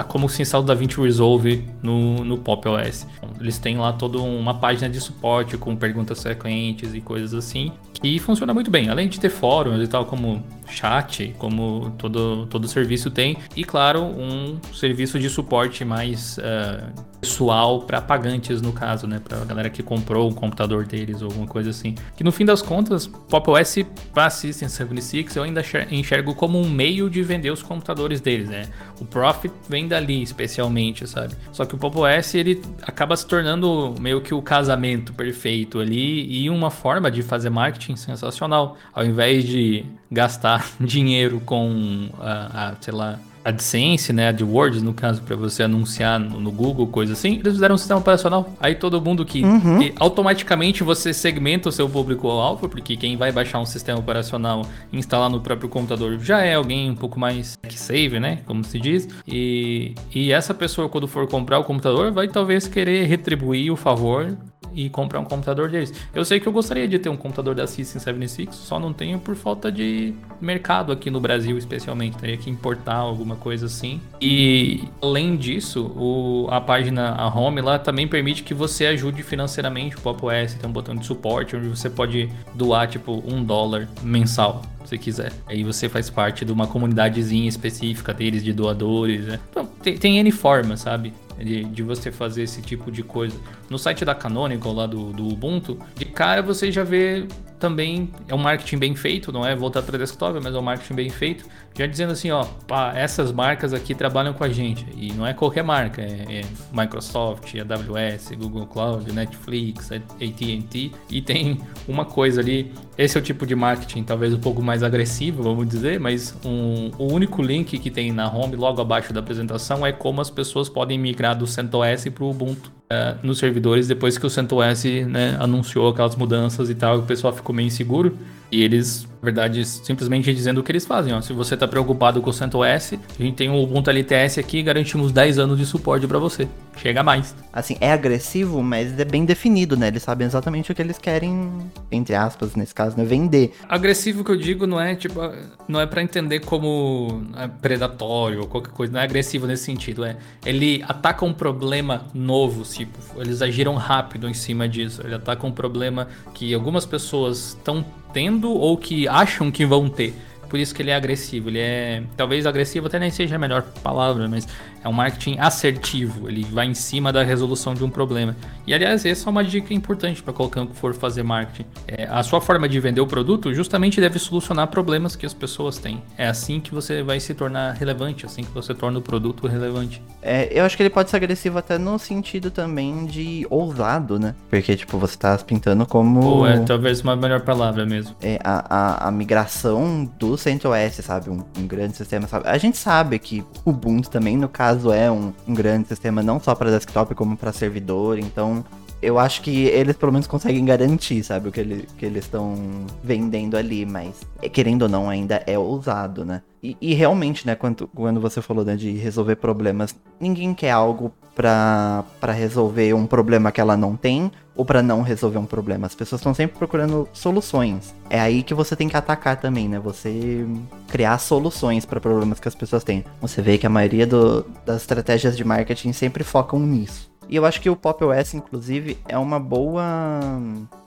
como 0.09 0.29
se 0.29 0.43
instala 0.43 0.63
o 0.63 0.67
DaVinci 0.67 1.01
Resolve 1.01 1.65
no, 1.83 2.25
no 2.25 2.39
Pop 2.39 2.69
OS. 2.69 3.07
Eles 3.41 3.59
têm 3.59 3.79
lá 3.79 3.93
toda 3.93 4.19
uma 4.19 4.55
página 4.55 4.89
de 4.89 5.01
suporte 5.01 5.57
com 5.57 5.75
perguntas 5.77 6.23
frequentes 6.23 6.95
e 6.95 7.01
coisas 7.01 7.35
assim, 7.35 7.73
que 7.93 8.19
funciona 8.19 8.53
muito 8.53 8.71
bem. 8.71 8.89
Além 8.89 9.09
de 9.09 9.19
ter 9.19 9.31
fóruns 9.31 9.83
e 9.83 9.89
tal, 9.89 10.07
como 10.07 10.43
chat, 10.69 11.35
como 11.39 11.93
todo, 11.99 12.47
todo 12.47 12.69
serviço 12.69 13.11
tem, 13.11 13.37
e 13.57 13.65
claro, 13.65 14.03
um 14.03 14.59
serviço 14.73 15.19
de 15.19 15.29
suporte 15.29 15.85
mais 15.85 16.39
uh, 16.39 17.12
pessoal 17.23 17.83
para 17.83 18.01
pagantes, 18.03 18.61
no 18.61 18.73
caso, 18.73 19.07
né? 19.07 19.21
Para 19.21 19.41
a 19.41 19.45
galera 19.45 19.71
que 19.71 19.81
comprou 19.81 20.29
o 20.29 20.35
computador 20.35 20.85
deles 20.85 21.23
ou 21.23 21.29
alguma 21.29 21.47
coisa 21.47 21.71
assim. 21.71 21.95
Que 22.17 22.25
no 22.25 22.33
fim 22.33 22.45
das 22.45 22.61
contas, 22.61 23.07
Pop 23.07 23.49
OS 23.49 23.77
para 24.13 24.29
System 24.29 24.69
76 24.69 25.37
eu 25.37 25.45
ainda 25.45 25.63
enxergo 25.93 26.35
como 26.35 26.61
um 26.61 26.69
meio 26.69 27.09
de 27.09 27.23
vender 27.23 27.53
os 27.53 27.63
computadores 27.63 28.21
deles, 28.21 28.49
né? 28.49 28.69
O 29.01 29.05
profit 29.05 29.55
vem 29.69 29.87
dali, 29.87 30.21
especialmente, 30.21 31.07
sabe? 31.07 31.37
Só 31.53 31.65
que 31.65 31.77
o 31.77 31.79
Pop 31.79 31.97
OS 31.97 32.35
ele 32.35 32.61
acaba 32.83 33.17
se 33.17 33.25
tornando 33.25 33.95
meio 34.01 34.21
que 34.21 34.35
o 34.35 34.43
casamento 34.43 35.13
perfeito 35.13 35.79
ali 35.79 36.43
e 36.43 36.51
uma 36.51 36.73
forma 36.73 37.09
de 37.09 37.23
fazer 37.23 37.51
marketing 37.51 37.95
sensacional. 37.95 38.77
Ao 38.93 39.05
invés 39.05 39.45
de 39.45 39.87
gastar 40.11 40.69
dinheiro 40.81 41.41
com 41.47 42.09
a, 42.19 42.71
a 42.71 42.75
sei 42.81 42.93
lá, 42.93 43.21
AdSense, 43.45 44.13
né, 44.13 44.29
AdWords, 44.29 44.83
no 44.83 44.95
caso, 44.95 45.23
para 45.23 45.37
você 45.37 45.63
anunciar 45.63 46.19
no, 46.19 46.41
no, 46.41 46.51
Google, 46.51 46.87
coisa 46.87 47.13
assim, 47.13 47.35
eles 47.35 47.55
fizeram 47.55 47.75
um 47.75 47.79
sistema 47.79 48.01
operacional. 48.01 48.53
Aí 48.61 48.75
todo 48.75 49.01
mundo 49.01 49.25
que, 49.25 49.43
uhum. 49.43 49.79
que 49.79 49.95
automaticamente 49.99 50.83
você 50.83 51.13
segmenta 51.13 51.69
o 51.69 51.73
seu 51.73 51.89
público-alvo, 51.89 52.69
porque 52.69 52.97
quem 52.97 53.17
vai 53.17 53.33
baixar 53.33 53.61
um 53.61 53.67
sistema 53.67 53.99
operacional 53.99 54.67
e 54.93 54.99
instalar 54.99 55.31
no 55.31 55.41
próprio 55.41 55.69
computador 55.69 56.19
já 56.21 56.43
é 56.43 56.55
alguém 56.55 56.91
um 56.91 56.97
pouco 56.97 57.19
mais 57.19 57.59
save, 57.71 58.21
né, 58.21 58.39
como 58.47 58.63
se 58.65 58.79
diz. 58.79 59.09
E, 59.27 59.95
e 60.15 60.33
essa 60.33 60.55
pessoa, 60.55 60.89
quando 60.89 61.09
for 61.09 61.27
comprar 61.29 61.59
o 61.59 61.65
computador, 61.65 62.13
vai 62.13 62.29
talvez 62.29 62.67
querer 62.67 63.07
retribuir 63.07 63.73
o 63.73 63.77
favor 63.77 64.37
e 64.75 64.89
comprar 64.89 65.21
um 65.21 65.25
computador 65.25 65.69
deles. 65.71 65.93
Eu 66.15 66.25
sei 66.25 66.41
que 66.41 66.47
eu 66.47 66.53
gostaria 66.53 66.89
de 66.89 66.99
ter 66.99 67.09
um 67.09 67.17
computador 67.17 67.55
da 67.55 67.67
System 67.67 68.01
76, 68.01 68.55
só 68.55 68.79
não 68.79 68.93
tenho 68.93 69.19
por 69.19 69.35
falta 69.35 69.71
de 69.71 70.15
mercado 70.41 70.93
aqui 70.93 71.11
no 71.11 71.21
Brasil, 71.21 71.57
especialmente. 71.59 72.17
Teria 72.17 72.37
que 72.37 72.51
importar 72.51 72.97
alguma 72.97 73.37
coisa 73.37 73.67
assim. 73.67 74.01
E 74.21 74.85
além 75.01 75.37
disso, 75.37 75.93
o, 75.97 76.49
a 76.51 76.61
página, 76.61 77.13
a 77.13 77.29
home 77.29 77.61
lá 77.61 77.79
também 77.79 78.07
permite 78.07 78.43
que 78.43 78.55
você 78.55 78.87
ajude 78.87 79.23
financeiramente 79.23 79.97
o 79.97 80.01
Pop 80.01 80.25
OS. 80.25 80.55
Tem 80.55 80.69
um 80.69 80.73
botão 80.73 80.95
de 80.95 81.07
suporte 81.07 81.57
onde 81.57 81.69
você 81.69 81.91
pode 81.91 82.29
doar 82.55 82.89
tipo 82.89 83.23
um 83.27 83.43
dólar 83.45 83.89
mensal 84.03 84.63
se 84.85 84.99
quiser. 84.99 85.33
Aí 85.47 85.65
você 85.65 85.89
faz 85.89 86.11
parte 86.11 86.45
de 86.45 86.53
uma 86.53 86.67
comunidadezinha 86.67 87.49
específica 87.49 88.13
deles, 88.13 88.43
de 88.43 88.53
doadores. 88.53 89.27
Né? 89.27 89.41
Então, 89.51 89.67
tem, 89.83 89.97
tem 89.97 90.19
N 90.19 90.31
formas, 90.31 90.81
sabe? 90.81 91.13
De, 91.39 91.65
de, 91.65 91.83
você 91.83 92.13
fazer 92.13 92.43
esse 92.43 92.61
tipo 92.63 92.91
de 92.91 93.03
coisa. 93.03 93.37
No 93.69 93.79
site 93.79 94.05
da 94.05 94.15
Canonical, 94.15 94.73
lá 94.73 94.87
do, 94.87 95.13
do 95.13 95.29
Ubuntu, 95.29 95.79
de 95.97 96.05
cara 96.05 96.43
você 96.43 96.71
já 96.71 96.85
vê 96.85 97.27
também 97.63 98.11
é 98.27 98.35
um 98.35 98.39
marketing 98.39 98.77
bem 98.77 98.97
feito, 98.97 99.31
não 99.31 99.47
é 99.47 99.55
voltar 99.55 99.83
para 99.83 99.97
desktop, 99.97 100.41
mas 100.43 100.53
é 100.53 100.59
um 100.59 100.63
marketing 100.63 100.95
bem 100.95 101.09
feito, 101.09 101.45
já 101.73 101.87
dizendo 101.87 102.11
assim, 102.11 102.29
ó, 102.33 102.45
pá, 102.67 102.93
essas 102.93 103.31
marcas 103.31 103.73
aqui 103.73 103.95
trabalham 103.95 104.35
com 104.35 104.43
a 104.43 104.49
gente. 104.49 104.85
E 104.97 105.13
não 105.13 105.25
é 105.25 105.33
qualquer 105.33 105.63
marca, 105.63 106.03
é, 106.03 106.41
é 106.41 106.45
Microsoft, 106.73 107.55
AWS, 107.55 108.33
Google 108.37 108.67
Cloud, 108.67 109.13
Netflix, 109.13 109.93
AT&T 109.93 110.91
e 111.09 111.23
tem 111.23 111.61
uma 111.87 112.05
coisa 112.05 112.41
ali, 112.41 112.73
esse 112.99 113.17
é 113.17 113.21
o 113.21 113.23
tipo 113.23 113.47
de 113.47 113.55
marketing 113.55 114.03
talvez 114.03 114.35
um 114.35 114.41
pouco 114.41 114.61
mais 114.61 114.83
agressivo, 114.83 115.45
vamos 115.45 115.69
dizer, 115.69 116.01
mas 116.01 116.37
um, 116.45 116.91
o 116.99 117.13
único 117.13 117.41
link 117.43 117.79
que 117.79 117.91
tem 117.93 118.11
na 118.11 118.29
home 118.29 118.57
logo 118.57 118.81
abaixo 118.81 119.13
da 119.13 119.21
apresentação 119.21 119.87
é 119.87 119.93
como 119.93 120.21
as 120.21 120.31
pessoas 120.31 120.69
podem 120.69 120.99
migrar 120.99 121.39
do 121.39 121.47
CentOS 121.47 122.09
para 122.13 122.25
o 122.25 122.31
Ubuntu 122.31 122.82
uh, 122.93 123.19
nos 123.27 123.39
servidores 123.39 123.89
depois 123.89 124.19
que 124.19 124.27
o 124.27 124.31
CentOS 124.31 124.85
né, 125.09 125.37
anunciou 125.41 125.89
aquelas 125.89 126.15
mudanças 126.15 126.69
e 126.69 126.75
tal, 126.75 126.99
o 126.99 127.03
pessoal 127.03 127.33
ficou 127.33 127.55
meio 127.55 127.67
inseguro. 127.67 128.17
E 128.53 128.63
eles, 128.63 129.05
na 129.23 129.25
verdade, 129.25 129.65
simplesmente 129.65 130.33
dizendo 130.35 130.61
o 130.61 130.63
que 130.63 130.71
eles 130.71 130.85
fazem. 130.85 131.15
Ó. 131.15 131.23
Se 131.23 131.33
você 131.33 131.55
está 131.55 131.67
preocupado 131.67 132.21
com 132.21 132.29
o 132.29 132.33
CentOS, 132.35 132.93
a 133.19 133.23
gente 133.23 133.35
tem 133.35 133.49
o 133.49 133.63
Ubuntu 133.63 133.89
LTS 133.89 134.39
aqui 134.39 134.59
e 134.59 134.63
garantimos 134.63 135.11
10 135.11 135.39
anos 135.39 135.57
de 135.57 135.65
suporte 135.65 136.07
para 136.07 136.19
você. 136.19 136.47
Chega 136.77 137.03
mais. 137.03 137.35
Assim, 137.51 137.79
é 137.81 137.91
agressivo, 137.91 138.63
mas 138.63 138.99
é 138.99 139.07
bem 139.07 139.25
definido, 139.25 139.75
né? 139.75 139.89
Eles 139.89 140.03
sabem 140.03 140.27
exatamente 140.27 140.71
o 140.71 140.75
que 140.75 140.83
eles 140.83 140.99
querem, 140.99 141.51
entre 141.91 142.15
aspas, 142.15 142.55
nesse 142.55 142.75
caso, 142.75 142.95
né? 142.95 143.07
Vender. 143.07 143.55
Agressivo 143.67 144.23
que 144.23 144.31
eu 144.31 144.37
digo 144.37 144.67
não 144.67 144.79
é, 144.79 144.95
tipo, 144.95 145.19
não 145.67 145.81
é 145.81 145.87
para 145.87 146.03
entender 146.03 146.41
como 146.41 147.23
é 147.39 147.49
predatório 147.49 148.41
ou 148.41 148.47
qualquer 148.47 148.73
coisa. 148.73 148.93
Não 148.93 149.01
é 149.01 149.05
agressivo 149.05 149.47
nesse 149.47 149.65
sentido. 149.65 150.05
É, 150.05 150.19
ele 150.45 150.85
ataca 150.87 151.25
um 151.25 151.33
problema 151.33 152.05
novo, 152.13 152.65
tipo, 152.65 152.99
eles 153.17 153.41
agiram 153.41 153.77
rápido 153.77 154.29
em 154.29 154.35
cima 154.35 154.69
disso. 154.69 155.01
Ele 155.03 155.15
ataca 155.15 155.47
um 155.47 155.53
problema 155.53 156.09
que 156.35 156.53
algumas 156.53 156.85
pessoas 156.85 157.57
estão 157.57 157.83
tendo 158.13 158.51
ou 158.51 158.77
que 158.77 159.09
acham 159.09 159.51
que 159.51 159.65
vão 159.65 159.89
ter. 159.89 160.15
Por 160.49 160.59
isso 160.59 160.75
que 160.75 160.83
ele 160.83 160.91
é 160.91 160.95
agressivo. 160.95 161.49
Ele 161.49 161.59
é. 161.59 162.03
Talvez 162.17 162.45
agressivo 162.45 162.87
até 162.87 162.99
nem 162.99 163.11
seja 163.11 163.37
a 163.37 163.39
melhor 163.39 163.63
palavra, 163.83 164.29
mas 164.29 164.47
É 164.83 164.89
um 164.89 164.93
marketing 164.93 165.39
assertivo, 165.39 166.29
ele 166.29 166.45
vai 166.45 166.67
em 166.67 166.75
cima 166.75 167.13
da 167.13 167.23
resolução 167.23 167.75
de 167.75 167.85
um 167.85 167.91
problema. 167.91 168.37
E 168.67 168.73
aliás, 168.73 169.05
essa 169.05 169.29
é 169.29 169.31
uma 169.31 169.45
dica 169.45 169.75
importante 169.75 170.23
para 170.23 170.33
qualquer 170.33 170.61
um 170.61 170.67
que 170.67 170.77
for 170.77 170.95
fazer 170.95 171.23
marketing. 171.23 171.69
É, 171.87 172.05
a 172.05 172.23
sua 172.23 172.41
forma 172.41 172.69
de 172.69 172.79
vender 172.79 173.01
o 173.01 173.07
produto 173.07 173.53
justamente 173.55 174.01
deve 174.01 174.19
solucionar 174.19 174.69
problemas 174.69 175.17
que 175.17 175.27
as 175.27 175.35
pessoas 175.35 175.79
têm. 175.79 176.03
É 176.17 176.27
assim 176.27 176.61
que 176.61 176.73
você 176.73 177.03
vai 177.03 177.19
se 177.21 177.35
tornar 177.35 177.73
relevante, 177.73 178.25
assim 178.25 178.43
que 178.43 178.51
você 178.53 178.75
torna 178.75 178.99
o 178.99 179.03
produto 179.03 179.47
relevante. 179.47 180.03
É, 180.21 180.49
eu 180.53 180.65
acho 180.65 180.77
que 180.77 180.83
ele 180.83 180.91
pode 180.91 181.11
ser 181.11 181.17
agressivo 181.17 181.59
até 181.59 181.79
no 181.79 181.99
sentido 181.99 182.51
também 182.51 183.07
de 183.07 183.47
ousado, 183.51 184.19
né? 184.19 184.35
Porque, 184.49 184.77
tipo, 184.77 184.99
você 184.99 185.17
tá 185.17 185.37
pintando 185.39 185.85
como. 185.87 186.25
Ou 186.25 186.47
é 186.47 186.59
talvez 186.61 187.01
uma 187.01 187.17
melhor 187.17 187.41
palavra 187.41 187.85
mesmo. 187.85 188.15
É, 188.23 188.39
a, 188.43 189.05
a, 189.05 189.09
a 189.09 189.11
migração 189.11 190.11
do 190.19 190.37
CentOS, 190.37 190.95
sabe? 191.03 191.31
Um, 191.31 191.45
um, 191.59 191.67
grande 191.67 191.97
sistema, 191.97 192.27
sabe? 192.27 192.49
A 192.49 192.59
gente 192.59 192.77
sabe 192.77 193.19
que 193.19 193.45
o 193.65 193.71
Ubuntu 193.71 194.11
também, 194.11 194.37
no 194.37 194.49
caso, 194.49 194.72
é 194.93 195.11
um, 195.11 195.33
um 195.47 195.55
grande 195.55 195.89
sistema, 195.89 196.23
não 196.23 196.41
só 196.41 196.55
para 196.55 196.71
desktop, 196.71 197.15
como 197.15 197.37
para 197.37 197.53
servidor. 197.53 198.19
Então, 198.19 198.65
eu 199.03 199.19
acho 199.19 199.43
que 199.43 199.65
eles 199.67 199.97
pelo 199.97 200.13
menos 200.13 200.29
conseguem 200.29 200.65
garantir, 200.65 201.25
sabe, 201.25 201.49
o 201.49 201.53
que, 201.53 201.61
ele, 201.61 201.89
que 201.99 202.07
eles 202.07 202.25
estão 202.25 202.55
vendendo 203.03 203.57
ali, 203.57 203.85
mas 203.85 204.21
querendo 204.53 204.83
ou 204.83 204.89
não, 204.89 205.11
ainda 205.11 205.43
é 205.47 205.59
ousado, 205.59 206.25
né? 206.25 206.43
E, 206.63 206.77
e 206.81 206.95
realmente, 206.95 207.45
né, 207.45 207.57
quando, 207.57 207.89
quando 207.89 208.21
você 208.21 208.41
falou 208.41 208.65
né, 208.65 208.77
de 208.77 208.93
resolver 208.93 209.37
problemas, 209.37 209.95
ninguém 210.21 210.55
quer 210.55 210.71
algo 210.71 211.13
para 211.35 212.05
resolver 212.33 212.95
um 212.95 213.07
problema 213.07 213.51
que 213.51 213.61
ela 213.61 213.77
não 213.77 213.97
tem 213.97 214.31
ou 214.55 214.65
para 214.65 214.83
não 214.83 215.03
resolver 215.03 215.39
um 215.39 215.47
problema. 215.47 215.87
As 215.87 215.95
pessoas 215.95 216.21
estão 216.21 216.35
sempre 216.35 216.59
procurando 216.59 217.09
soluções. 217.13 217.95
É 218.11 218.21
aí 218.21 218.43
que 218.43 218.55
você 218.55 218.77
tem 218.77 218.89
que 218.89 218.97
atacar 218.97 219.41
também, 219.41 219.69
né? 219.69 219.79
Você 219.79 220.47
criar 220.89 221.19
soluções 221.19 221.85
para 221.85 222.01
problemas 222.01 222.39
que 222.39 222.49
as 222.49 222.55
pessoas 222.55 222.85
têm. 222.85 223.05
Você 223.21 223.41
vê 223.41 223.59
que 223.59 223.67
a 223.67 223.71
maioria 223.71 224.07
do, 224.07 224.45
das 224.65 224.83
estratégias 224.83 225.37
de 225.37 225.45
marketing 225.45 225.93
sempre 225.93 226.25
focam 226.25 226.61
nisso. 226.61 227.11
E 227.29 227.37
eu 227.37 227.47
acho 227.47 227.61
que 227.61 227.71
o 227.71 227.77
Pop 227.77 228.05
OS, 228.05 228.35
inclusive, 228.35 228.99
é 229.09 229.17
uma 229.17 229.41
boa 229.41 229.83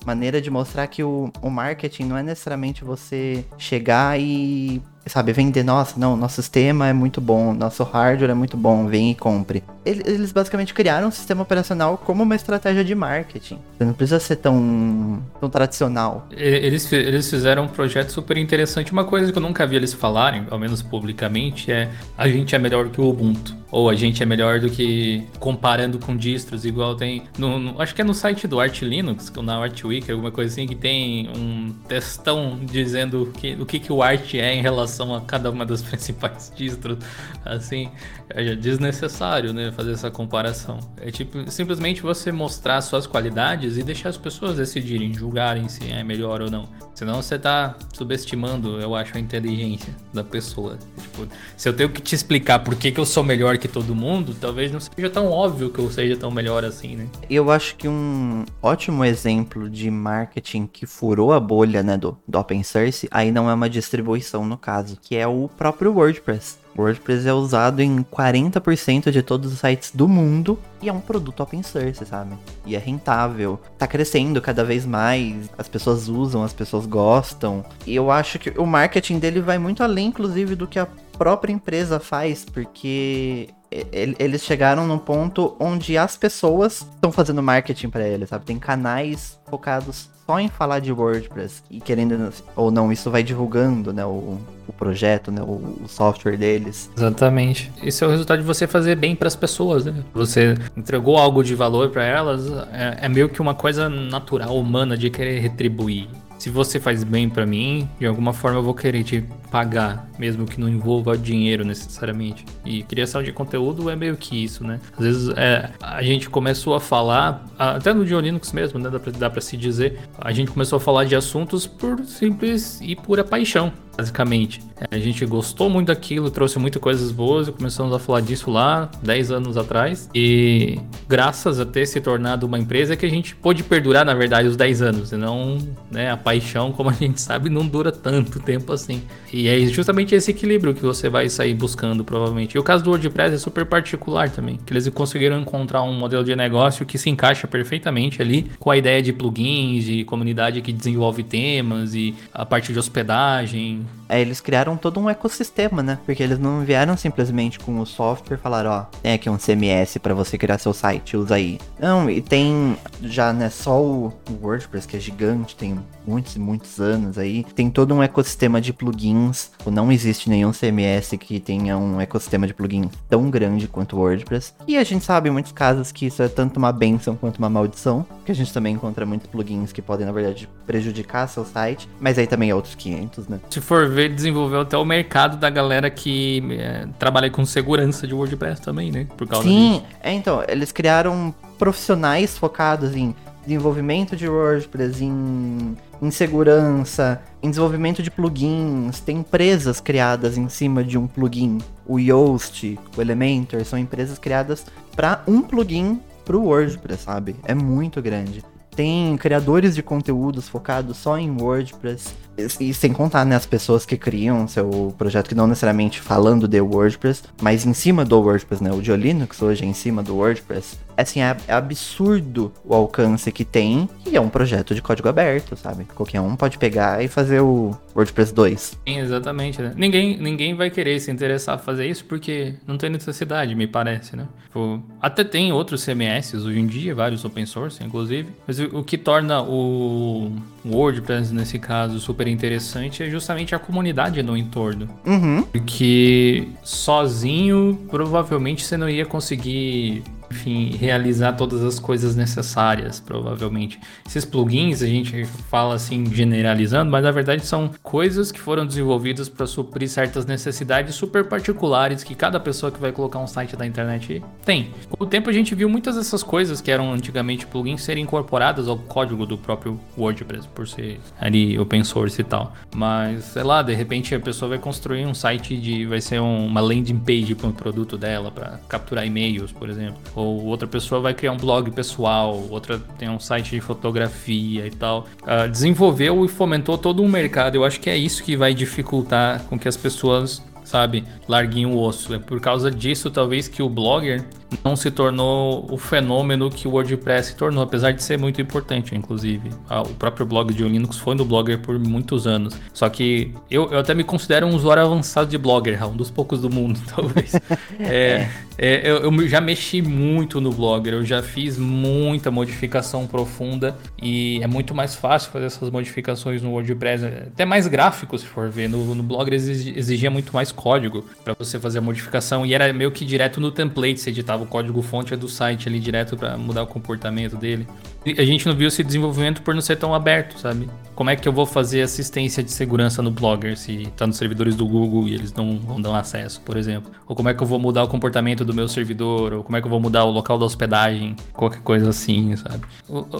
maneira 0.05 0.41
de 0.41 0.49
mostrar 0.49 0.87
que 0.87 1.03
o, 1.03 1.31
o 1.41 1.49
marketing 1.49 2.03
não 2.03 2.17
é 2.17 2.23
necessariamente 2.23 2.83
você 2.83 3.43
chegar 3.57 4.19
e 4.19 4.81
sabe, 5.07 5.31
vender, 5.31 5.63
nossa, 5.63 5.99
não, 5.99 6.17
nosso 6.17 6.41
sistema 6.41 6.87
é 6.87 6.93
muito 6.93 7.21
bom, 7.21 7.53
nosso 7.53 7.83
hardware 7.83 8.31
é 8.31 8.33
muito 8.33 8.57
bom, 8.57 8.87
vem 8.87 9.11
e 9.11 9.15
compre. 9.15 9.63
Eles 9.85 10.31
basicamente 10.31 10.73
criaram 10.73 11.09
um 11.09 11.11
sistema 11.11 11.43
operacional 11.43 11.97
como 11.97 12.23
uma 12.23 12.35
estratégia 12.35 12.83
de 12.83 12.95
marketing. 12.95 13.59
Você 13.77 13.85
não 13.85 13.93
precisa 13.93 14.19
ser 14.19 14.37
tão, 14.37 15.21
tão 15.39 15.47
tradicional. 15.47 16.27
Eles, 16.31 16.91
eles 16.91 17.29
fizeram 17.29 17.65
um 17.65 17.67
projeto 17.67 18.09
super 18.09 18.35
interessante. 18.35 18.91
Uma 18.91 19.05
coisa 19.05 19.31
que 19.31 19.37
eu 19.37 19.41
nunca 19.41 19.67
vi 19.67 19.75
eles 19.75 19.93
falarem, 19.93 20.47
ao 20.49 20.57
menos 20.57 20.81
publicamente, 20.81 21.71
é 21.71 21.91
a 22.17 22.27
gente 22.27 22.55
é 22.55 22.59
melhor 22.59 22.89
que 22.89 22.99
o 22.99 23.07
Ubuntu. 23.07 23.55
Ou 23.69 23.89
a 23.89 23.95
gente 23.95 24.23
é 24.23 24.25
melhor 24.25 24.59
do 24.59 24.69
que 24.69 25.23
comparando 25.39 25.99
com 25.99 26.15
distros, 26.15 26.65
igual 26.65 26.95
tem. 26.95 27.23
No, 27.37 27.59
no, 27.59 27.81
acho 27.81 27.93
que 27.93 28.01
é 28.01 28.05
no 28.05 28.13
site 28.13 28.47
do 28.47 28.59
Art 28.59 28.81
Linux, 28.81 29.31
na 29.43 29.57
Art 29.57 29.83
Week, 29.95 30.11
alguma 30.11 30.31
coisa 30.31 30.51
assim, 30.51 30.67
que 30.67 30.75
tem 30.75 31.29
um 31.29 31.73
textão 31.87 32.59
dizendo 32.61 33.31
que, 33.37 33.53
o 33.53 33.65
que, 33.65 33.79
que 33.79 33.91
o 33.91 34.01
Art 34.01 34.33
é 34.33 34.53
em 34.53 34.61
relação 34.61 35.13
a 35.15 35.21
cada 35.21 35.49
uma 35.49 35.65
das 35.65 35.81
principais 35.83 36.51
distros. 36.55 36.97
Assim, 37.43 37.89
é 38.29 38.55
desnecessário, 38.55 39.53
né? 39.53 39.71
Fazer 39.71 39.91
essa 39.91 40.09
comparação. 40.09 40.79
É 40.97 41.11
tipo, 41.11 41.49
simplesmente 41.49 42.01
você 42.01 42.31
mostrar 42.31 42.81
suas 42.81 43.05
qualidades 43.05 43.77
e 43.77 43.83
deixar 43.83 44.09
as 44.09 44.17
pessoas 44.17 44.57
decidirem, 44.57 45.13
julgarem 45.13 45.67
se 45.69 45.91
é 45.91 46.03
melhor 46.03 46.41
ou 46.41 46.49
não. 46.49 46.67
Senão 46.93 47.21
você 47.21 47.37
tá 47.37 47.75
subestimando, 47.93 48.79
eu 48.79 48.95
acho, 48.95 49.17
a 49.17 49.19
inteligência 49.19 49.93
da 50.13 50.23
pessoa. 50.23 50.77
Tipo, 50.97 51.27
se 51.57 51.67
eu 51.67 51.73
tenho 51.73 51.89
que 51.89 52.01
te 52.01 52.15
explicar 52.15 52.59
por 52.59 52.75
que, 52.75 52.91
que 52.91 52.99
eu 52.99 53.05
sou 53.05 53.23
melhor 53.23 53.57
que 53.57 53.67
todo 53.67 53.93
mundo, 53.93 54.33
talvez 54.39 54.71
não 54.71 54.79
seja 54.79 55.09
tão 55.09 55.29
óbvio 55.29 55.69
que 55.69 55.79
eu 55.79 55.91
seja 55.91 56.15
tão 56.15 56.31
melhor 56.31 56.63
assim, 56.63 56.95
né? 56.95 57.07
Eu 57.29 57.51
acho 57.51 57.75
que 57.75 57.87
um 57.87 58.45
ótimo 58.61 59.03
exemplo 59.03 59.69
de 59.69 59.91
marketing 59.91 60.67
que 60.67 60.85
furou 60.85 61.33
a 61.33 61.39
bolha, 61.39 61.83
né, 61.83 61.97
do, 61.97 62.17
do 62.27 62.39
open 62.39 62.63
source, 62.63 63.07
aí 63.11 63.31
não 63.31 63.49
é 63.49 63.53
uma 63.53 63.69
distribuição 63.69 64.45
no 64.45 64.57
caso, 64.57 64.97
que 65.01 65.15
é 65.15 65.27
o 65.27 65.49
próprio 65.49 65.93
WordPress. 65.93 66.64
WordPress 66.77 67.27
é 67.27 67.33
usado 67.33 67.81
em 67.81 68.03
40% 68.03 69.11
de 69.11 69.21
todos 69.21 69.53
os 69.53 69.59
sites 69.59 69.91
do 69.91 70.07
mundo 70.07 70.59
e 70.81 70.89
é 70.89 70.93
um 70.93 70.99
produto 70.99 71.41
open 71.41 71.63
source, 71.63 72.05
sabe? 72.05 72.35
E 72.65 72.75
é 72.75 72.79
rentável, 72.79 73.59
tá 73.77 73.87
crescendo 73.87 74.41
cada 74.41 74.63
vez 74.63 74.85
mais, 74.85 75.49
as 75.57 75.67
pessoas 75.67 76.07
usam, 76.07 76.43
as 76.43 76.53
pessoas 76.53 76.85
gostam. 76.85 77.63
E 77.85 77.95
eu 77.95 78.11
acho 78.11 78.37
que 78.37 78.49
o 78.59 78.65
marketing 78.65 79.19
dele 79.19 79.41
vai 79.41 79.57
muito 79.57 79.83
além, 79.83 80.07
inclusive, 80.07 80.55
do 80.55 80.67
que 80.67 80.79
a 80.79 80.87
própria 81.17 81.53
empresa 81.53 81.99
faz, 81.99 82.43
porque 82.43 83.49
eles 83.91 84.43
chegaram 84.43 84.87
num 84.87 84.97
ponto 84.97 85.55
onde 85.59 85.97
as 85.97 86.15
pessoas 86.15 86.85
estão 86.93 87.11
fazendo 87.11 87.41
marketing 87.41 87.89
para 87.89 88.07
eles, 88.07 88.29
sabe? 88.29 88.45
Tem 88.45 88.59
canais 88.59 89.39
focados 89.49 90.09
só 90.25 90.39
em 90.39 90.47
falar 90.47 90.79
de 90.79 90.91
WordPress 90.91 91.63
e 91.69 91.79
querendo 91.79 92.33
ou 92.55 92.71
não, 92.71 92.91
isso 92.91 93.11
vai 93.11 93.21
divulgando, 93.21 93.93
né, 93.93 94.05
o, 94.05 94.39
o 94.67 94.73
projeto, 94.73 95.31
né, 95.31 95.41
o, 95.41 95.77
o, 95.83 95.87
software 95.87 96.37
deles. 96.37 96.89
Exatamente. 96.97 97.71
Isso 97.83 98.03
é 98.03 98.07
o 98.07 98.09
resultado 98.11 98.39
de 98.39 98.45
você 98.45 98.65
fazer 98.65 98.95
bem 98.95 99.15
para 99.15 99.27
as 99.27 99.35
pessoas, 99.35 99.85
né? 99.85 99.93
Você 100.13 100.55
entregou 100.75 101.17
algo 101.17 101.43
de 101.43 101.53
valor 101.53 101.89
para 101.89 102.03
elas, 102.03 102.51
é, 102.73 102.99
é 103.01 103.09
meio 103.09 103.29
que 103.29 103.41
uma 103.41 103.53
coisa 103.53 103.87
natural, 103.87 104.57
humana 104.57 104.97
de 104.97 105.09
querer 105.09 105.39
retribuir 105.39 106.07
se 106.45 106.51
você 106.51 106.79
faz 106.79 107.03
bem 107.03 107.27
para 107.27 107.43
mim, 107.43 107.89
de 107.99 108.05
alguma 108.05 108.31
forma 108.31 108.59
eu 108.59 108.63
vou 108.63 108.75
querer 108.75 109.03
te 109.03 109.23
pagar, 109.49 110.07
mesmo 110.19 110.45
que 110.45 110.59
não 110.59 110.69
envolva 110.69 111.17
dinheiro 111.17 111.65
necessariamente. 111.65 112.45
E 112.63 112.83
criação 112.83 113.23
de 113.23 113.31
conteúdo 113.31 113.89
é 113.89 113.95
meio 113.95 114.15
que 114.15 114.43
isso, 114.43 114.63
né? 114.63 114.79
Às 114.95 115.03
vezes 115.03 115.29
é, 115.35 115.71
a 115.81 116.03
gente 116.03 116.29
começou 116.29 116.75
a 116.75 116.79
falar, 116.79 117.43
até 117.57 117.91
no 117.95 118.05
Diolinux 118.05 118.51
mesmo, 118.51 118.77
né? 118.77 118.91
Dá 118.91 118.99
pra, 118.99 119.11
dá 119.11 119.27
pra 119.27 119.41
se 119.41 119.57
dizer, 119.57 119.97
a 120.19 120.31
gente 120.31 120.51
começou 120.51 120.77
a 120.77 120.79
falar 120.79 121.05
de 121.05 121.15
assuntos 121.15 121.65
por 121.65 122.05
simples 122.05 122.79
e 122.79 122.95
pura 122.95 123.23
paixão 123.23 123.73
basicamente. 123.97 124.61
A 124.91 124.97
gente 124.97 125.25
gostou 125.25 125.69
muito 125.69 125.87
daquilo, 125.87 126.29
trouxe 126.29 126.59
muitas 126.59 126.81
coisas 126.81 127.11
boas 127.11 127.47
e 127.47 127.51
começamos 127.51 127.93
a 127.93 127.99
falar 127.99 128.21
disso 128.21 128.51
lá 128.51 128.89
10 129.01 129.31
anos 129.31 129.57
atrás. 129.57 130.09
E 130.13 130.79
graças 131.07 131.59
a 131.59 131.65
ter 131.65 131.85
se 131.85 132.01
tornado 132.01 132.45
uma 132.45 132.59
empresa 132.59 132.95
que 132.95 133.05
a 133.05 133.09
gente 133.09 133.35
pôde 133.35 133.63
perdurar, 133.63 134.05
na 134.05 134.13
verdade, 134.13 134.47
os 134.47 134.57
10 134.57 134.81
anos. 134.81 135.11
E 135.11 135.17
não, 135.17 135.57
né, 135.89 136.11
a 136.11 136.17
paixão, 136.17 136.71
como 136.71 136.89
a 136.89 136.93
gente 136.93 137.21
sabe, 137.21 137.49
não 137.49 137.65
dura 137.65 137.91
tanto 137.91 138.39
tempo 138.39 138.73
assim. 138.73 139.01
E 139.31 139.47
é 139.47 139.59
justamente 139.67 140.13
esse 140.13 140.31
equilíbrio 140.31 140.73
que 140.73 140.81
você 140.81 141.09
vai 141.09 141.29
sair 141.29 141.53
buscando, 141.53 142.03
provavelmente. 142.03 142.55
E 142.55 142.59
o 142.59 142.63
caso 142.63 142.83
do 142.83 142.89
WordPress 142.89 143.35
é 143.35 143.37
super 143.37 143.65
particular 143.65 144.29
também, 144.29 144.57
que 144.65 144.73
eles 144.73 144.87
conseguiram 144.89 145.39
encontrar 145.39 145.83
um 145.83 145.93
modelo 145.93 146.23
de 146.23 146.35
negócio 146.35 146.85
que 146.85 146.97
se 146.97 147.09
encaixa 147.09 147.47
perfeitamente 147.47 148.21
ali 148.21 148.51
com 148.59 148.69
a 148.69 148.77
ideia 148.77 149.01
de 149.01 149.13
plugins, 149.13 149.85
de 149.85 150.03
comunidade 150.03 150.61
que 150.61 150.73
desenvolve 150.73 151.23
temas 151.23 151.95
e 151.95 152.13
a 152.33 152.45
parte 152.45 152.73
de 152.73 152.79
hospedagem, 152.79 153.84
hmm 153.85 154.04
é, 154.07 154.21
eles 154.21 154.41
criaram 154.41 154.77
todo 154.77 154.99
um 154.99 155.09
ecossistema, 155.09 155.81
né? 155.81 155.99
Porque 156.05 156.21
eles 156.21 156.39
não 156.39 156.61
vieram 156.61 156.95
simplesmente 156.97 157.59
com 157.59 157.79
o 157.79 157.85
software 157.85 158.37
e 158.37 158.39
falaram, 158.39 158.71
ó, 158.71 158.81
tem 159.01 159.13
aqui 159.13 159.29
um 159.29 159.37
CMS 159.37 159.97
para 159.97 160.13
você 160.13 160.37
criar 160.37 160.57
seu 160.57 160.73
site, 160.73 161.17
usa 161.17 161.35
aí. 161.35 161.59
Não, 161.79 162.09
e 162.09 162.21
tem 162.21 162.77
já, 163.01 163.33
né, 163.33 163.49
só 163.49 163.81
o 163.81 164.13
WordPress, 164.41 164.87
que 164.87 164.97
é 164.97 164.99
gigante, 164.99 165.55
tem 165.55 165.77
muitos 166.05 166.35
e 166.35 166.39
muitos 166.39 166.79
anos 166.79 167.17
aí, 167.17 167.43
tem 167.55 167.69
todo 167.69 167.93
um 167.93 168.03
ecossistema 168.03 168.61
de 168.61 168.71
plugins. 168.71 169.51
Não 169.65 169.91
existe 169.91 170.29
nenhum 170.29 170.51
CMS 170.51 171.17
que 171.17 171.39
tenha 171.39 171.77
um 171.77 171.99
ecossistema 171.99 172.47
de 172.47 172.53
plugins 172.53 172.91
tão 173.09 173.29
grande 173.29 173.67
quanto 173.67 173.95
o 173.95 173.99
WordPress. 173.99 174.53
E 174.67 174.77
a 174.77 174.83
gente 174.83 175.03
sabe 175.03 175.29
em 175.29 175.31
muitos 175.31 175.51
casos 175.51 175.91
que 175.91 176.05
isso 176.05 176.21
é 176.21 176.27
tanto 176.27 176.57
uma 176.57 176.71
benção 176.71 177.15
quanto 177.15 177.37
uma 177.37 177.49
maldição, 177.49 178.05
que 178.23 178.31
a 178.31 178.35
gente 178.35 178.53
também 178.53 178.75
encontra 178.75 179.05
muitos 179.05 179.27
plugins 179.27 179.71
que 179.71 179.81
podem, 179.81 180.05
na 180.05 180.11
verdade, 180.11 180.47
prejudicar 180.65 181.27
seu 181.27 181.45
site, 181.45 181.89
mas 181.99 182.17
aí 182.17 182.27
também 182.27 182.49
é 182.49 182.55
outros 182.55 182.75
500, 182.75 183.27
né? 183.27 183.39
Se 183.49 183.61
for 183.61 183.89
ver, 183.95 184.13
desenvolveu 184.13 184.61
até 184.61 184.77
o 184.77 184.85
mercado 184.85 185.37
da 185.37 185.49
galera 185.49 185.89
que 185.89 186.43
é, 186.51 186.87
trabalha 186.99 187.29
com 187.29 187.45
segurança 187.45 188.05
de 188.05 188.13
WordPress 188.13 188.61
também, 188.61 188.91
né? 188.91 189.07
Por 189.17 189.27
causa 189.27 189.47
Sim, 189.47 189.73
disso. 189.79 189.85
é, 190.03 190.13
então, 190.13 190.43
eles 190.47 190.71
criaram 190.71 191.33
profissionais 191.57 192.37
focados 192.37 192.95
em 192.95 193.15
desenvolvimento 193.43 194.15
de 194.15 194.27
WordPress, 194.27 195.03
em, 195.03 195.77
em 196.01 196.11
segurança, 196.11 197.21
em 197.41 197.49
desenvolvimento 197.49 198.03
de 198.03 198.11
plugins. 198.11 198.99
Tem 198.99 199.17
empresas 199.17 199.79
criadas 199.79 200.37
em 200.37 200.49
cima 200.49 200.83
de 200.83 200.97
um 200.97 201.07
plugin. 201.07 201.59
O 201.85 201.99
Yoast, 201.99 202.77
o 202.97 203.01
Elementor, 203.01 203.63
são 203.63 203.77
empresas 203.79 204.19
criadas 204.19 204.65
para 204.95 205.23
um 205.27 205.41
plugin 205.41 205.99
para 206.23 206.35
o 206.35 206.45
WordPress, 206.45 207.03
sabe? 207.03 207.35
É 207.43 207.53
muito 207.53 208.01
grande. 208.01 208.43
Tem 208.75 209.15
criadores 209.17 209.75
de 209.75 209.81
conteúdos 209.81 210.49
focados 210.49 210.97
só 210.97 211.17
em 211.17 211.31
WordPress. 211.31 212.13
E 212.59 212.73
sem 212.73 212.91
contar, 212.91 213.25
né, 213.25 213.35
as 213.35 213.45
pessoas 213.45 213.85
que 213.85 213.97
criam 213.97 214.47
seu 214.47 214.93
projeto, 214.97 215.29
que 215.29 215.35
não 215.35 215.47
necessariamente 215.47 216.01
falando 216.01 216.47
de 216.47 216.59
WordPress, 216.59 217.23
mas 217.41 217.65
em 217.65 217.73
cima 217.73 218.03
do 218.03 218.19
WordPress, 218.19 218.63
né? 218.63 218.71
O 218.71 218.81
de 218.81 218.95
Linux 218.95 219.41
hoje 219.41 219.63
é 219.63 219.67
em 219.67 219.73
cima 219.73 220.03
do 220.03 220.15
WordPress. 220.15 220.77
É, 220.97 221.01
assim, 221.01 221.21
é, 221.21 221.35
é, 221.47 221.53
absurdo 221.53 222.51
o 222.63 222.73
alcance 222.73 223.31
que 223.31 223.43
tem 223.43 223.89
e 224.05 224.15
é 224.15 224.21
um 224.21 224.29
projeto 224.29 224.73
de 224.73 224.81
código 224.81 225.07
aberto, 225.07 225.55
sabe? 225.55 225.85
Qualquer 225.85 226.21
um 226.21 226.35
pode 226.35 226.57
pegar 226.57 227.03
e 227.03 227.07
fazer 227.07 227.41
o 227.41 227.75
WordPress 227.95 228.33
2. 228.33 228.77
Sim, 228.87 228.99
exatamente, 228.99 229.61
né? 229.61 229.73
Ninguém, 229.75 230.17
ninguém 230.17 230.55
vai 230.55 230.69
querer 230.69 230.99
se 230.99 231.11
interessar 231.11 231.55
a 231.55 231.57
fazer 231.57 231.87
isso 231.87 232.05
porque 232.05 232.55
não 232.65 232.77
tem 232.77 232.89
necessidade, 232.89 233.55
me 233.55 233.67
parece, 233.67 234.15
né? 234.15 234.27
Tipo, 234.45 234.81
até 235.01 235.23
tem 235.23 235.51
outros 235.51 235.83
CMS 235.83 236.33
hoje 236.33 236.59
em 236.59 236.67
dia, 236.67 236.95
vários 236.95 237.25
open 237.25 237.45
source, 237.45 237.83
inclusive, 237.83 238.29
mas 238.47 238.59
o, 238.59 238.79
o 238.79 238.83
que 238.83 238.97
torna 238.97 239.41
o 239.41 240.31
WordPress, 240.65 241.33
nesse 241.33 241.59
caso, 241.59 241.99
super 241.99 242.24
interessante 242.29 243.03
é 243.03 243.09
justamente 243.09 243.53
a 243.55 243.59
comunidade 243.59 244.21
no 244.23 244.35
entorno. 244.35 244.89
Uhum. 245.05 245.43
Porque 245.43 246.47
sozinho, 246.63 247.79
provavelmente 247.89 248.63
você 248.63 248.77
não 248.77 248.89
ia 248.89 249.05
conseguir 249.05 250.03
enfim, 250.31 250.75
realizar 250.75 251.33
todas 251.33 251.63
as 251.63 251.79
coisas 251.79 252.15
necessárias, 252.15 252.99
provavelmente. 252.99 253.79
Esses 254.05 254.25
plugins 254.25 254.81
a 254.81 254.87
gente 254.87 255.25
fala 255.49 255.75
assim 255.75 256.05
generalizando, 256.11 256.91
mas 256.91 257.03
na 257.03 257.11
verdade 257.11 257.45
são 257.45 257.71
coisas 257.81 258.31
que 258.31 258.39
foram 258.39 258.65
desenvolvidas 258.65 259.29
para 259.29 259.45
suprir 259.47 259.89
certas 259.89 260.25
necessidades 260.25 260.95
super 260.95 261.25
particulares 261.25 262.03
que 262.03 262.15
cada 262.15 262.39
pessoa 262.39 262.71
que 262.71 262.79
vai 262.79 262.91
colocar 262.91 263.19
um 263.19 263.27
site 263.27 263.55
da 263.55 263.65
internet 263.65 264.23
tem. 264.43 264.71
Com 264.89 265.03
o 265.03 265.07
tempo 265.07 265.29
a 265.29 265.33
gente 265.33 265.53
viu 265.55 265.69
muitas 265.69 265.95
dessas 265.95 266.23
coisas 266.23 266.61
que 266.61 266.71
eram 266.71 266.91
antigamente 266.91 267.45
plugins 267.45 267.83
serem 267.83 268.03
incorporadas 268.03 268.67
ao 268.67 268.77
código 268.77 269.25
do 269.25 269.37
próprio 269.37 269.79
WordPress, 269.97 270.47
por 270.47 270.67
ser 270.67 270.99
ali 271.19 271.57
open 271.57 271.83
source 271.83 272.21
e 272.21 272.23
tal. 272.23 272.53
Mas, 272.75 273.25
sei 273.25 273.43
lá, 273.43 273.61
de 273.61 273.73
repente 273.73 274.13
a 274.13 274.19
pessoa 274.19 274.49
vai 274.49 274.59
construir 274.59 275.05
um 275.05 275.13
site 275.13 275.57
de 275.57 275.85
vai 275.85 276.01
ser 276.01 276.19
um, 276.19 276.45
uma 276.45 276.61
landing 276.61 276.99
page 276.99 277.35
para 277.35 277.47
um 277.47 277.51
produto 277.51 277.97
dela 277.97 278.31
para 278.31 278.59
capturar 278.67 279.05
e-mails, 279.05 279.51
por 279.51 279.69
exemplo 279.69 279.95
ou 280.15 280.45
outra 280.45 280.67
pessoa 280.67 281.01
vai 281.01 281.13
criar 281.13 281.33
um 281.33 281.37
blog 281.37 281.69
pessoal, 281.71 282.41
outra 282.49 282.79
tem 282.97 283.09
um 283.09 283.19
site 283.19 283.51
de 283.51 283.59
fotografia 283.59 284.65
e 284.65 284.71
tal. 284.71 285.07
Uh, 285.23 285.49
desenvolveu 285.49 286.23
e 286.23 286.27
fomentou 286.27 286.77
todo 286.77 287.03
um 287.03 287.07
mercado. 287.07 287.55
Eu 287.55 287.65
acho 287.65 287.79
que 287.79 287.89
é 287.89 287.97
isso 287.97 288.23
que 288.23 288.37
vai 288.37 288.53
dificultar 288.53 289.43
com 289.43 289.59
que 289.59 289.67
as 289.67 289.75
pessoas 289.75 290.41
sabe, 290.65 291.03
larguem 291.27 291.65
o 291.65 291.77
osso. 291.77 292.13
É 292.13 292.19
por 292.19 292.41
causa 292.41 292.69
disso, 292.71 293.11
talvez, 293.11 293.47
que 293.47 293.61
o 293.61 293.69
blogger 293.69 294.25
não 294.63 294.75
se 294.75 294.91
tornou 294.91 295.65
o 295.69 295.77
fenômeno 295.77 296.49
que 296.49 296.67
o 296.67 296.71
WordPress 296.71 297.29
se 297.29 297.35
tornou, 297.35 297.63
apesar 297.63 297.91
de 297.91 298.03
ser 298.03 298.17
muito 298.17 298.41
importante, 298.41 298.95
inclusive. 298.95 299.49
Ah, 299.69 299.81
o 299.81 299.93
próprio 299.93 300.25
blog 300.25 300.53
de 300.53 300.63
Linux 300.63 300.97
foi 300.97 301.15
no 301.15 301.25
Blogger 301.25 301.59
por 301.59 301.77
muitos 301.79 302.27
anos. 302.27 302.55
Só 302.73 302.89
que 302.89 303.33
eu, 303.49 303.71
eu 303.71 303.79
até 303.79 303.93
me 303.93 304.03
considero 304.03 304.45
um 304.47 304.55
usuário 304.55 304.83
avançado 304.83 305.29
de 305.29 305.37
Blogger, 305.37 305.87
um 305.87 305.95
dos 305.95 306.11
poucos 306.11 306.41
do 306.41 306.49
mundo, 306.49 306.79
talvez. 306.93 307.33
é, 307.79 308.29
é, 308.57 308.89
eu, 308.89 308.97
eu, 308.97 309.27
já 309.27 309.41
mexi 309.41 309.81
muito 309.81 310.39
no 310.39 310.51
Blogger, 310.51 310.93
eu 310.93 311.05
já 311.05 311.21
fiz 311.21 311.57
muita 311.57 312.31
modificação 312.31 313.05
profunda 313.05 313.75
e 314.01 314.39
é 314.41 314.47
muito 314.47 314.73
mais 314.73 314.95
fácil 314.95 315.31
fazer 315.31 315.45
essas 315.45 315.69
modificações 315.69 316.41
no 316.41 316.51
WordPress, 316.51 317.05
até 317.05 317.43
mais 317.43 317.67
gráfico 317.67 318.17
se 318.17 318.25
for 318.25 318.49
ver. 318.49 318.69
No, 318.69 318.95
no 318.95 319.03
Blogger 319.03 319.33
exigia 319.33 320.09
muito 320.09 320.33
mais 320.33 320.51
código 320.51 321.05
para 321.23 321.35
você 321.37 321.59
fazer 321.59 321.79
a 321.79 321.81
modificação 321.81 322.45
e 322.45 322.53
era 322.53 322.71
meio 322.71 322.91
que 322.91 323.05
direto 323.05 323.41
no 323.41 323.51
template, 323.51 323.99
você 323.99 324.09
editava 324.09 324.44
o 324.45 324.47
código 324.47 324.81
fonte 324.81 325.13
é 325.13 325.17
do 325.17 325.27
site 325.27 325.67
ali 325.67 325.79
direto 325.79 326.15
para 326.15 326.37
mudar 326.37 326.63
o 326.63 326.67
comportamento 326.67 327.35
dele. 327.35 327.67
E 328.05 328.21
a 328.21 328.25
gente 328.25 328.47
não 328.47 328.55
viu 328.55 328.67
esse 328.67 328.83
desenvolvimento 328.83 329.41
por 329.41 329.53
não 329.53 329.61
ser 329.61 329.75
tão 329.77 329.93
aberto, 329.93 330.39
sabe? 330.39 330.69
Como 330.93 331.09
é 331.09 331.15
que 331.15 331.27
eu 331.27 331.33
vou 331.33 331.45
fazer 331.45 331.81
assistência 331.81 332.43
de 332.43 332.51
segurança 332.51 333.01
no 333.01 333.09
Blogger 333.09 333.57
se 333.57 333.87
tá 333.97 334.05
nos 334.05 334.15
servidores 334.15 334.55
do 334.55 334.65
Google 334.65 335.07
e 335.07 335.13
eles 335.15 335.33
não 335.33 335.57
vão 335.57 335.81
dar 335.81 335.97
acesso, 335.97 336.39
por 336.41 336.55
exemplo? 336.55 336.91
Ou 337.07 337.15
como 337.15 337.29
é 337.29 337.33
que 337.33 337.41
eu 337.41 337.47
vou 337.47 337.59
mudar 337.59 337.83
o 337.83 337.87
comportamento 337.87 338.45
do 338.45 338.53
meu 338.53 338.67
servidor? 338.67 339.33
Ou 339.33 339.43
como 339.43 339.57
é 339.57 339.61
que 339.61 339.65
eu 339.65 339.71
vou 339.71 339.79
mudar 339.79 340.05
o 340.05 340.11
local 340.11 340.37
da 340.37 340.45
hospedagem? 340.45 341.15
Qualquer 341.33 341.61
coisa 341.61 341.89
assim, 341.89 342.35
sabe? 342.35 342.63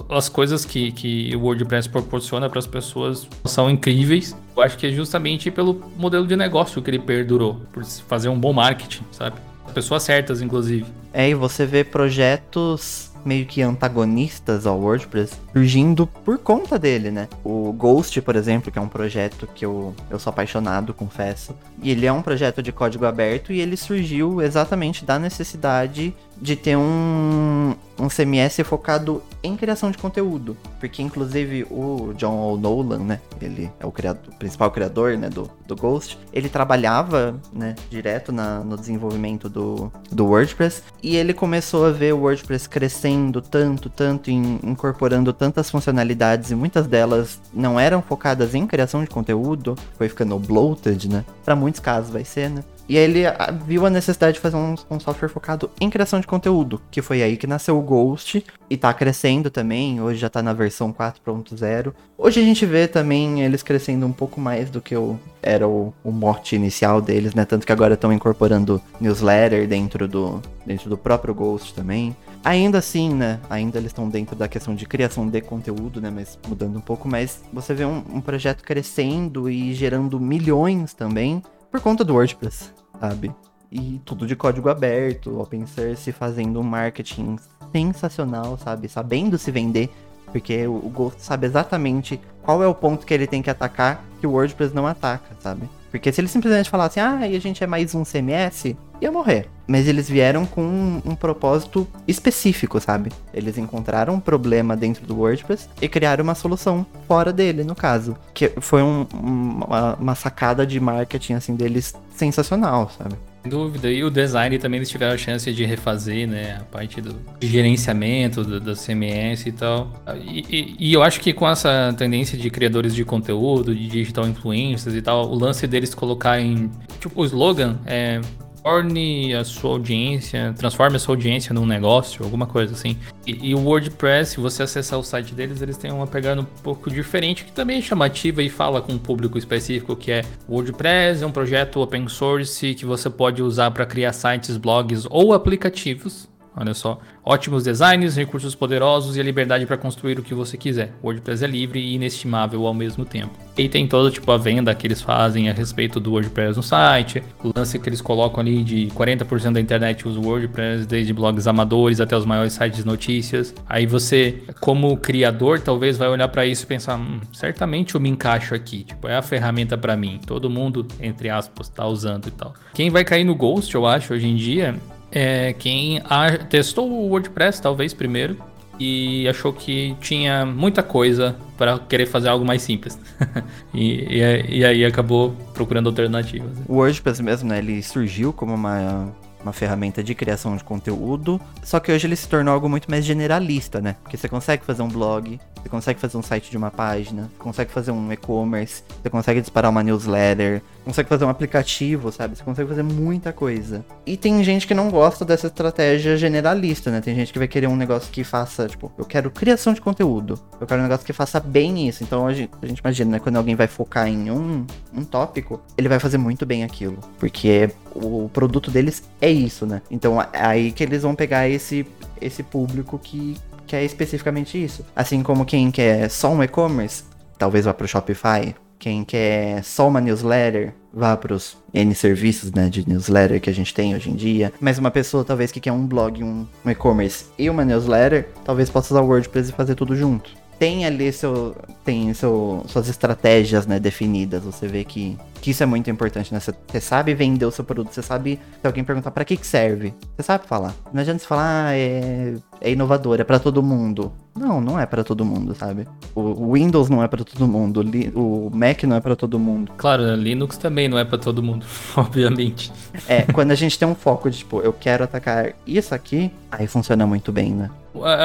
As 0.09 0.29
coisas 0.29 0.63
que, 0.63 0.91
que 0.91 1.35
o 1.35 1.41
WordPress 1.41 1.89
proporciona 1.89 2.47
para 2.47 2.59
as 2.59 2.67
pessoas 2.67 3.27
são 3.45 3.69
incríveis. 3.69 4.37
Eu 4.55 4.61
acho 4.61 4.77
que 4.77 4.85
é 4.85 4.91
justamente 4.91 5.49
pelo 5.49 5.81
modelo 5.97 6.27
de 6.27 6.35
negócio 6.35 6.81
que 6.81 6.89
ele 6.91 6.99
perdurou, 6.99 7.55
por 7.73 7.83
fazer 7.83 8.29
um 8.29 8.39
bom 8.39 8.53
marketing, 8.53 9.03
sabe? 9.11 9.35
Pessoas 9.73 10.03
certas, 10.03 10.41
inclusive. 10.41 10.85
É, 11.13 11.29
e 11.29 11.33
você 11.33 11.65
vê 11.65 11.83
projetos 11.83 13.11
meio 13.25 13.45
que 13.45 13.61
antagonistas 13.61 14.67
ao 14.67 14.79
WordPress 14.79 15.33
surgindo 15.51 16.05
por 16.05 16.37
conta 16.37 16.77
dele, 16.77 17.09
né? 17.09 17.27
O 17.43 17.73
Ghost, 17.73 18.21
por 18.21 18.35
exemplo, 18.35 18.71
que 18.71 18.77
é 18.77 18.81
um 18.81 18.87
projeto 18.87 19.49
que 19.55 19.65
eu, 19.65 19.95
eu 20.09 20.19
sou 20.19 20.29
apaixonado, 20.29 20.93
confesso. 20.93 21.55
E 21.81 21.89
ele 21.89 22.05
é 22.05 22.13
um 22.13 22.21
projeto 22.21 22.61
de 22.61 22.71
código 22.71 23.05
aberto 23.05 23.51
e 23.51 23.59
ele 23.59 23.75
surgiu 23.75 24.41
exatamente 24.41 25.03
da 25.03 25.17
necessidade 25.17 26.13
de 26.39 26.55
ter 26.55 26.77
um, 26.77 27.73
um 27.99 28.07
CMS 28.07 28.61
focado 28.63 29.21
em 29.43 29.55
criação 29.55 29.91
de 29.91 29.97
conteúdo. 29.97 30.57
Porque, 30.79 31.01
inclusive, 31.01 31.65
o 31.69 32.13
John 32.17 32.35
O'Nolan, 32.35 32.99
né? 32.99 33.21
Ele 33.41 33.71
é 33.79 33.85
o, 33.85 33.89
o 33.89 34.35
principal 34.37 34.71
criador 34.71 35.17
né, 35.17 35.29
do, 35.29 35.49
do 35.67 35.75
Ghost. 35.75 36.17
Ele 36.33 36.49
trabalhava 36.49 37.39
né, 37.53 37.75
direto 37.89 38.31
na, 38.31 38.59
no 38.59 38.77
desenvolvimento 38.77 39.47
do, 39.47 39.91
do 40.11 40.25
WordPress. 40.25 40.83
E 41.01 41.15
ele 41.15 41.33
começou 41.33 41.85
a 41.85 41.91
ver 41.91 42.13
o 42.13 42.19
WordPress 42.19 42.67
crescendo 42.67 43.41
tanto, 43.41 43.89
tanto, 43.89 44.29
em, 44.29 44.59
incorporando 44.63 45.31
tantas 45.31 45.69
funcionalidades. 45.69 46.51
E 46.51 46.55
muitas 46.55 46.87
delas 46.87 47.39
não 47.53 47.79
eram 47.79 48.01
focadas 48.01 48.55
em 48.55 48.67
criação 48.67 49.03
de 49.03 49.09
conteúdo. 49.09 49.75
Foi 49.97 50.09
ficando 50.09 50.37
bloated, 50.37 51.09
né? 51.09 51.25
Para 51.43 51.55
muitos 51.55 51.79
casos 51.79 52.11
vai 52.11 52.25
ser, 52.25 52.49
né? 52.49 52.63
E 52.87 52.97
aí 52.97 53.03
ele 53.03 53.25
ah, 53.25 53.51
viu 53.51 53.85
a 53.85 53.89
necessidade 53.89 54.35
de 54.35 54.39
fazer 54.39 54.57
um, 54.57 54.75
um, 54.89 54.99
software 54.99 55.29
focado 55.29 55.71
em 55.81 55.89
criação 55.89 56.19
de 56.19 56.27
conteúdo, 56.27 56.79
que 56.91 57.01
foi 57.01 57.23
aí 57.23 57.35
que 57.35 57.47
nasceu 57.47 57.77
o 57.77 57.81
Ghost 57.81 58.45
e 58.69 58.77
tá 58.77 58.93
crescendo 58.93 59.49
também, 59.49 59.99
hoje 60.01 60.19
já 60.19 60.29
tá 60.29 60.41
na 60.41 60.53
versão 60.53 60.93
4.0. 60.93 61.93
Hoje 62.17 62.39
a 62.39 62.43
gente 62.43 62.65
vê 62.65 62.87
também 62.87 63.41
eles 63.41 63.63
crescendo 63.63 64.05
um 64.05 64.11
pouco 64.11 64.39
mais 64.39 64.69
do 64.69 64.81
que 64.81 64.95
o, 64.95 65.19
era 65.41 65.67
o, 65.67 65.93
o 66.03 66.11
mote 66.11 66.55
inicial 66.55 67.01
deles, 67.01 67.33
né? 67.33 67.43
Tanto 67.43 67.65
que 67.65 67.71
agora 67.71 67.95
estão 67.95 68.13
incorporando 68.13 68.81
newsletter 69.01 69.67
dentro 69.67 70.07
do, 70.07 70.41
dentro 70.65 70.89
do 70.89 70.97
próprio 70.97 71.33
Ghost 71.33 71.73
também. 71.73 72.15
Ainda 72.43 72.77
assim, 72.77 73.13
né? 73.13 73.39
Ainda 73.49 73.79
eles 73.79 73.89
estão 73.89 74.07
dentro 74.07 74.35
da 74.35 74.47
questão 74.47 74.75
de 74.75 74.85
criação 74.85 75.27
de 75.27 75.41
conteúdo, 75.41 75.99
né? 75.99 76.11
Mas 76.13 76.37
mudando 76.47 76.77
um 76.77 76.81
pouco, 76.81 77.07
mas 77.07 77.41
você 77.51 77.73
vê 77.73 77.85
um, 77.85 78.03
um 78.13 78.21
projeto 78.21 78.63
crescendo 78.63 79.49
e 79.49 79.73
gerando 79.73 80.19
milhões 80.19 80.93
também 80.93 81.41
por 81.75 81.81
conta 81.81 82.05
do 82.05 82.13
WordPress, 82.13 82.73
sabe? 83.01 83.35
E 83.69 83.99
tudo 84.05 84.25
de 84.25 84.33
código 84.33 84.69
aberto, 84.69 85.41
open 85.41 85.67
source 85.67 86.09
fazendo 86.13 86.57
um 86.61 86.63
marketing 86.63 87.35
sensacional, 87.73 88.57
sabe? 88.57 88.87
Sabendo 88.87 89.37
se 89.37 89.51
vender, 89.51 89.89
porque 90.27 90.65
o 90.65 90.89
Ghost 90.89 91.21
sabe 91.21 91.47
exatamente 91.47 92.17
qual 92.41 92.63
é 92.63 92.67
o 92.67 92.73
ponto 92.73 93.05
que 93.05 93.13
ele 93.13 93.27
tem 93.27 93.41
que 93.41 93.49
atacar 93.49 94.01
que 94.21 94.25
o 94.25 94.31
WordPress 94.31 94.73
não 94.73 94.87
ataca, 94.87 95.35
sabe? 95.41 95.69
Porque 95.95 96.11
se 96.11 96.19
ele 96.19 96.27
simplesmente 96.27 96.69
falasse, 96.69 96.99
ah, 96.99 97.25
e 97.25 97.37
a 97.37 97.39
gente 97.39 97.63
é 97.63 97.67
mais 97.67 97.95
um 97.95 98.03
CMS, 98.03 98.75
ia 98.99 99.09
morrer. 99.09 99.47
Mas 99.65 99.87
eles 99.87 100.09
vieram 100.09 100.45
com 100.45 100.61
um, 100.61 101.01
um, 101.05 101.15
propósito 101.15 101.87
específico, 102.05 102.81
sabe? 102.81 103.13
Eles 103.33 103.57
encontraram 103.57 104.13
um 104.13 104.19
problema 104.19 104.75
dentro 104.75 105.05
do 105.07 105.17
WordPress 105.17 105.69
e 105.81 105.87
criaram 105.87 106.21
uma 106.21 106.35
solução 106.35 106.85
fora 107.07 107.31
dele, 107.31 107.63
no 107.63 107.73
caso. 107.73 108.17
Que 108.33 108.51
foi 108.59 108.83
um, 108.83 109.07
uma, 109.13 109.95
uma 109.95 110.15
sacada 110.15 110.67
de 110.67 110.81
marketing, 110.81 111.33
assim, 111.35 111.55
deles 111.55 111.95
sensacional, 112.13 112.91
sabe? 112.97 113.15
Dúvida. 113.45 113.91
E 113.91 114.03
o 114.03 114.09
design 114.09 114.57
também 114.57 114.79
eles 114.79 114.89
tiveram 114.89 115.13
a 115.13 115.17
chance 115.17 115.51
de 115.51 115.65
refazer, 115.65 116.27
né? 116.27 116.57
A 116.59 116.63
parte 116.63 117.01
do 117.01 117.15
gerenciamento 117.41 118.43
do, 118.43 118.59
do 118.59 118.75
CMS 118.75 119.45
e 119.45 119.51
tal. 119.51 119.91
E, 120.23 120.39
e, 120.49 120.75
e, 120.79 120.93
eu 120.93 121.03
acho 121.03 121.19
que 121.19 121.31
com 121.33 121.47
essa 121.47 121.93
tendência 121.97 122.37
de 122.37 122.49
criadores 122.49 122.95
de 122.95 123.05
conteúdo, 123.05 123.75
de 123.75 123.87
digital 123.87 124.27
influencers 124.27 124.95
e 124.95 125.01
tal, 125.01 125.29
o 125.29 125.35
lance 125.35 125.67
deles 125.67 125.93
colocarem. 125.93 126.71
Tipo, 126.99 127.21
o 127.21 127.25
slogan 127.25 127.77
é 127.85 128.19
torne 128.65 129.31
a 129.35 129.43
sua 129.43 129.73
audiência, 129.73 130.51
transforme 130.57 130.95
a 130.95 130.99
sua 130.99 131.13
audiência 131.13 131.53
num 131.53 131.67
negócio, 131.67 132.25
alguma 132.25 132.47
coisa 132.47 132.73
assim. 132.73 132.97
E, 133.27 133.51
e, 133.51 133.53
o 133.53 133.59
WordPress, 133.59 134.31
se 134.31 134.39
você 134.39 134.63
acessar 134.63 134.97
o 134.97 135.03
site 135.03 135.35
deles, 135.35 135.61
eles 135.61 135.77
têm 135.77 135.91
uma 135.91 136.07
pegada 136.07 136.41
um 136.41 136.45
pouco 136.63 136.89
diferente, 136.89 137.45
que 137.45 137.51
também 137.51 137.77
é 137.77 137.81
chamativa 137.81 138.41
e 138.41 138.49
fala 138.49 138.81
com 138.81 138.93
um 138.93 138.97
público 138.97 139.37
específico, 139.37 139.95
que 139.95 140.11
é 140.11 140.23
WordPress 140.49 141.21
é 141.21 141.27
um 141.27 141.31
projeto 141.31 141.79
open 141.79 142.07
source 142.07 142.73
que 142.73 142.85
você 142.85 143.07
pode 143.07 143.43
usar 143.43 143.69
para 143.69 143.85
criar 143.85 144.13
sites, 144.13 144.57
blogs 144.57 145.05
ou 145.11 145.31
aplicativos 145.31 146.27
Olha 146.57 146.73
só, 146.73 146.99
ótimos 147.23 147.63
designs, 147.63 148.15
recursos 148.15 148.55
poderosos 148.55 149.17
e 149.17 149.19
a 149.19 149.23
liberdade 149.23 149.65
para 149.65 149.77
construir 149.77 150.17
o 150.17 150.23
que 150.23 150.33
você 150.33 150.57
quiser. 150.57 150.93
O 151.01 151.07
WordPress 151.07 151.43
é 151.43 151.47
livre 151.47 151.79
e 151.79 151.95
inestimável 151.95 152.65
ao 152.65 152.73
mesmo 152.73 153.03
tempo. 153.03 153.33
E 153.57 153.67
tem 153.67 153.87
toda 153.87 154.09
tipo 154.09 154.31
a 154.31 154.37
venda 154.37 154.73
que 154.73 154.87
eles 154.87 155.01
fazem 155.01 155.49
a 155.49 155.53
respeito 155.53 155.99
do 155.99 156.11
WordPress 156.11 156.55
no 156.55 156.63
site, 156.63 157.21
o 157.43 157.51
lance 157.55 157.77
que 157.77 157.89
eles 157.89 158.01
colocam 158.01 158.39
ali 158.39 158.63
de 158.63 158.87
40% 158.87 159.53
da 159.53 159.59
internet 159.59 160.07
usa 160.07 160.19
o 160.19 160.25
WordPress, 160.25 160.85
desde 160.85 161.13
blogs 161.13 161.47
amadores 161.47 161.99
até 161.99 162.15
os 162.15 162.25
maiores 162.25 162.53
sites 162.53 162.79
de 162.79 162.85
notícias. 162.85 163.53
Aí 163.67 163.85
você, 163.85 164.43
como 164.59 164.95
criador, 164.97 165.59
talvez 165.59 165.97
vai 165.97 166.07
olhar 166.07 166.27
para 166.29 166.45
isso 166.45 166.63
e 166.63 166.67
pensar, 166.67 166.97
hum, 166.97 167.19
certamente 167.33 167.95
eu 167.95 168.01
me 168.01 168.09
encaixo 168.09 168.55
aqui, 168.55 168.83
tipo, 168.83 169.07
é 169.07 169.17
a 169.17 169.21
ferramenta 169.21 169.77
para 169.77 169.95
mim. 169.97 170.19
Todo 170.25 170.49
mundo, 170.49 170.87
entre 171.01 171.29
aspas, 171.29 171.69
tá 171.69 171.85
usando 171.85 172.27
e 172.27 172.31
tal. 172.31 172.53
Quem 172.73 172.89
vai 172.89 173.03
cair 173.03 173.23
no 173.23 173.35
Ghost, 173.35 173.73
eu 173.73 173.85
acho, 173.85 174.13
hoje 174.13 174.27
em 174.27 174.35
dia, 174.35 174.75
é 175.15 175.53
quem 175.53 176.01
a, 176.03 176.37
testou 176.37 176.91
o 176.91 177.07
WordPress, 177.07 177.61
talvez 177.61 177.93
primeiro, 177.93 178.37
e 178.77 179.27
achou 179.27 179.53
que 179.53 179.95
tinha 180.01 180.45
muita 180.45 180.83
coisa 180.83 181.35
para 181.57 181.79
querer 181.79 182.05
fazer 182.05 182.27
algo 182.27 182.45
mais 182.45 182.61
simples. 182.61 182.99
e, 183.73 184.19
e, 184.19 184.57
e, 184.59 184.65
aí 184.65 184.83
acabou 184.83 185.31
procurando 185.53 185.87
alternativas. 185.87 186.51
O 186.67 186.75
WordPress 186.75 187.23
mesmo, 187.23 187.49
né? 187.49 187.59
Ele 187.59 187.81
surgiu 187.81 188.33
como 188.33 188.53
uma 188.53 189.13
uma 189.45 189.53
ferramenta 189.53 190.03
de 190.03 190.15
criação 190.15 190.57
de 190.57 190.63
conteúdo, 190.63 191.39
só 191.63 191.79
que 191.79 191.91
hoje 191.91 192.07
ele 192.07 192.15
se 192.15 192.27
tornou 192.27 192.53
algo 192.53 192.67
muito 192.67 192.89
mais 192.89 193.05
generalista, 193.05 193.79
né? 193.79 193.95
Porque 194.01 194.17
você 194.17 194.27
consegue 194.27 194.65
fazer 194.65 194.81
um 194.81 194.87
blog, 194.87 195.39
você 195.61 195.69
consegue 195.69 195.99
fazer 195.99 196.17
um 196.17 196.21
site 196.21 196.49
de 196.49 196.57
uma 196.57 196.71
página, 196.71 197.23
você 197.23 197.43
consegue 197.43 197.71
fazer 197.71 197.91
um 197.91 198.11
e-commerce, 198.11 198.83
você 199.01 199.09
consegue 199.09 199.41
disparar 199.41 199.69
uma 199.71 199.83
newsletter, 199.83 200.61
consegue 200.83 201.07
fazer 201.07 201.25
um 201.25 201.29
aplicativo, 201.29 202.11
sabe? 202.11 202.35
Você 202.35 202.43
consegue 202.43 202.67
fazer 202.69 202.83
muita 202.83 203.31
coisa. 203.31 203.85
E 204.05 204.17
tem 204.17 204.43
gente 204.43 204.67
que 204.67 204.73
não 204.73 204.89
gosta 204.89 205.23
dessa 205.23 205.47
estratégia 205.47 206.17
generalista, 206.17 206.89
né? 206.89 207.01
Tem 207.01 207.15
gente 207.15 207.31
que 207.31 207.39
vai 207.39 207.47
querer 207.47 207.67
um 207.67 207.75
negócio 207.75 208.11
que 208.11 208.23
faça, 208.23 208.67
tipo, 208.67 208.91
eu 208.97 209.05
quero 209.05 209.29
criação 209.29 209.73
de 209.73 209.81
conteúdo, 209.81 210.39
eu 210.59 210.65
quero 210.65 210.81
um 210.81 210.83
negócio 210.83 211.05
que 211.05 211.13
faça 211.13 211.39
bem 211.39 211.87
isso. 211.87 212.03
Então 212.03 212.25
a 212.25 212.33
gente, 212.33 212.51
a 212.61 212.65
gente 212.65 212.79
imagina, 212.79 213.11
né? 213.11 213.19
Quando 213.19 213.37
alguém 213.37 213.55
vai 213.55 213.67
focar 213.67 214.07
em 214.07 214.31
um, 214.31 214.65
um 214.93 215.03
tópico, 215.03 215.61
ele 215.77 215.87
vai 215.87 215.99
fazer 215.99 216.17
muito 216.17 216.45
bem 216.45 216.63
aquilo. 216.63 216.97
Porque 217.19 217.69
o 217.95 218.29
produto 218.31 218.69
deles 218.69 219.03
é 219.21 219.29
isso, 219.29 219.65
né? 219.65 219.81
Então 219.89 220.21
é 220.21 220.27
aí 220.33 220.71
que 220.71 220.83
eles 220.83 221.03
vão 221.03 221.15
pegar 221.15 221.47
esse, 221.47 221.85
esse 222.21 222.43
público 222.43 222.99
que 222.99 223.35
quer 223.65 223.83
especificamente 223.83 224.61
isso. 224.61 224.85
Assim 224.95 225.23
como 225.23 225.45
quem 225.45 225.71
quer 225.71 226.09
só 226.09 226.31
um 226.31 226.43
e-commerce, 226.43 227.03
talvez 227.37 227.65
vá 227.65 227.73
pro 227.73 227.87
Shopify. 227.87 228.55
Quem 228.77 229.03
quer 229.03 229.63
só 229.63 229.87
uma 229.87 230.01
newsletter, 230.01 230.73
vá 230.93 231.15
para 231.15 231.33
os 231.33 231.57
N 231.73 231.95
serviços 231.95 232.51
né, 232.51 232.69
de 232.69 232.87
newsletter 232.87 233.39
que 233.39 233.49
a 233.49 233.53
gente 233.53 233.73
tem 233.73 233.95
hoje 233.95 234.11
em 234.11 234.15
dia. 234.15 234.53
Mas 234.59 234.77
uma 234.77 234.91
pessoa, 234.91 235.23
talvez, 235.23 235.51
que 235.51 235.61
quer 235.61 235.71
um 235.71 235.87
blog, 235.87 236.23
um, 236.23 236.45
um 236.63 236.69
e-commerce 236.69 237.25
e 237.39 237.49
uma 237.49 237.65
newsletter, 237.65 238.27
talvez 238.43 238.69
possa 238.69 238.93
usar 238.93 239.01
o 239.01 239.07
WordPress 239.07 239.49
e 239.49 239.53
fazer 239.53 239.75
tudo 239.75 239.95
junto 239.95 240.44
tem 240.57 240.85
ali 240.85 241.11
seu, 241.11 241.55
tem 241.83 242.13
seu, 242.13 242.63
suas 242.67 242.87
estratégias 242.87 243.67
né, 243.67 243.79
definidas. 243.79 244.43
Você 244.43 244.67
vê 244.67 244.83
que, 244.83 245.17
que 245.41 245.51
isso 245.51 245.63
é 245.63 245.65
muito 245.65 245.89
importante, 245.89 246.33
né? 246.33 246.39
Você, 246.39 246.53
você 246.67 246.79
sabe 246.79 247.13
vender 247.13 247.45
o 247.45 247.51
seu 247.51 247.63
produto, 247.63 247.91
você 247.91 248.01
sabe 248.01 248.39
se 248.61 248.67
alguém 248.67 248.83
perguntar 248.83 249.11
para 249.11 249.25
que, 249.25 249.37
que 249.37 249.45
serve. 249.45 249.93
Você 250.15 250.23
sabe 250.23 250.47
falar. 250.47 250.73
Não 250.93 251.01
adianta 251.01 251.19
você 251.19 251.27
falar, 251.27 251.67
ah, 251.67 251.75
é, 251.75 252.35
é 252.61 252.71
inovador, 252.71 253.19
é 253.19 253.23
para 253.23 253.39
todo 253.39 253.61
mundo. 253.61 254.11
Não, 254.37 254.59
não 254.59 254.77
é 254.77 254.85
para 254.85 255.03
todo 255.03 255.23
mundo, 255.23 255.55
sabe? 255.55 255.87
O 256.13 256.53
Windows 256.53 256.89
não 256.89 257.01
é 257.01 257.07
para 257.07 257.23
todo 257.23 257.47
mundo, 257.47 257.81
o 258.13 258.49
Mac 258.53 258.83
não 258.83 258.97
é 258.97 258.99
para 258.99 259.15
todo 259.15 259.39
mundo. 259.39 259.71
Claro, 259.77 260.03
Linux 260.15 260.57
também 260.57 260.89
não 260.89 260.97
é 260.97 261.05
para 261.05 261.17
todo 261.17 261.41
mundo, 261.41 261.65
obviamente. 261.95 262.71
É, 263.07 263.21
quando 263.21 263.51
a 263.51 263.55
gente 263.55 263.79
tem 263.79 263.87
um 263.87 263.95
foco 263.95 264.29
de 264.29 264.39
tipo, 264.39 264.59
eu 264.59 264.73
quero 264.73 265.05
atacar 265.05 265.53
isso 265.65 265.95
aqui, 265.95 266.31
aí 266.51 266.67
funciona 266.67 267.07
muito 267.07 267.31
bem, 267.31 267.53
né? 267.53 267.69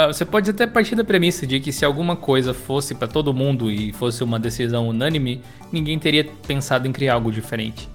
Você 0.09 0.25
pode 0.25 0.51
até 0.51 0.67
partir 0.67 0.95
da 0.95 1.05
premissa 1.05 1.47
de 1.47 1.61
que 1.61 1.73
se 1.73 1.85
alguma 1.85 2.17
coisa 2.17 2.53
fosse 2.53 2.95
para 2.95 3.09
todo 3.09 3.33
mundo 3.33 3.71
e 3.71 3.93
fosse 3.93 4.25
uma 4.25 4.39
decisão 4.39 4.89
unânime, 4.89 5.41
ninguém 5.73 5.99
teria 5.99 6.25
pensado 6.47 6.89
em 6.89 6.93
criar 6.93 7.15
algo 7.15 7.31
diferente 7.31 7.89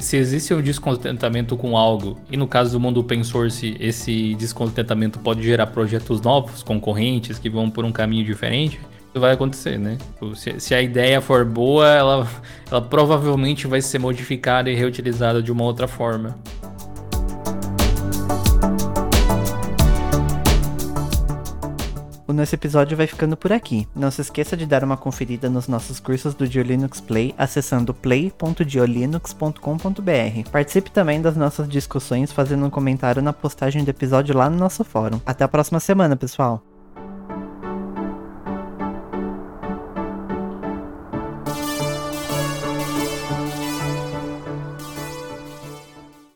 se 0.00 0.16
existe 0.16 0.54
um 0.54 0.62
descontentamento 0.62 1.56
com 1.56 1.76
algo, 1.76 2.16
e 2.30 2.36
no 2.36 2.46
caso 2.46 2.72
do 2.72 2.80
mundo 2.80 3.00
open 3.00 3.24
source, 3.24 3.76
esse 3.80 4.34
descontentamento 4.36 5.18
pode 5.18 5.42
gerar 5.42 5.66
projetos 5.66 6.20
novos, 6.20 6.62
concorrentes, 6.62 7.38
que 7.38 7.50
vão 7.50 7.68
por 7.68 7.84
um 7.84 7.90
caminho 7.90 8.24
diferente, 8.24 8.78
isso 9.10 9.20
vai 9.20 9.32
acontecer, 9.32 9.76
né? 9.76 9.96
Tipo, 9.96 10.36
se 10.36 10.74
a 10.74 10.80
ideia 10.80 11.20
for 11.20 11.44
boa, 11.44 11.88
ela, 11.88 12.28
ela 12.70 12.82
provavelmente 12.82 13.66
vai 13.66 13.80
ser 13.80 13.98
modificada 13.98 14.70
e 14.70 14.74
reutilizada 14.74 15.42
de 15.42 15.50
uma 15.50 15.64
outra 15.64 15.88
forma. 15.88 16.38
O 22.28 22.32
nosso 22.32 22.54
episódio 22.54 22.96
vai 22.96 23.06
ficando 23.06 23.36
por 23.36 23.52
aqui. 23.52 23.86
Não 23.94 24.10
se 24.10 24.20
esqueça 24.20 24.56
de 24.56 24.66
dar 24.66 24.82
uma 24.82 24.96
conferida 24.96 25.48
nos 25.48 25.68
nossos 25.68 26.00
cursos 26.00 26.34
do 26.34 26.48
Diolinux 26.48 27.00
Play 27.00 27.32
acessando 27.38 27.94
play.diolinux.com.br. 27.94 30.50
Participe 30.50 30.90
também 30.90 31.22
das 31.22 31.36
nossas 31.36 31.68
discussões 31.68 32.32
fazendo 32.32 32.66
um 32.66 32.70
comentário 32.70 33.22
na 33.22 33.32
postagem 33.32 33.84
do 33.84 33.90
episódio 33.90 34.36
lá 34.36 34.50
no 34.50 34.56
nosso 34.56 34.82
fórum. 34.82 35.20
Até 35.24 35.44
a 35.44 35.48
próxima 35.48 35.78
semana, 35.78 36.16
pessoal! 36.16 36.75